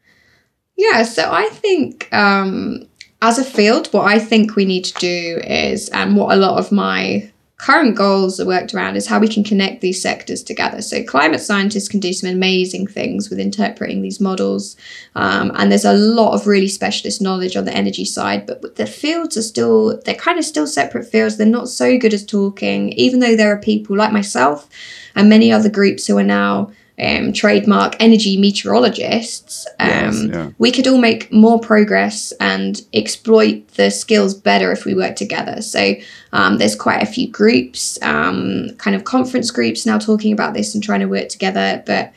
Yeah, 0.77 1.03
so 1.03 1.31
I 1.31 1.47
think 1.49 2.11
um, 2.13 2.87
as 3.21 3.37
a 3.37 3.43
field, 3.43 3.87
what 3.87 4.05
I 4.05 4.19
think 4.19 4.55
we 4.55 4.65
need 4.65 4.85
to 4.85 4.93
do 4.99 5.41
is, 5.45 5.89
and 5.89 6.15
what 6.15 6.35
a 6.35 6.39
lot 6.39 6.57
of 6.57 6.71
my 6.71 7.31
current 7.61 7.95
goals 7.95 8.39
are 8.39 8.45
worked 8.47 8.73
around 8.73 8.95
is 8.95 9.05
how 9.05 9.19
we 9.19 9.27
can 9.27 9.43
connect 9.43 9.81
these 9.81 10.01
sectors 10.01 10.41
together. 10.41 10.81
So, 10.81 11.03
climate 11.03 11.41
scientists 11.41 11.87
can 11.87 11.99
do 11.99 12.11
some 12.11 12.29
amazing 12.29 12.87
things 12.87 13.29
with 13.29 13.39
interpreting 13.39 14.01
these 14.01 14.19
models. 14.19 14.75
Um, 15.15 15.51
and 15.55 15.71
there's 15.71 15.85
a 15.85 15.93
lot 15.93 16.33
of 16.33 16.47
really 16.47 16.67
specialist 16.67 17.21
knowledge 17.21 17.55
on 17.55 17.65
the 17.65 17.73
energy 17.73 18.05
side, 18.05 18.47
but 18.47 18.75
the 18.77 18.87
fields 18.87 19.37
are 19.37 19.43
still, 19.43 20.01
they're 20.05 20.15
kind 20.15 20.39
of 20.39 20.45
still 20.45 20.65
separate 20.65 21.05
fields. 21.05 21.37
They're 21.37 21.45
not 21.45 21.69
so 21.69 21.97
good 21.99 22.15
as 22.15 22.25
talking, 22.25 22.93
even 22.93 23.19
though 23.19 23.35
there 23.35 23.53
are 23.53 23.59
people 23.59 23.95
like 23.95 24.11
myself 24.11 24.67
and 25.13 25.29
many 25.29 25.51
other 25.51 25.69
groups 25.69 26.07
who 26.07 26.17
are 26.17 26.23
now 26.23 26.71
um, 27.01 27.33
trademark 27.33 27.95
energy 27.99 28.37
meteorologists, 28.37 29.65
um, 29.79 29.89
yes, 29.89 30.23
yeah. 30.23 30.51
we 30.59 30.71
could 30.71 30.87
all 30.87 30.99
make 30.99 31.31
more 31.31 31.59
progress 31.59 32.31
and 32.39 32.81
exploit 32.93 33.67
the 33.69 33.89
skills 33.89 34.35
better 34.35 34.71
if 34.71 34.85
we 34.85 34.93
work 34.93 35.15
together. 35.15 35.61
So 35.61 35.95
um, 36.31 36.59
there's 36.59 36.75
quite 36.75 37.01
a 37.01 37.07
few 37.07 37.27
groups, 37.27 37.99
um, 38.03 38.69
kind 38.77 38.95
of 38.95 39.03
conference 39.03 39.49
groups 39.49 39.85
now 39.85 39.97
talking 39.97 40.31
about 40.31 40.53
this 40.53 40.75
and 40.75 40.83
trying 40.83 40.99
to 40.99 41.07
work 41.07 41.29
together. 41.29 41.83
But 41.85 42.13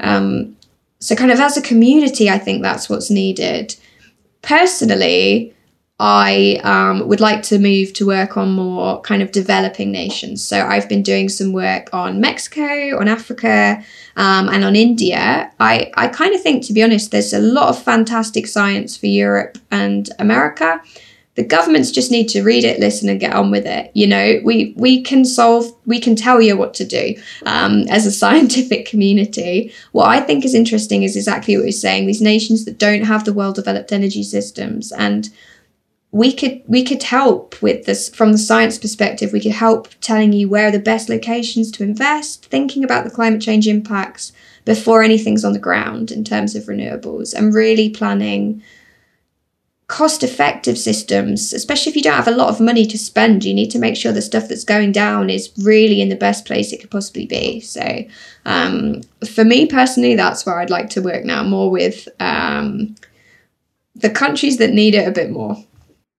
um, 0.00 0.56
so, 1.00 1.14
kind 1.14 1.30
of 1.30 1.40
as 1.40 1.56
a 1.56 1.62
community, 1.62 2.30
I 2.30 2.38
think 2.38 2.62
that's 2.62 2.88
what's 2.88 3.10
needed. 3.10 3.74
Personally, 4.42 5.54
I 6.00 6.60
um, 6.62 7.08
would 7.08 7.20
like 7.20 7.42
to 7.44 7.58
move 7.58 7.92
to 7.94 8.06
work 8.06 8.36
on 8.36 8.52
more 8.52 9.00
kind 9.00 9.20
of 9.20 9.32
developing 9.32 9.90
nations. 9.90 10.44
So 10.44 10.64
I've 10.64 10.88
been 10.88 11.02
doing 11.02 11.28
some 11.28 11.52
work 11.52 11.92
on 11.92 12.20
Mexico, 12.20 12.98
on 13.00 13.08
Africa, 13.08 13.82
um, 14.16 14.48
and 14.48 14.64
on 14.64 14.76
India. 14.76 15.50
I, 15.58 15.90
I 15.94 16.06
kind 16.06 16.36
of 16.36 16.40
think, 16.40 16.64
to 16.66 16.72
be 16.72 16.84
honest, 16.84 17.10
there's 17.10 17.32
a 17.32 17.40
lot 17.40 17.68
of 17.68 17.82
fantastic 17.82 18.46
science 18.46 18.96
for 18.96 19.06
Europe 19.06 19.58
and 19.72 20.08
America. 20.20 20.80
The 21.34 21.44
governments 21.44 21.90
just 21.90 22.12
need 22.12 22.28
to 22.30 22.42
read 22.42 22.64
it, 22.64 22.80
listen, 22.80 23.08
and 23.08 23.18
get 23.18 23.32
on 23.32 23.50
with 23.50 23.64
it. 23.66 23.90
You 23.94 24.08
know, 24.08 24.40
we 24.44 24.74
we 24.76 25.02
can 25.02 25.24
solve, 25.24 25.72
we 25.86 26.00
can 26.00 26.16
tell 26.16 26.40
you 26.42 26.56
what 26.56 26.74
to 26.74 26.84
do 26.84 27.14
um, 27.46 27.86
as 27.88 28.06
a 28.06 28.10
scientific 28.22 28.86
community. 28.86 29.72
What 29.92 30.08
I 30.08 30.20
think 30.20 30.44
is 30.44 30.54
interesting 30.54 31.02
is 31.02 31.16
exactly 31.16 31.56
what 31.56 31.64
you're 31.64 31.72
saying. 31.72 32.06
These 32.06 32.22
nations 32.22 32.64
that 32.64 32.78
don't 32.78 33.02
have 33.02 33.24
the 33.24 33.32
well 33.32 33.52
developed 33.52 33.92
energy 33.92 34.24
systems 34.24 34.90
and 34.92 35.28
we 36.10 36.32
could 36.32 36.62
we 36.66 36.82
could 36.82 37.02
help 37.02 37.60
with 37.60 37.84
this 37.84 38.08
from 38.08 38.32
the 38.32 38.38
science 38.38 38.78
perspective 38.78 39.32
we 39.32 39.40
could 39.40 39.52
help 39.52 39.88
telling 40.00 40.32
you 40.32 40.48
where 40.48 40.68
are 40.68 40.72
the 40.72 40.78
best 40.78 41.08
locations 41.08 41.70
to 41.70 41.82
invest 41.82 42.46
thinking 42.46 42.82
about 42.82 43.04
the 43.04 43.10
climate 43.10 43.42
change 43.42 43.68
impacts 43.68 44.32
before 44.64 45.02
anything's 45.02 45.44
on 45.44 45.52
the 45.52 45.58
ground 45.58 46.10
in 46.10 46.24
terms 46.24 46.54
of 46.54 46.64
renewables 46.64 47.34
and 47.34 47.54
really 47.54 47.90
planning 47.90 48.62
cost 49.86 50.22
effective 50.22 50.78
systems 50.78 51.52
especially 51.52 51.90
if 51.90 51.96
you 51.96 52.02
don't 52.02 52.14
have 52.14 52.28
a 52.28 52.30
lot 52.30 52.48
of 52.48 52.60
money 52.60 52.86
to 52.86 52.98
spend 52.98 53.44
you 53.44 53.52
need 53.52 53.70
to 53.70 53.78
make 53.78 53.96
sure 53.96 54.12
the 54.12 54.22
stuff 54.22 54.48
that's 54.48 54.64
going 54.64 54.92
down 54.92 55.28
is 55.28 55.52
really 55.58 56.00
in 56.00 56.08
the 56.08 56.16
best 56.16 56.44
place 56.46 56.72
it 56.72 56.80
could 56.80 56.90
possibly 56.90 57.24
be. 57.24 57.58
So 57.60 58.04
um, 58.44 59.02
for 59.30 59.44
me 59.44 59.66
personally 59.66 60.14
that's 60.14 60.46
where 60.46 60.60
i'd 60.60 60.70
like 60.70 60.88
to 60.90 61.02
work 61.02 61.24
now 61.24 61.42
more 61.42 61.70
with 61.70 62.08
um, 62.20 62.94
the 63.94 64.10
countries 64.10 64.58
that 64.58 64.70
need 64.70 64.94
it 64.94 65.08
a 65.08 65.10
bit 65.10 65.30
more 65.30 65.56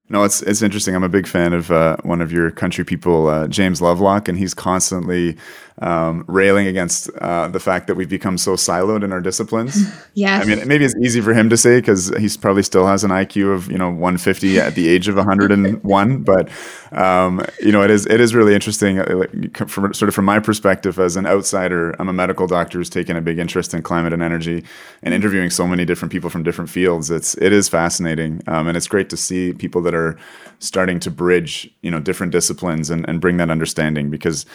no, 0.09 0.23
it's 0.23 0.41
it's 0.41 0.61
interesting. 0.61 0.95
I'm 0.95 1.03
a 1.03 1.09
big 1.09 1.27
fan 1.27 1.53
of 1.53 1.69
uh, 1.71 1.97
one 2.03 2.21
of 2.21 2.31
your 2.31 2.49
country 2.49 2.83
people, 2.83 3.27
uh, 3.27 3.47
James 3.47 3.81
Lovelock, 3.81 4.27
and 4.27 4.37
he's 4.37 4.55
constantly 4.55 5.37
um, 5.81 6.25
railing 6.27 6.67
against 6.67 7.09
uh, 7.19 7.47
the 7.47 7.59
fact 7.59 7.87
that 7.87 7.95
we've 7.95 8.09
become 8.09 8.37
so 8.37 8.53
siloed 8.53 9.03
in 9.03 9.11
our 9.11 9.21
disciplines. 9.21 9.77
Yeah, 10.15 10.39
I 10.39 10.43
mean, 10.43 10.67
maybe 10.67 10.83
it's 10.83 10.95
easy 11.01 11.21
for 11.21 11.33
him 11.33 11.49
to 11.49 11.55
say 11.55 11.79
because 11.79 12.09
he's 12.17 12.35
probably 12.35 12.63
still 12.63 12.85
has 12.85 13.05
an 13.05 13.11
IQ 13.11 13.53
of 13.53 13.71
you 13.71 13.77
know 13.77 13.89
150 13.89 14.59
at 14.59 14.75
the 14.75 14.89
age 14.89 15.07
of 15.07 15.15
101. 15.15 16.23
But 16.29 16.49
um, 16.91 17.45
you 17.61 17.71
know, 17.71 17.83
it 17.83 17.91
is 17.91 18.05
it 18.05 18.19
is 18.19 18.35
really 18.35 18.53
interesting. 18.53 18.99
Uh, 18.99 19.27
from, 19.67 19.93
sort 19.93 20.09
of 20.09 20.15
from 20.15 20.25
my 20.25 20.39
perspective 20.39 20.99
as 20.99 21.15
an 21.15 21.25
outsider, 21.25 21.95
I'm 21.99 22.09
a 22.09 22.13
medical 22.13 22.47
doctor 22.47 22.79
who's 22.79 22.89
taken 22.89 23.15
a 23.15 23.21
big 23.21 23.39
interest 23.39 23.73
in 23.73 23.81
climate 23.81 24.11
and 24.11 24.21
energy, 24.21 24.65
and 25.03 25.13
interviewing 25.13 25.49
so 25.51 25.65
many 25.65 25.85
different 25.85 26.11
people 26.11 26.29
from 26.29 26.43
different 26.43 26.69
fields. 26.69 27.09
It's 27.09 27.35
it 27.37 27.53
is 27.53 27.69
fascinating, 27.69 28.41
um, 28.47 28.67
and 28.67 28.75
it's 28.75 28.87
great 28.87 29.09
to 29.11 29.17
see 29.17 29.53
people 29.53 29.81
that 29.83 29.93
are 29.93 30.17
starting 30.59 30.99
to 30.99 31.11
bridge 31.11 31.71
you 31.81 31.91
know 31.91 31.99
different 31.99 32.33
disciplines 32.33 32.89
and, 32.89 33.07
and 33.07 33.21
bring 33.21 33.37
that 33.37 33.49
understanding 33.49 34.09
because 34.09 34.45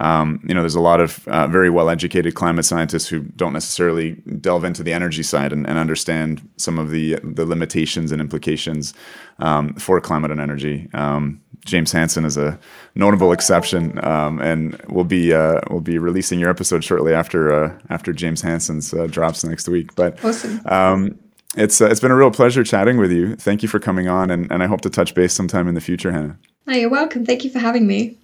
um, 0.00 0.40
you 0.48 0.54
know 0.54 0.64
there's 0.72 0.80
a 0.80 0.80
lot 0.80 1.00
of 1.00 1.28
uh, 1.28 1.46
very 1.48 1.68
well 1.68 1.90
educated 1.90 2.34
climate 2.34 2.64
scientists 2.64 3.06
who 3.06 3.20
don't 3.20 3.52
necessarily 3.52 4.12
delve 4.40 4.64
into 4.64 4.82
the 4.82 4.92
energy 4.94 5.22
side 5.22 5.52
and, 5.52 5.66
and 5.66 5.78
understand 5.78 6.48
some 6.56 6.78
of 6.78 6.90
the 6.90 7.18
the 7.22 7.44
limitations 7.44 8.10
and 8.10 8.20
implications 8.22 8.94
um, 9.38 9.74
for 9.74 10.00
climate 10.00 10.30
and 10.30 10.40
energy. 10.40 10.88
Um, 10.94 11.42
James 11.66 11.92
Hansen 11.92 12.24
is 12.24 12.38
a 12.38 12.58
notable 12.94 13.32
exception, 13.32 14.02
um, 14.04 14.40
and 14.40 14.80
we'll 14.88 15.04
be 15.04 15.34
uh, 15.34 15.60
we'll 15.68 15.80
be 15.80 15.98
releasing 15.98 16.40
your 16.40 16.48
episode 16.48 16.82
shortly 16.82 17.12
after 17.12 17.52
uh, 17.52 17.78
after 17.90 18.14
James 18.14 18.40
Hansen's 18.40 18.94
uh, 18.94 19.06
drops 19.06 19.44
next 19.44 19.68
week. 19.68 19.94
But 19.94 20.24
awesome 20.24 20.62
um, 20.66 21.18
it's 21.54 21.82
uh, 21.82 21.86
it's 21.86 22.00
been 22.00 22.10
a 22.10 22.16
real 22.16 22.30
pleasure 22.30 22.64
chatting 22.64 22.96
with 22.96 23.12
you. 23.12 23.36
Thank 23.36 23.62
you 23.62 23.68
for 23.68 23.78
coming 23.78 24.08
on, 24.08 24.30
and, 24.30 24.50
and 24.50 24.62
I 24.62 24.66
hope 24.66 24.80
to 24.82 24.90
touch 24.90 25.14
base 25.14 25.34
sometime 25.34 25.68
in 25.68 25.74
the 25.74 25.82
future, 25.82 26.12
Hannah. 26.12 26.38
Oh, 26.66 26.72
you're 26.72 26.88
welcome. 26.88 27.26
Thank 27.26 27.44
you 27.44 27.50
for 27.50 27.58
having 27.58 27.86
me. 27.86 28.16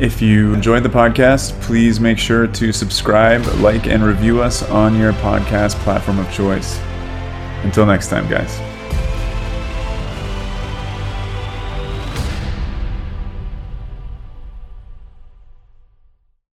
If 0.00 0.22
you 0.22 0.54
enjoyed 0.54 0.82
the 0.82 0.88
podcast, 0.88 1.60
please 1.60 2.00
make 2.00 2.16
sure 2.16 2.46
to 2.46 2.72
subscribe, 2.72 3.44
like, 3.56 3.86
and 3.86 4.02
review 4.02 4.40
us 4.40 4.62
on 4.70 4.98
your 4.98 5.12
podcast 5.12 5.74
platform 5.80 6.18
of 6.18 6.32
choice. 6.32 6.78
Until 7.64 7.84
next 7.84 8.08
time, 8.08 8.26
guys. 8.26 8.69